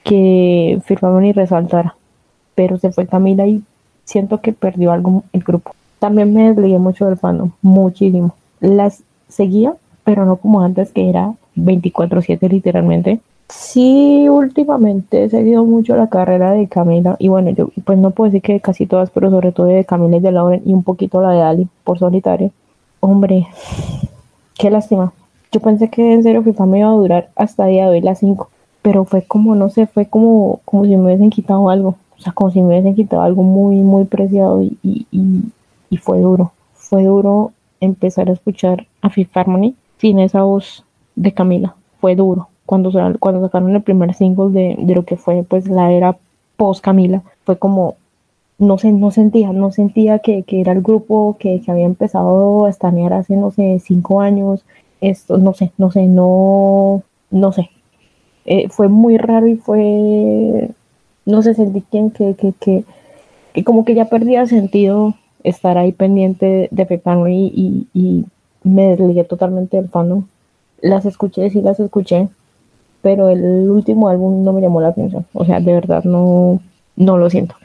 [0.04, 1.96] que firmaban y resaltara.
[2.54, 3.62] Pero se fue Camila y
[4.04, 5.74] siento que perdió algo el grupo.
[5.98, 8.34] También me desligué mucho del fandom, muchísimo.
[8.60, 9.74] Las seguía,
[10.04, 13.20] pero no como antes, que era 24-7 literalmente.
[13.54, 18.30] Sí, últimamente he seguido mucho la carrera de Camila y bueno, yo pues no puedo
[18.30, 21.20] decir que casi todas, pero sobre todo de Camila y de Lauren y un poquito
[21.20, 22.50] la de Ali por solitario.
[23.00, 23.46] Hombre,
[24.58, 25.12] qué lástima.
[25.52, 28.20] Yo pensé que en serio FIFA me iba a durar hasta día de hoy las
[28.20, 28.48] 5,
[28.80, 31.96] pero fue como, no sé, fue como, como si me hubiesen quitado algo.
[32.18, 35.06] O sea, como si me hubiesen quitado algo muy, muy preciado y, y,
[35.90, 36.52] y, fue duro.
[36.74, 40.84] Fue duro empezar a escuchar a Fifth Harmony sin esa voz
[41.16, 41.74] de Camila.
[42.00, 45.92] Fue duro cuando, cuando sacaron el primer single de, de lo que fue pues la
[45.92, 46.16] era
[46.56, 47.96] post Camila, fue como
[48.62, 52.66] no, sé, no sentía, no sentía que, que era el grupo que, que, había empezado
[52.66, 54.64] a estanear hace, no sé, cinco años.
[55.00, 57.70] Esto, no sé, no sé, no, no sé.
[58.44, 60.70] Eh, fue muy raro y fue,
[61.26, 62.84] no sé, sentí que, que, que,
[63.52, 68.24] que, como que ya perdía sentido estar ahí pendiente de Pepano y, y, y
[68.62, 70.26] me desligué totalmente del fandom.
[70.80, 72.28] Las escuché, sí las escuché,
[73.02, 75.26] pero el último álbum no me llamó la atención.
[75.34, 76.60] O sea, de verdad no,
[76.96, 77.56] no lo siento.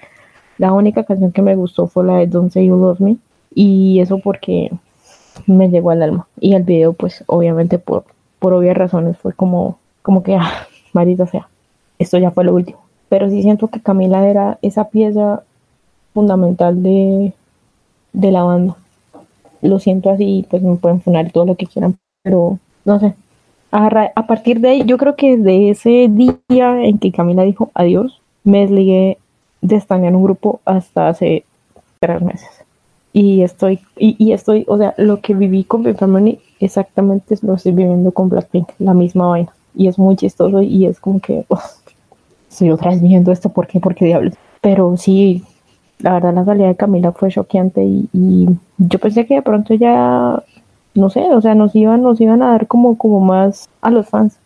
[0.57, 3.17] La única canción que me gustó fue la de Don't Say You Love
[3.53, 4.71] y eso porque
[5.45, 6.27] me llegó al alma.
[6.39, 8.05] Y el video, pues obviamente por,
[8.39, 11.47] por obvias razones fue como, como que, ah, marita sea,
[11.99, 12.79] esto ya fue lo último.
[13.09, 15.43] Pero sí siento que Camila era esa pieza
[16.13, 17.33] fundamental de,
[18.13, 18.75] de la banda.
[19.61, 23.13] Lo siento así, pues me pueden funar todo lo que quieran, pero no sé,
[23.71, 28.21] a, partir de ahí, yo creo que de ese día en que Camila dijo adiós,
[28.43, 29.17] me desligué
[29.61, 31.43] de estar en un grupo hasta hace
[31.99, 32.49] tres meses.
[33.13, 38.11] Y estoy, y, estoy, o sea, lo que viví con mi exactamente lo estoy viviendo
[38.11, 39.51] con Blackpink, la misma vaina.
[39.75, 41.63] Y es muy chistoso y es como que uf,
[42.49, 43.79] estoy otra vez viendo esto, ¿por qué?
[43.79, 44.33] ¿Por qué diablos?
[44.61, 45.43] Pero sí,
[45.99, 49.73] la verdad la salida de Camila fue choqueante y, y yo pensé que de pronto
[49.73, 50.43] ya,
[50.97, 54.09] no sé, o sea, nos iban, nos iban a dar como, como más a los
[54.09, 54.37] fans.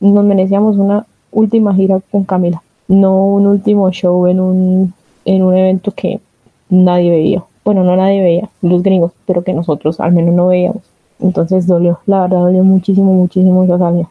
[0.00, 4.94] Nos merecíamos una última gira con Camila, no un último show en un,
[5.24, 6.20] en un evento que
[6.68, 7.44] nadie veía.
[7.64, 10.82] Bueno, no nadie veía, los gringos, pero que nosotros al menos no veíamos.
[11.20, 14.08] Entonces dolió, la verdad dolió muchísimo, muchísimo esa salida.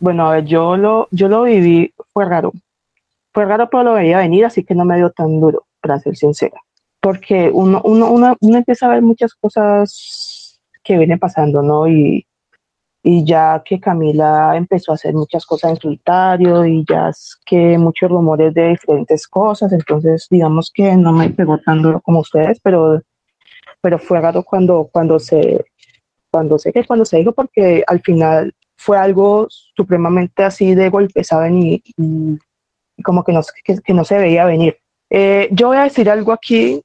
[0.00, 2.52] Bueno, a ver, yo lo, yo lo viví, fue raro.
[3.32, 6.14] Fue raro, pero lo veía venir, así que no me dio tan duro, para ser
[6.14, 6.60] sincera.
[7.00, 10.21] Porque uno, uno, uno, uno empieza a ver muchas cosas
[10.82, 11.88] que vienen pasando, ¿no?
[11.88, 12.26] Y,
[13.02, 17.76] y ya que Camila empezó a hacer muchas cosas en solitario y ya es que
[17.76, 22.60] muchos rumores de diferentes cosas, entonces digamos que no me pegó tan duro como ustedes,
[22.62, 23.02] pero,
[23.80, 25.64] pero fue raro cuando, cuando se
[26.30, 31.22] cuando sé que cuando se dijo porque al final fue algo supremamente así de golpe,
[31.24, 31.62] ¿saben?
[31.62, 34.78] Y, y como que no, que, que, no se veía venir.
[35.10, 36.82] Eh, yo voy a decir algo aquí,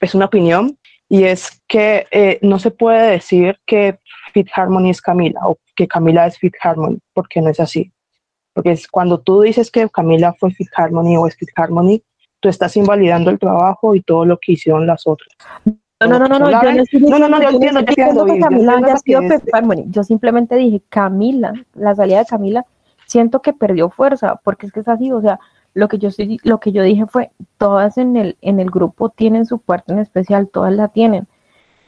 [0.00, 0.78] es una opinión,
[1.08, 3.98] y es que eh, no se puede decir que
[4.32, 7.92] Fit Harmony es Camila o que Camila es Fit Harmony, porque no es así.
[8.52, 12.02] Porque es cuando tú dices que Camila fue Fit Harmony o es Fit Harmony,
[12.40, 15.28] tú estás invalidando el trabajo y todo lo que hicieron las otras.
[15.64, 18.24] No, no, no, no, no, yo no, estoy no, no, no, yo entiendo, yo entiendo,
[18.26, 19.42] que Camila haya sido es.
[19.52, 19.84] Harmony.
[19.88, 22.66] Yo simplemente dije Camila, la salida de Camila,
[23.06, 25.40] siento que perdió fuerza, porque es que es así, o sea,
[25.78, 26.08] lo que yo
[26.42, 30.00] lo que yo dije fue, todas en el, en el grupo tienen su parte en
[30.00, 31.28] especial, todas la tienen,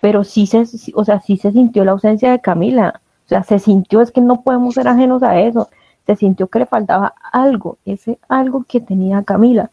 [0.00, 0.64] pero sí se,
[0.94, 4.20] o sea, sí se sintió la ausencia de Camila, o sea, se sintió, es que
[4.20, 5.70] no podemos ser ajenos a eso,
[6.06, 9.70] se sintió que le faltaba algo, ese algo que tenía Camila.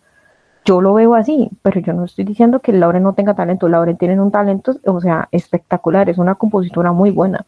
[0.66, 3.70] Yo lo veo así, pero yo no estoy diciendo que Lauren no tenga talento.
[3.70, 7.46] Lauren tiene un talento, o sea, espectacular, es una compositora muy buena.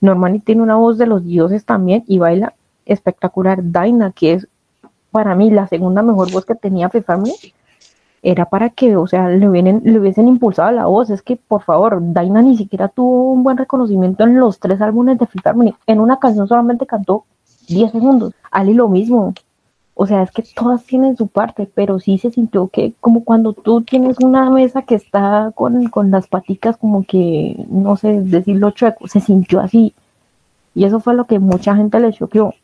[0.00, 2.54] Normani tiene una voz de los dioses también y baila
[2.86, 3.58] espectacular.
[3.62, 4.48] Daina, que es
[5.14, 7.36] para mí la segunda mejor voz que tenía Fifth Harmony,
[8.20, 11.08] era para que, o sea, le hubiesen, le hubiesen impulsado la voz.
[11.08, 15.16] Es que, por favor, Daina ni siquiera tuvo un buen reconocimiento en los tres álbumes
[15.18, 15.46] de Fifth.
[15.86, 17.26] En una canción solamente cantó
[17.68, 18.32] 10 segundos.
[18.50, 19.34] Ali lo mismo.
[19.94, 23.52] O sea, es que todas tienen su parte, pero sí se sintió que como cuando
[23.52, 28.72] tú tienes una mesa que está con, con las paticas como que, no sé, decirlo
[28.72, 29.94] chueco, se sintió así.
[30.74, 32.54] Y eso fue lo que mucha gente le choqueó,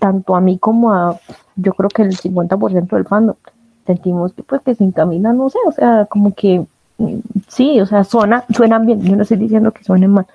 [0.00, 1.20] tanto a mí como a,
[1.54, 3.36] yo creo que el 50% del fandom.
[3.86, 6.66] Sentimos que pues que sin Camila, no sé, o sea, como que
[6.98, 7.18] mm,
[7.48, 10.26] sí, o sea, suena, suenan bien, yo no estoy diciendo que suenen mal,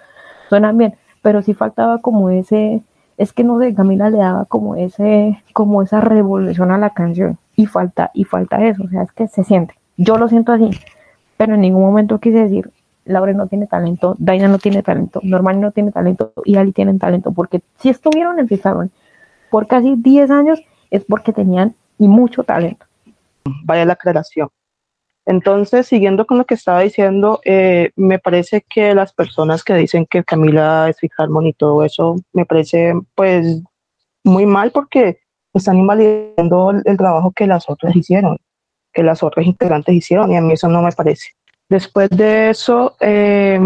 [0.49, 2.81] suenan bien, pero sí faltaba como ese,
[3.17, 7.37] es que no sé, Camila le daba como ese, como esa revolución a la canción
[7.55, 10.71] y falta, y falta eso, o sea, es que se siente, yo lo siento así,
[11.37, 12.71] pero en ningún momento quise decir,
[13.05, 16.99] Laura no tiene talento, Daina no tiene talento, Normal no tiene talento y Ali tienen
[16.99, 18.47] talento, porque si estuvieron en
[19.55, 20.61] por casi 10 años
[20.91, 22.85] es porque tenían y mucho talento.
[23.63, 24.49] vaya la aclaración.
[25.25, 30.07] Entonces, siguiendo con lo que estaba diciendo, eh, me parece que las personas que dicen
[30.07, 33.61] que Camila es Fifth Harmony y todo eso, me parece pues
[34.25, 35.19] muy mal porque
[35.53, 38.37] están invalidando el, el trabajo que las otras hicieron,
[38.91, 41.29] que las otras integrantes hicieron y a mí eso no me parece.
[41.69, 43.57] Después de eso, eh,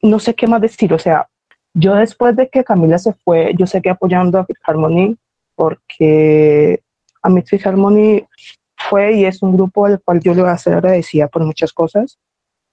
[0.00, 1.28] no sé qué más decir, o sea,
[1.74, 5.16] yo después de que Camila se fue, yo seguí apoyando a Fifth Harmony
[5.54, 6.82] porque
[7.22, 8.26] a mí Fifth Harmony
[8.76, 11.72] fue y es un grupo al cual yo le voy a ser agradecida por muchas
[11.72, 12.18] cosas.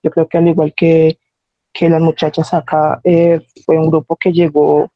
[0.04, 1.18] Yo creo que al igual que,
[1.74, 4.92] que las muchachas acá, eh, fue un grupo que llegó,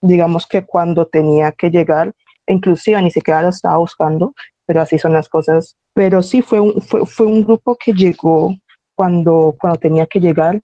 [0.00, 2.12] digamos que cuando tenía que llegar,
[2.46, 4.34] inclusive ni siquiera lo estaba buscando,
[4.66, 5.76] pero así son las cosas.
[5.94, 8.54] Pero sí fue un, fue, fue un grupo que llegó
[8.94, 10.60] cuando, cuando tenía que llegar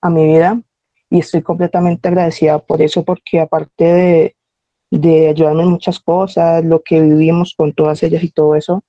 [0.00, 0.60] a mi vida
[1.14, 4.36] y estoy completamente agradecida por eso, porque aparte de,
[4.90, 8.82] de ayudarme en muchas cosas, lo que vivimos con todas ellas y todo eso,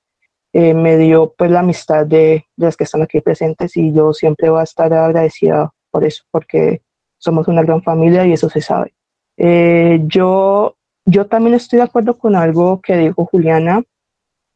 [0.51, 4.11] eh, me dio pues la amistad de, de las que están aquí presentes y yo
[4.11, 6.81] siempre voy a estar agradecida por eso, porque
[7.19, 8.95] somos una gran familia y eso se sabe.
[9.37, 13.83] Eh, yo, yo también estoy de acuerdo con algo que dijo Juliana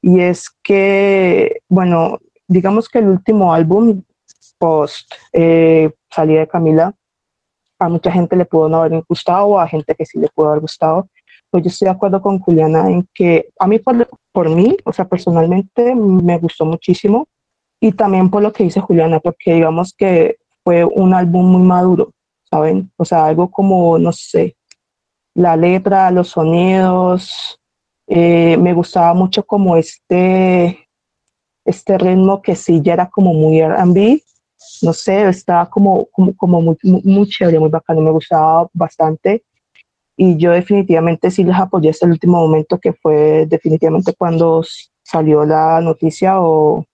[0.02, 2.18] y es que, bueno,
[2.48, 4.02] digamos que el último álbum
[4.58, 6.96] post eh, salida de Camila,
[7.80, 10.62] a mucha gente le pudo no haber gustado, a gente que sí le pudo haber
[10.62, 11.08] gustado,
[11.50, 14.94] pues yo estoy de acuerdo con Juliana en que a mí por, por mí, o
[14.94, 17.28] sea, personalmente me gustó muchísimo.
[17.82, 22.12] Y también por lo que dice Juliana, porque digamos que fue un álbum muy maduro,
[22.50, 22.92] ¿saben?
[22.98, 24.58] O sea, algo como, no sé,
[25.34, 27.60] la letra, los sonidos,
[28.08, 30.90] eh, me gustaba mucho como este,
[31.64, 34.22] este ritmo que sí ya era como muy R&B,
[34.82, 39.44] no sé, estaba como, como, como muy, muy, muy chévere, muy bacano, me gustaba bastante
[40.22, 44.62] y yo definitivamente sí les apoyé hasta el último momento, que fue definitivamente cuando
[45.02, 46.86] salió la noticia o,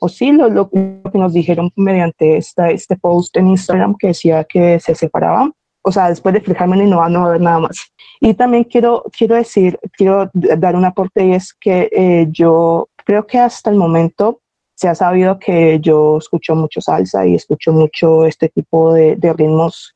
[0.00, 4.44] o sí, lo, lo, que nos dijeron mediante esta, este post en Instagram que decía
[4.44, 5.52] que se separaban.
[5.82, 7.92] O sea, después de fijarme no va, no va a haber nada más.
[8.20, 13.26] Y también quiero, quiero decir, quiero dar un aporte y es que eh, yo creo
[13.26, 14.40] que hasta el momento
[14.76, 19.32] se ha sabido que yo escucho mucho salsa y escucho mucho este tipo de, de
[19.32, 19.94] ritmos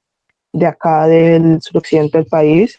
[0.52, 2.78] de acá del suroccidente del país.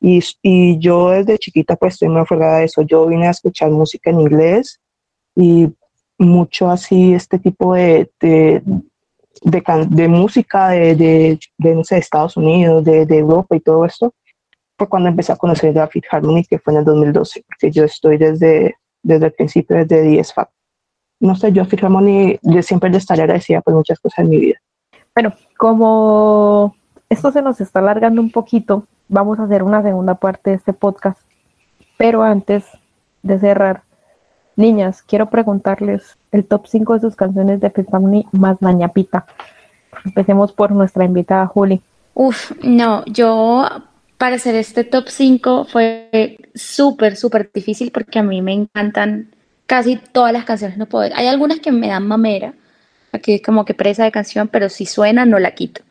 [0.00, 2.82] Y, y, yo desde chiquita pues estoy muy aferrada de eso.
[2.82, 4.78] Yo vine a escuchar música en inglés
[5.34, 5.68] y
[6.18, 8.62] mucho así este tipo de, de,
[9.42, 14.14] de, de música de, no sé, Estados Unidos, de, Europa y todo esto,
[14.76, 18.18] fue cuando empecé a conocer Fit Harmony, que fue en el 2012, porque yo estoy
[18.18, 20.50] desde, desde el principio, desde 10 FAP.
[21.20, 24.30] No sé, yo a Fit Harmony yo siempre le estaré agradecida por muchas cosas en
[24.30, 24.60] mi vida.
[25.14, 26.76] Bueno, como
[27.08, 28.86] esto se nos está alargando un poquito.
[29.08, 31.20] Vamos a hacer una segunda parte de este podcast.
[31.96, 32.64] Pero antes
[33.22, 33.82] de cerrar,
[34.54, 39.26] niñas, quiero preguntarles el top 5 de sus canciones de Family más dañapita.
[40.04, 41.82] Empecemos por nuestra invitada Juli.
[42.14, 43.66] Uf, no, yo
[44.18, 49.30] para hacer este top 5 fue súper, súper difícil porque a mí me encantan
[49.68, 50.76] casi todas las canciones.
[50.78, 51.14] No puedo.
[51.14, 52.54] Hay algunas que me dan mamera,
[53.12, 55.82] aquí como que presa de canción, pero si suena no la quito.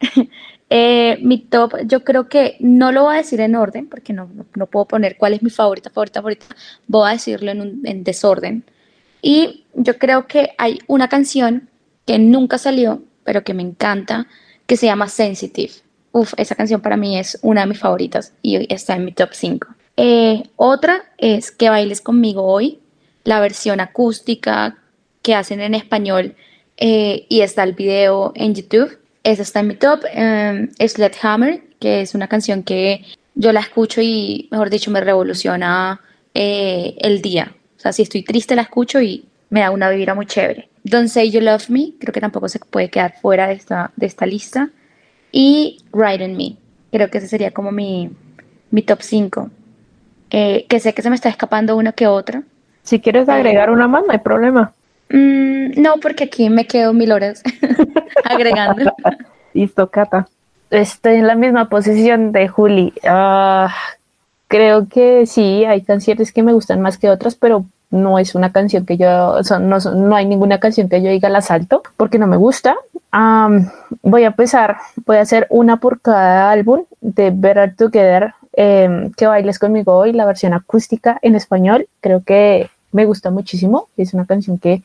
[0.72, 4.30] Eh, mi top, yo creo que no lo voy a decir en orden, porque no,
[4.54, 6.46] no, puedo poner cuál es mi favorita, favorita, favorita.
[6.86, 8.62] Voy a decirlo en desorden.
[9.20, 11.68] Y yo creo que hay una canción
[12.06, 14.26] que nunca salió, pero que me encanta,
[14.66, 15.72] que se llama Sensitive.
[16.12, 19.30] Uf, esa canción para mí es una de mis favoritas y está en mi top
[19.32, 19.68] 5.
[19.96, 22.80] Eh, otra es Que bailes conmigo hoy,
[23.30, 24.76] la versión acústica
[25.22, 26.34] que hacen en español
[26.76, 28.98] eh, y está el video en YouTube.
[29.22, 30.00] Esa está en mi top.
[30.16, 30.68] Um,
[31.22, 33.04] Hammer, que es una canción que
[33.36, 36.00] yo la escucho y, mejor dicho, me revoluciona
[36.34, 37.54] eh, el día.
[37.76, 40.68] O sea, si estoy triste la escucho y me da una vibra muy chévere.
[40.82, 44.06] Don't Say You Love Me, creo que tampoco se puede quedar fuera de esta, de
[44.06, 44.70] esta lista.
[45.30, 46.56] Y Ride on Me,
[46.90, 48.10] creo que ese sería como mi,
[48.72, 49.50] mi top 5.
[50.30, 52.42] Eh, que sé que se me está escapando una que otra.
[52.90, 54.72] Si quieres agregar una más, no hay problema.
[55.10, 57.40] Mm, no, porque aquí me quedo mil horas
[58.24, 58.92] agregando.
[59.54, 60.26] Listo, Cata.
[60.70, 62.92] Estoy en la misma posición de Juli.
[63.06, 63.72] Ah,
[64.48, 68.50] creo que sí, hay canciones que me gustan más que otras, pero no es una
[68.50, 71.84] canción que yo, o sea, no, no, hay ninguna canción que yo diga la salto
[71.96, 72.74] porque no me gusta.
[74.02, 79.28] voy a empezar, voy a hacer una por cada álbum de Better Together, eh, que
[79.28, 81.86] bailes conmigo hoy, la versión acústica en español.
[82.00, 83.88] Creo que me gusta muchísimo.
[83.96, 84.82] Es una canción que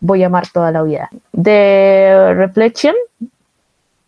[0.00, 1.10] voy a amar toda la vida.
[1.32, 2.94] De Reflection,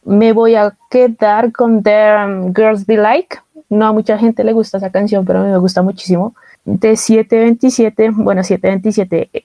[0.05, 3.39] me voy a quedar con The Girls Be Like.
[3.69, 6.35] No a mucha gente le gusta esa canción, pero me gusta muchísimo.
[6.65, 9.45] De 727, bueno, 727,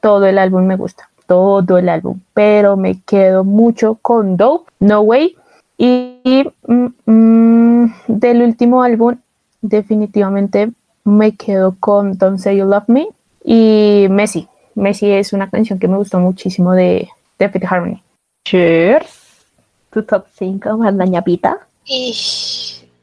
[0.00, 5.00] todo el álbum me gusta, todo el álbum, pero me quedo mucho con Dope, No
[5.02, 5.36] Way.
[5.76, 9.16] Y, mm, mm, del último álbum,
[9.60, 10.72] definitivamente
[11.08, 13.08] me quedo con Don't Say You Love Me
[13.44, 14.46] y Messi.
[14.74, 17.08] Messi es una canción que me gustó muchísimo de,
[17.38, 18.02] de Harmony.
[18.44, 19.46] Cheers.
[19.90, 21.66] Tu top 5 más dañapita.
[21.84, 22.14] Y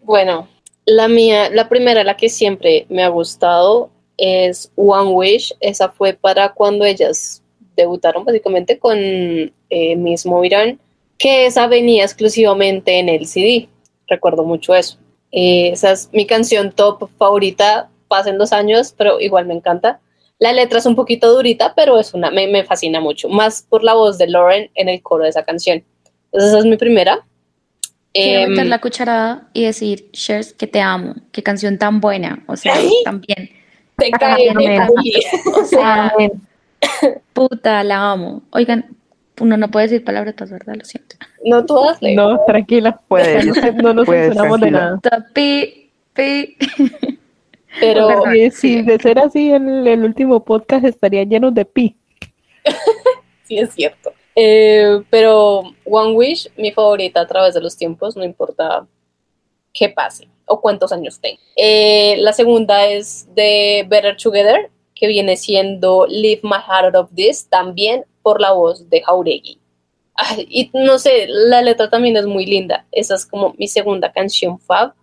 [0.04, 0.48] bueno,
[0.86, 5.54] la mía, la primera, la que siempre me ha gustado es One Wish.
[5.60, 7.42] Esa fue para cuando ellas
[7.76, 10.80] debutaron básicamente con eh, Mismo Irán,
[11.18, 13.68] que esa venía exclusivamente en el CD.
[14.08, 14.98] Recuerdo mucho eso.
[15.32, 20.00] Eh, esa es mi canción top favorita pasen dos años, pero igual me encanta.
[20.40, 23.84] La letra es un poquito durita, pero es una, me, me fascina mucho, más por
[23.84, 25.84] la voz de Lauren en el coro de esa canción.
[26.26, 27.26] Entonces esa es mi primera.
[28.14, 32.44] Quiero em, meter la cucharada y decir, Shares, que te amo, qué canción tan buena,
[32.48, 33.50] o sea, también.
[33.98, 34.50] Te cae
[35.56, 36.14] O sea,
[37.34, 38.42] puta, la amo.
[38.52, 38.86] Oigan,
[39.40, 40.76] uno no puede decir palabras, ¿verdad?
[40.76, 41.16] Lo siento.
[41.44, 42.02] No todas.
[42.02, 43.46] No, tranquila, puedes.
[43.76, 45.00] No, nos censuramos de nada.
[45.34, 46.58] Pi, pi.
[47.80, 51.96] Pero si de ser así en el último podcast estaría lleno de pi.
[53.44, 54.14] sí, es cierto.
[54.36, 58.86] Eh, pero One Wish, mi favorita a través de los tiempos, no importa
[59.74, 61.40] qué pase o cuántos años tenga.
[61.56, 67.16] Eh, la segunda es de Better Together, que viene siendo Leave My Heart Out of
[67.16, 69.60] This, también por la voz de Jauregui.
[70.38, 72.86] y no sé, la letra también es muy linda.
[72.92, 74.94] Esa es como mi segunda canción fab.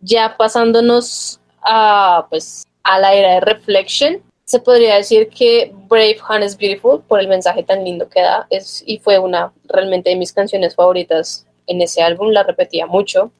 [0.00, 6.44] Ya pasándonos a, pues, a la era de Reflection, se podría decir que Brave Hand
[6.44, 10.16] is Beautiful por el mensaje tan lindo que da es, y fue una realmente de
[10.16, 13.30] mis canciones favoritas en ese álbum, la repetía mucho.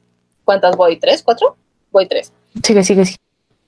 [0.45, 0.97] ¿Cuántas voy?
[0.97, 1.21] ¿Tres?
[1.21, 1.57] ¿Cuatro?
[1.91, 2.31] Voy tres.
[2.63, 3.17] Sigue, sigue, sigue.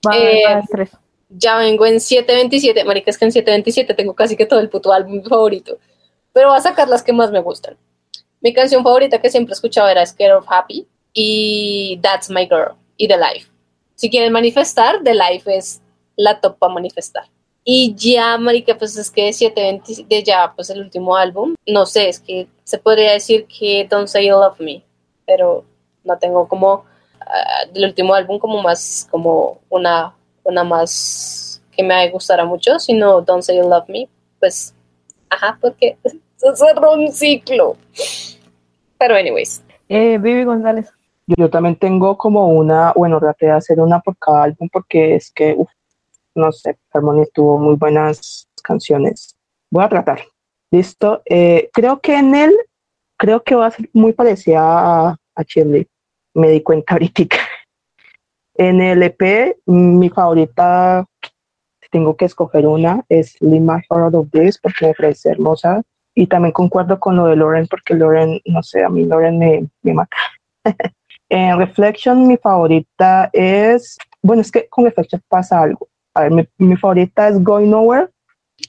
[0.07, 0.89] Va, Eh, va, tres.
[1.35, 4.93] Ya vengo en 727, marica, es que en 727 tengo casi que todo el puto
[4.93, 5.79] álbum favorito,
[6.31, 7.75] pero voy a sacar las que más me gustan.
[8.39, 13.07] Mi canción favorita que siempre escuchaba era Scared of Happy y That's My Girl y
[13.07, 13.52] The Life.
[14.03, 15.81] Si quieren manifestar, The Life es
[16.17, 17.23] la top para manifestar.
[17.63, 22.09] Y ya, marica, pues es que 720 de ya, pues el último álbum, no sé,
[22.09, 24.83] es que se podría decir que Don't Say You Love Me,
[25.25, 25.63] pero
[26.03, 26.83] no tengo como
[27.21, 30.13] ah, del último álbum como más, como una,
[30.43, 34.09] una más que me gustara mucho, sino Don't Say You Love Me,
[34.41, 34.75] pues,
[35.29, 35.95] ajá, porque
[36.35, 37.77] se cerró un ciclo.
[38.97, 40.91] Pero anyways, Eh, Vivi González.
[41.27, 45.31] Yo, también tengo como una, bueno, traté de hacer una por cada álbum porque es
[45.31, 45.69] que, uf,
[46.35, 49.37] no sé, Harmony tuvo muy buenas canciones.
[49.71, 50.21] Voy a tratar.
[50.71, 51.21] Listo.
[51.25, 52.53] Eh, creo que en él,
[53.17, 55.43] creo que va a ser muy parecida a, a.
[56.33, 57.23] Me di cuenta ahorita.
[58.55, 61.07] En el EP, mi favorita,
[61.89, 65.81] tengo que escoger una, es My Heart of This porque me parece hermosa.
[66.15, 69.67] Y también concuerdo con lo de Lauren porque Lauren, no sé, a mí Lauren me,
[69.81, 70.17] me mata.
[71.33, 73.97] En Reflection, mi favorita es.
[74.21, 75.87] Bueno, es que con Reflection pasa algo.
[76.13, 78.09] A ver, mi, favorita es Going Nowhere.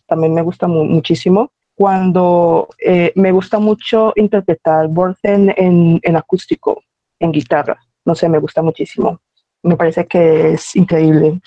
[0.07, 1.53] También me gusta mu- muchísimo.
[1.75, 6.83] Cuando eh, me gusta mucho interpretar Borten en, acústico,
[7.21, 7.79] en guitarra.
[8.07, 9.21] No sé, me gusta muchísimo.
[9.63, 11.43] Me parece que es increíble.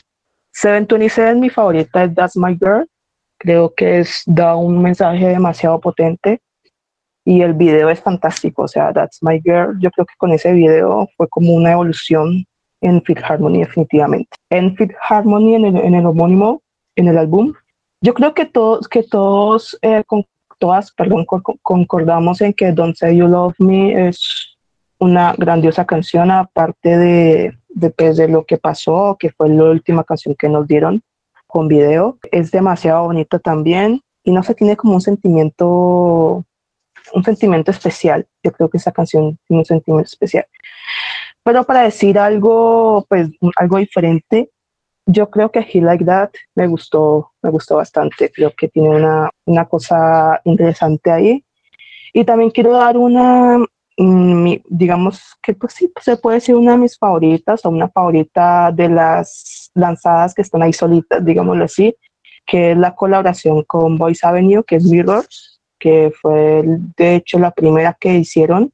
[0.52, 2.88] 727, mi favorita es That's My Girl.
[3.40, 6.42] Creo que da un mensaje demasiado potente
[7.30, 10.54] y el video es fantástico, o sea, That's My Girl, yo creo que con ese
[10.54, 12.46] video fue como una evolución
[12.80, 14.30] en Fit Harmony definitivamente.
[14.50, 16.62] En Fit Harmony, en el, en el homónimo,
[16.96, 17.54] en el álbum,
[18.02, 20.24] yo creo que todos, que todos, eh, con,
[20.58, 24.56] todas, perdón, con- con- concordamos en que Don't Say You Love Me es
[25.00, 30.04] una grandiosa canción, aparte de, de, pues, de lo que pasó, que fue la última
[30.06, 31.02] canción que nos dieron
[31.46, 32.18] con video.
[32.32, 36.46] Es demasiado bonita también y no se tiene como un sentimiento
[37.14, 38.28] un sentimiento especial.
[38.44, 40.46] Yo creo que esa canción tiene un sentimiento especial.
[41.44, 44.52] Pero para decir algo, pues algo diferente,
[45.06, 48.32] yo creo que He Like That me gustó, me gustó bastante.
[48.32, 51.46] Creo que tiene una, una cosa interesante ahí.
[52.14, 53.60] Y también quiero dar una,
[53.98, 58.72] mm, digamos que pues sí, se puede decir una de mis favoritas o una favorita
[58.74, 61.96] de las lanzadas que están ahí solitas, digámoslo así,
[62.46, 66.64] que es la colaboración con Voice Avenue, que es Mirrors que fue
[66.98, 68.72] de hecho la primera que hicieron,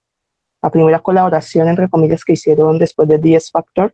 [0.62, 3.94] la primera colaboración entre comillas que hicieron después de X Factor,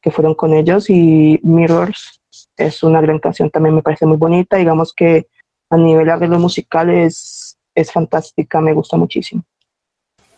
[0.00, 2.20] que fueron con ellos y Mirrors
[2.56, 5.26] es una gran canción, también me parece muy bonita, digamos que
[5.70, 9.42] a nivel de arreglo musical es, es fantástica, me gusta muchísimo.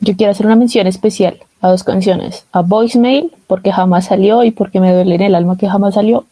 [0.00, 2.46] Yo quiero hacer una mención especial a dos canciones.
[2.52, 6.24] A Voicemail, porque jamás salió y porque me duele en el alma que jamás salió.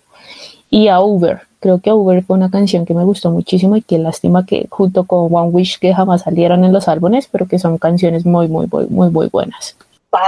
[0.71, 1.43] Y a Uber.
[1.61, 5.05] Creo que Uber fue una canción que me gustó muchísimo y que lástima que junto
[5.05, 8.67] con One Wish que jamás salieron en los álbumes, pero que son canciones muy, muy,
[8.71, 9.77] muy, muy, muy buenas.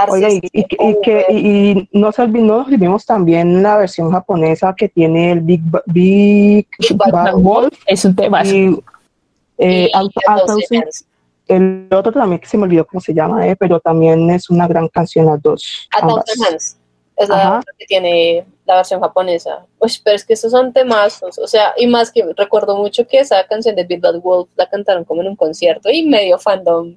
[0.09, 4.11] Oiga, y, y, y que y, y no se olvidó, nos olvidemos también la versión
[4.11, 6.67] japonesa que tiene el Big, Ba- Big
[7.11, 8.45] Bad Wolf Es un tema.
[8.45, 8.77] y
[9.57, 10.11] eh, Out-.
[11.47, 14.67] El otro también que se me olvidó cómo se llama, eh, pero también es una
[14.67, 15.87] gran canción las dos.
[15.95, 16.77] A ambas.
[17.23, 17.63] Es la Ajá.
[17.77, 19.65] que tiene la versión japonesa.
[19.79, 21.37] Uy, pero es que esos son temazos.
[21.39, 24.67] O sea, y más que recuerdo mucho que esa canción de Big Bad Wolf la
[24.67, 26.95] cantaron como en un concierto y medio fandom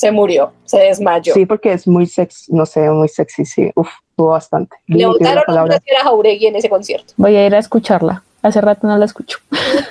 [0.00, 1.34] se murió, se desmayó.
[1.34, 3.70] Sí, porque es muy sexy, no sé, muy sexy, sí.
[3.74, 4.76] Uf, tuvo bastante.
[4.86, 5.76] Le la botaron un palabra.
[5.76, 7.12] a Jauregui en ese concierto.
[7.18, 8.24] Voy a ir a escucharla.
[8.40, 9.38] Hace rato no la escucho.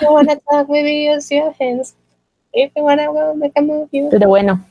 [4.10, 4.66] Pero bueno,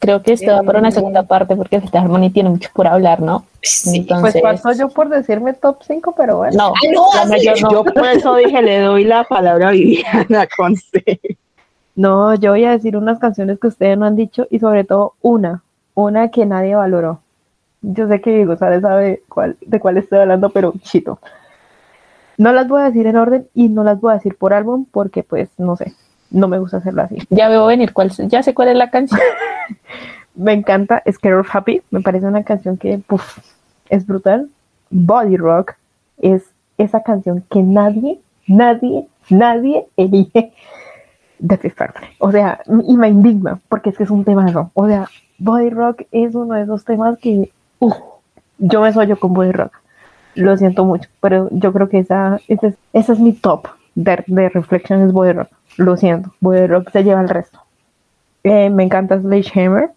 [0.00, 3.20] creo que esto va para una segunda parte porque Fita Harmony tiene mucho por hablar,
[3.20, 3.44] ¿no?
[3.62, 3.98] Sí.
[3.98, 6.56] Entonces, Pues paso yo por decirme top 5, pero bueno.
[6.56, 7.30] no, Ay, no, la así.
[7.30, 7.70] mayor no.
[7.70, 11.20] Yo por eso dije, le doy la palabra a Viviana Conce.
[11.94, 15.14] No, yo voy a decir unas canciones que ustedes no han dicho y sobre todo
[15.20, 15.62] una,
[15.94, 17.20] una que nadie valoró.
[17.82, 21.18] Yo sé que González sabe cuál, de cuál estoy hablando, pero chito.
[22.38, 24.86] No las voy a decir en orden y no las voy a decir por álbum
[24.90, 25.92] porque pues no sé,
[26.30, 27.18] no me gusta hacerlo así.
[27.30, 29.20] Ya veo venir cuál, ya sé cuál es la canción.
[30.34, 33.02] Me encanta Scared of Happy, me parece una canción que
[33.88, 34.48] es brutal.
[34.88, 35.74] Body Rock
[36.18, 36.44] es
[36.78, 40.52] esa canción que nadie, nadie, nadie elige
[41.38, 41.82] de Fifth.
[42.20, 45.08] O sea, y me indigna porque es que es un tema O sea,
[45.38, 47.50] Body Rock es uno de esos temas que
[48.58, 49.72] yo me soy con Body Rock.
[50.36, 54.22] Lo siento mucho, pero yo creo que esa, esa, es, esa es mi top de,
[54.26, 55.48] de Reflection es Boy Rock.
[55.80, 57.58] Lo siento, Rock se lleva el resto.
[58.44, 59.90] Eh, me encanta Sledgehammer,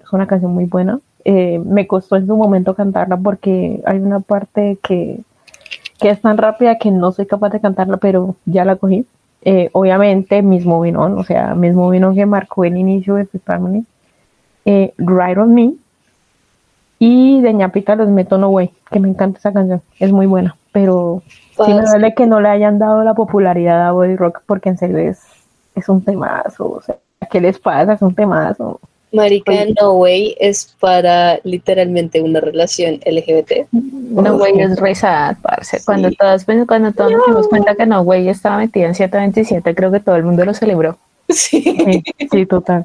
[0.00, 1.00] es una canción muy buena.
[1.24, 5.18] Eh, me costó en su momento cantarla porque hay una parte que,
[5.98, 9.04] que es tan rápida que no soy capaz de cantarla, pero ya la cogí.
[9.42, 13.84] Eh, obviamente, mismo Vinon, o sea, mismo Vinon que marcó el inicio de Fifth Harmony.
[14.64, 15.74] Eh, Ride on Me.
[17.00, 20.54] Y de ñapita los meto No Way, que me encanta esa canción, es muy buena.
[20.76, 24.42] Pero sí me Pues- duele que no le hayan dado la popularidad a Body Rock
[24.46, 25.20] porque en serio es,
[25.74, 26.70] es un temazo.
[26.70, 26.96] O sea,
[27.30, 27.94] ¿qué les pasa?
[27.94, 28.78] Es un temazo.
[29.12, 33.66] Marica, No Way es para literalmente una relación LGBT.
[33.72, 35.78] No Way es rezada, parce.
[35.86, 39.74] Cuando todos, pues, cuando todos nos dimos cuenta que No Way estaba metida en 727,
[39.74, 40.98] creo que todo el mundo lo celebró.
[41.30, 41.62] Sí.
[41.62, 42.84] Sí, sí, total.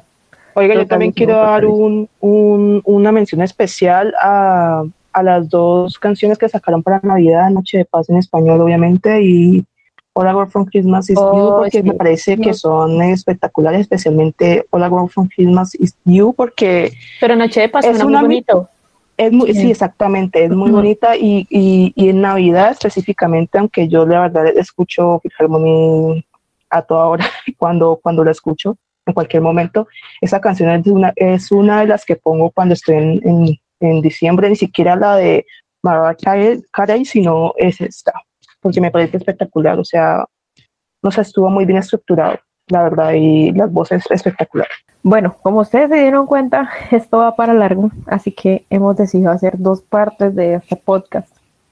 [0.54, 6.38] Oiga, yo también quiero dar un, un- una mención especial a, a las dos canciones
[6.38, 9.64] que sacaron para Navidad, Noche de Paz en español, obviamente, y
[10.14, 11.82] All I Want from Christmas is Oh, You, porque sí.
[11.82, 17.60] me parece que son espectaculares, especialmente I Want from Christmas is You, porque Pero Noche
[17.62, 18.68] de Paz Es suena muy una- bonito.
[19.16, 19.60] es muy, Sí.
[19.62, 24.46] sí, exactamente, es muy bonita y, y, y en Navidad específicamente, aunque yo la verdad
[24.56, 26.24] escucho Fifth Harmony
[26.70, 27.24] a toda hora
[27.58, 28.76] cuando, cuando la escucho,
[29.06, 29.88] en cualquier momento,
[30.20, 34.00] esa canción es una, es una de las que pongo cuando estoy en, en, en
[34.00, 35.44] diciembre, ni siquiera la de
[35.82, 36.16] Mariah
[36.72, 38.12] Carey- sino es esta,
[38.60, 40.24] porque me parece espectacular, o sea,
[41.02, 42.38] no sé, estuvo muy bien estructurado,
[42.68, 44.72] la verdad, y las voces espectaculares.
[45.02, 49.58] Bueno, como ustedes se dieron cuenta, esto va para largo, así que hemos decidido hacer
[49.58, 51.28] dos partes de este podcast.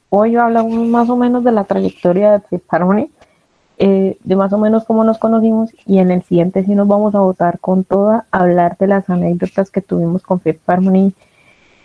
[0.08, 3.08] Hoy hablamos más o menos de la trayectoria de Harmony,
[3.78, 7.14] eh, de más o menos cómo nos conocimos, y en el siguiente sí nos vamos
[7.14, 11.12] a votar con toda, a hablar de las anécdotas que tuvimos con Fifth Harmony,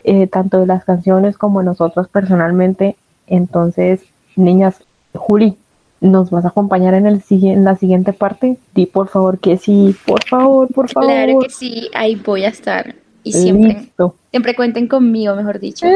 [0.08, 2.96] eh, tanto de las canciones como nosotros personalmente.
[3.28, 4.02] Entonces,
[4.36, 4.84] niñas,
[5.16, 5.58] Juli,
[6.00, 8.58] ¿nos vas a acompañar en, el, en la siguiente parte?
[8.76, 11.10] Di por favor que sí, por favor, por favor.
[11.10, 12.94] Claro que sí, ahí voy a estar.
[13.24, 15.88] Y siempre, Listo, siempre cuenten conmigo, mejor dicho.
[15.88, 15.94] ¡Ay,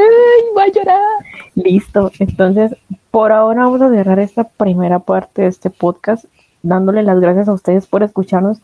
[0.52, 1.00] voy a llorar!
[1.54, 2.10] listo.
[2.18, 2.74] Entonces,
[3.12, 6.24] por ahora vamos a cerrar esta primera parte de este podcast,
[6.64, 8.58] dándole las gracias a ustedes por escucharnos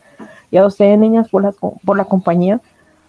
[0.51, 2.59] y a ustedes, niñas, por la, por la compañía.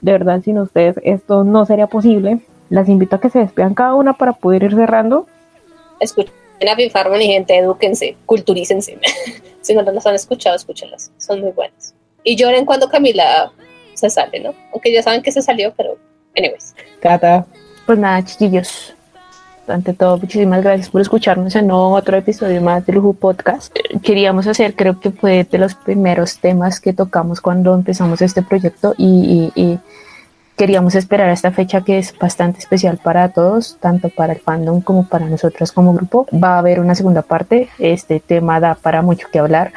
[0.01, 2.41] De verdad, sin ustedes esto no sería posible.
[2.71, 5.27] Las invito a que se despidan cada una para poder ir cerrando.
[6.01, 6.33] Escuchen
[6.71, 8.99] a Fifth Harmony, gente, edúquense, culturícense.
[9.63, 11.95] si no las han escuchado, escúchenlas, son muy buenas.
[12.25, 13.51] Y lloren cuando Camila
[13.95, 14.55] se sale, ¿no?
[14.73, 15.97] Aunque ya saben que se salió, pero,
[16.37, 16.75] anyways.
[17.01, 17.47] Cata.
[17.87, 18.95] Pues nada, chiquillos.
[19.69, 23.77] Ante todo, muchísimas gracias por escucharnos en otro episodio más del Lujo Podcast.
[23.77, 28.43] Eh, Queríamos hacer, creo que fue de los primeros temas que tocamos cuando empezamos este
[28.43, 29.79] proyecto y, y- y
[30.57, 34.81] queríamos esperar a esta fecha que es bastante especial para todos, tanto para el fandom
[34.81, 36.27] como para nosotros como grupo.
[36.33, 37.69] Va a haber una segunda parte.
[37.79, 39.73] Este tema da para mucho que hablar.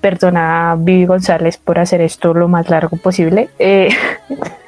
[0.00, 3.50] Perdona a Vivi González por hacer esto lo más largo posible.
[3.58, 3.88] Eh,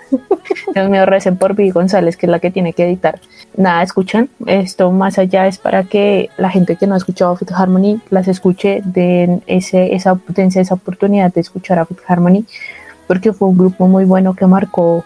[0.74, 3.20] Dios mío, recen por Vivi González, que es la que tiene que editar.
[3.56, 4.28] Nada, escuchan.
[4.46, 8.28] Esto más allá es para que la gente que no ha escuchado Fifth Harmony las
[8.28, 12.44] escuche, den ese, esa potencia, esa oportunidad de escuchar a Fifth Harmony,
[13.06, 15.04] porque fue un grupo muy bueno que marcó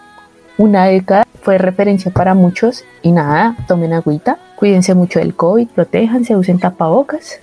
[0.57, 2.83] una década, fue referencia para muchos.
[3.01, 7.39] Y nada, tomen agüita, cuídense mucho del COVID, protéjanse, usen tapabocas.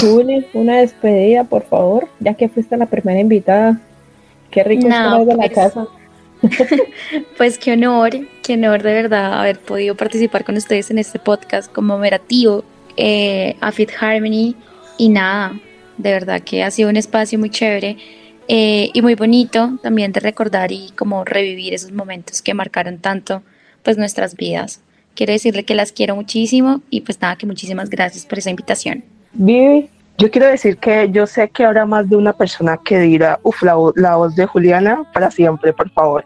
[0.00, 3.78] Juli, una despedida, por favor, ya que fuiste la primera invitada.
[4.50, 5.86] Qué rico No, estar de la pues, casa.
[7.36, 8.10] Pues qué honor,
[8.42, 12.64] qué honor de verdad haber podido participar con ustedes en este podcast como merativo
[12.96, 14.54] eh, a Fit Harmony
[14.98, 15.58] y nada,
[15.96, 17.96] de verdad que ha sido un espacio muy chévere
[18.48, 23.42] eh, y muy bonito también de recordar y como revivir esos momentos que marcaron tanto
[23.82, 24.80] pues nuestras vidas.
[25.14, 29.04] Quiero decirle que las quiero muchísimo y pues nada, que muchísimas gracias por esa invitación.
[30.20, 33.62] Yo quiero decir que yo sé que habrá más de una persona que dirá, uff,
[33.62, 36.24] la, la voz de Juliana para siempre, por favor.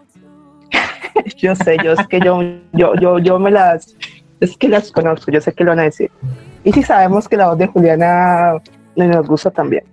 [1.37, 2.41] yo sé, yo es que yo,
[2.73, 3.95] yo, yo, yo me las,
[4.41, 6.11] es que las conozco, yo sé que lo van a decir.
[6.65, 8.55] Y si sabemos que la voz de Juliana
[8.97, 9.85] nos gusta también.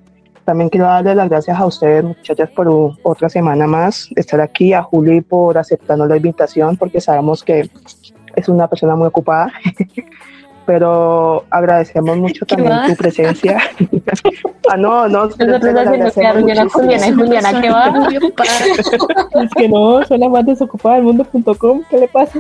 [0.46, 4.42] También quiero darle las gracias a ustedes, muchachas, por u- otra semana más de estar
[4.42, 7.70] aquí, a Juli por aceptarnos la invitación, porque sabemos que
[8.36, 9.52] es una persona muy ocupada.
[10.66, 12.88] Pero agradecemos mucho ¿Qué también va?
[12.88, 13.62] tu presencia.
[14.70, 17.94] ah, no, no, Nosotros haciendo que Juliana, Juliana, ¿qué va?
[19.44, 21.82] es que no, soy la más desocupada del mundo.com.
[21.90, 22.40] ¿Qué le pasa?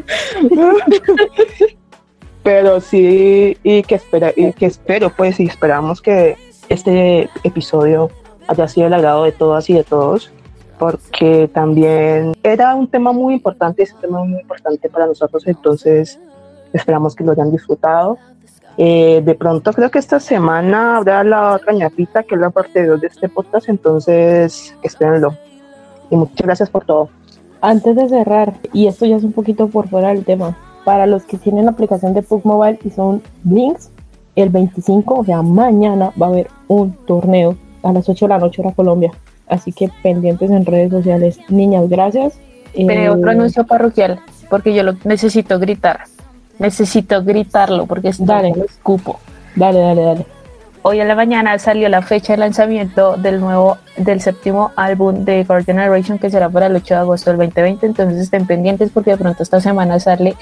[2.43, 6.37] pero sí y que espera y que espero pues y esperamos que
[6.69, 8.09] este episodio
[8.47, 10.31] haya sido el agrado de todas y de todos
[10.79, 16.19] porque también era un tema muy importante es un tema muy importante para nosotros entonces
[16.73, 18.17] esperamos que lo hayan disfrutado
[18.77, 22.85] Eh, de pronto creo que esta semana habrá la otra ñapita, que es la parte
[22.85, 25.35] 2 de este podcast, entonces espérenlo.
[26.09, 27.09] Y muchas gracias por todo.
[27.61, 31.23] Antes de cerrar, y esto ya es un poquito por fuera del tema, para los
[31.23, 33.91] que tienen la aplicación de PUC Mobile y son Blinks,
[34.35, 38.39] el 25, o sea, mañana va a haber un torneo a las 8 de la
[38.39, 39.11] noche hora Colombia.
[39.47, 41.37] Así que pendientes en redes sociales.
[41.49, 42.39] Niñas, gracias.
[42.73, 46.05] Pero Eh, otro anuncio parroquial, porque yo lo necesito gritar.
[46.61, 48.53] Necesito gritarlo porque es Dale.
[48.55, 49.19] lo escupo.
[49.55, 50.25] Dale, dale, dale.
[50.83, 55.43] Hoy en la mañana salió la fecha de lanzamiento del nuevo, del séptimo álbum de
[55.45, 57.85] Core Generation que será para el 8 de agosto del 2020.
[57.85, 60.35] Entonces estén pendientes porque de pronto esta semana sale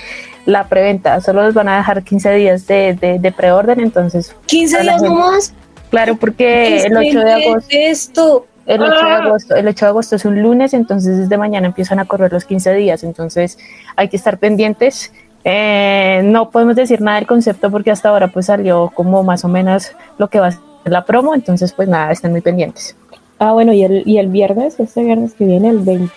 [0.45, 1.19] la preventa.
[1.21, 3.79] Solo les van a dejar 15 días de, de, de preorden.
[3.79, 5.53] Entonces, 15 Hola, días nomás.
[5.89, 7.67] claro, porque el 8 de agosto.
[7.71, 8.45] Esto.
[8.65, 9.17] El 8, de Ah.
[9.23, 12.45] agosto, el 8 de agosto es un lunes, entonces desde mañana empiezan a correr los
[12.45, 13.57] 15 días, entonces
[13.95, 15.11] hay que estar pendientes.
[15.43, 19.47] Eh, no podemos decir nada del concepto porque hasta ahora pues salió como más o
[19.47, 22.95] menos lo que va a ser la promo, entonces pues nada, estén muy pendientes.
[23.41, 26.09] Ah, bueno, y el, y el viernes, este viernes que viene, el 20,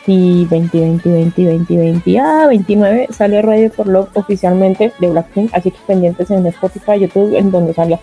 [0.51, 5.70] 20, 20, 20, 20, 20, ah, 29, sale Ready for Love oficialmente de Blackpink, así
[5.70, 8.01] que pendientes en Spotify, YouTube, en donde salga.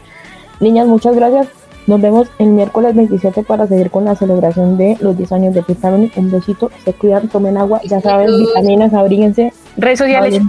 [0.62, 1.50] Niñas, muchas gracias.
[1.90, 5.64] Nos vemos el miércoles 27 para seguir con la celebración de los 10 años de
[5.64, 6.12] Family.
[6.18, 9.52] Un besito, se cuidan, tomen agua, ya saben, vitaminas, abríguense.
[9.76, 10.40] Redes sociales.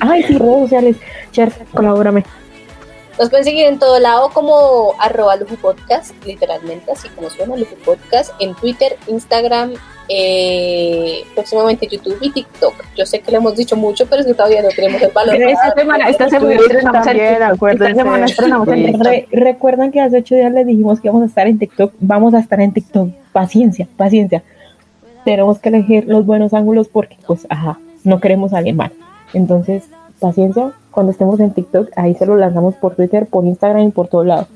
[0.00, 0.96] Ay, sí, redes sociales.
[1.30, 2.24] Cher, colabórame.
[3.16, 8.32] Nos pueden seguir en todo lado como arroba Podcast, literalmente, así como suena Luju Podcast,
[8.40, 9.74] en Twitter, Instagram,
[10.08, 12.74] eh, próximamente YouTube y TikTok.
[12.96, 15.34] Yo sé que lo hemos dicho mucho, pero es que todavía no tenemos el valor.
[15.36, 16.52] Esta semana, esta estrenamos
[18.68, 19.04] el TikTok.
[19.04, 21.92] Re- recuerdan que hace ocho días les dijimos que vamos a estar en TikTok.
[22.00, 23.10] Vamos a estar en TikTok.
[23.32, 24.42] Paciencia, paciencia.
[25.24, 28.92] Tenemos que elegir los buenos ángulos porque, pues, ajá, no queremos salir mal.
[29.34, 29.84] Entonces,
[30.20, 30.72] paciencia.
[30.92, 34.24] Cuando estemos en TikTok, ahí se lo lanzamos por Twitter, por Instagram y por todos
[34.24, 34.46] lados.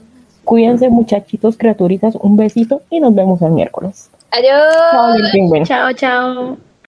[0.45, 2.15] Cuídense, muchachitos, criaturitas.
[2.15, 4.09] Un besito y nos vemos el miércoles.
[4.33, 5.31] Adiós.
[5.65, 5.65] Chao.
[5.65, 6.70] Chao, chao.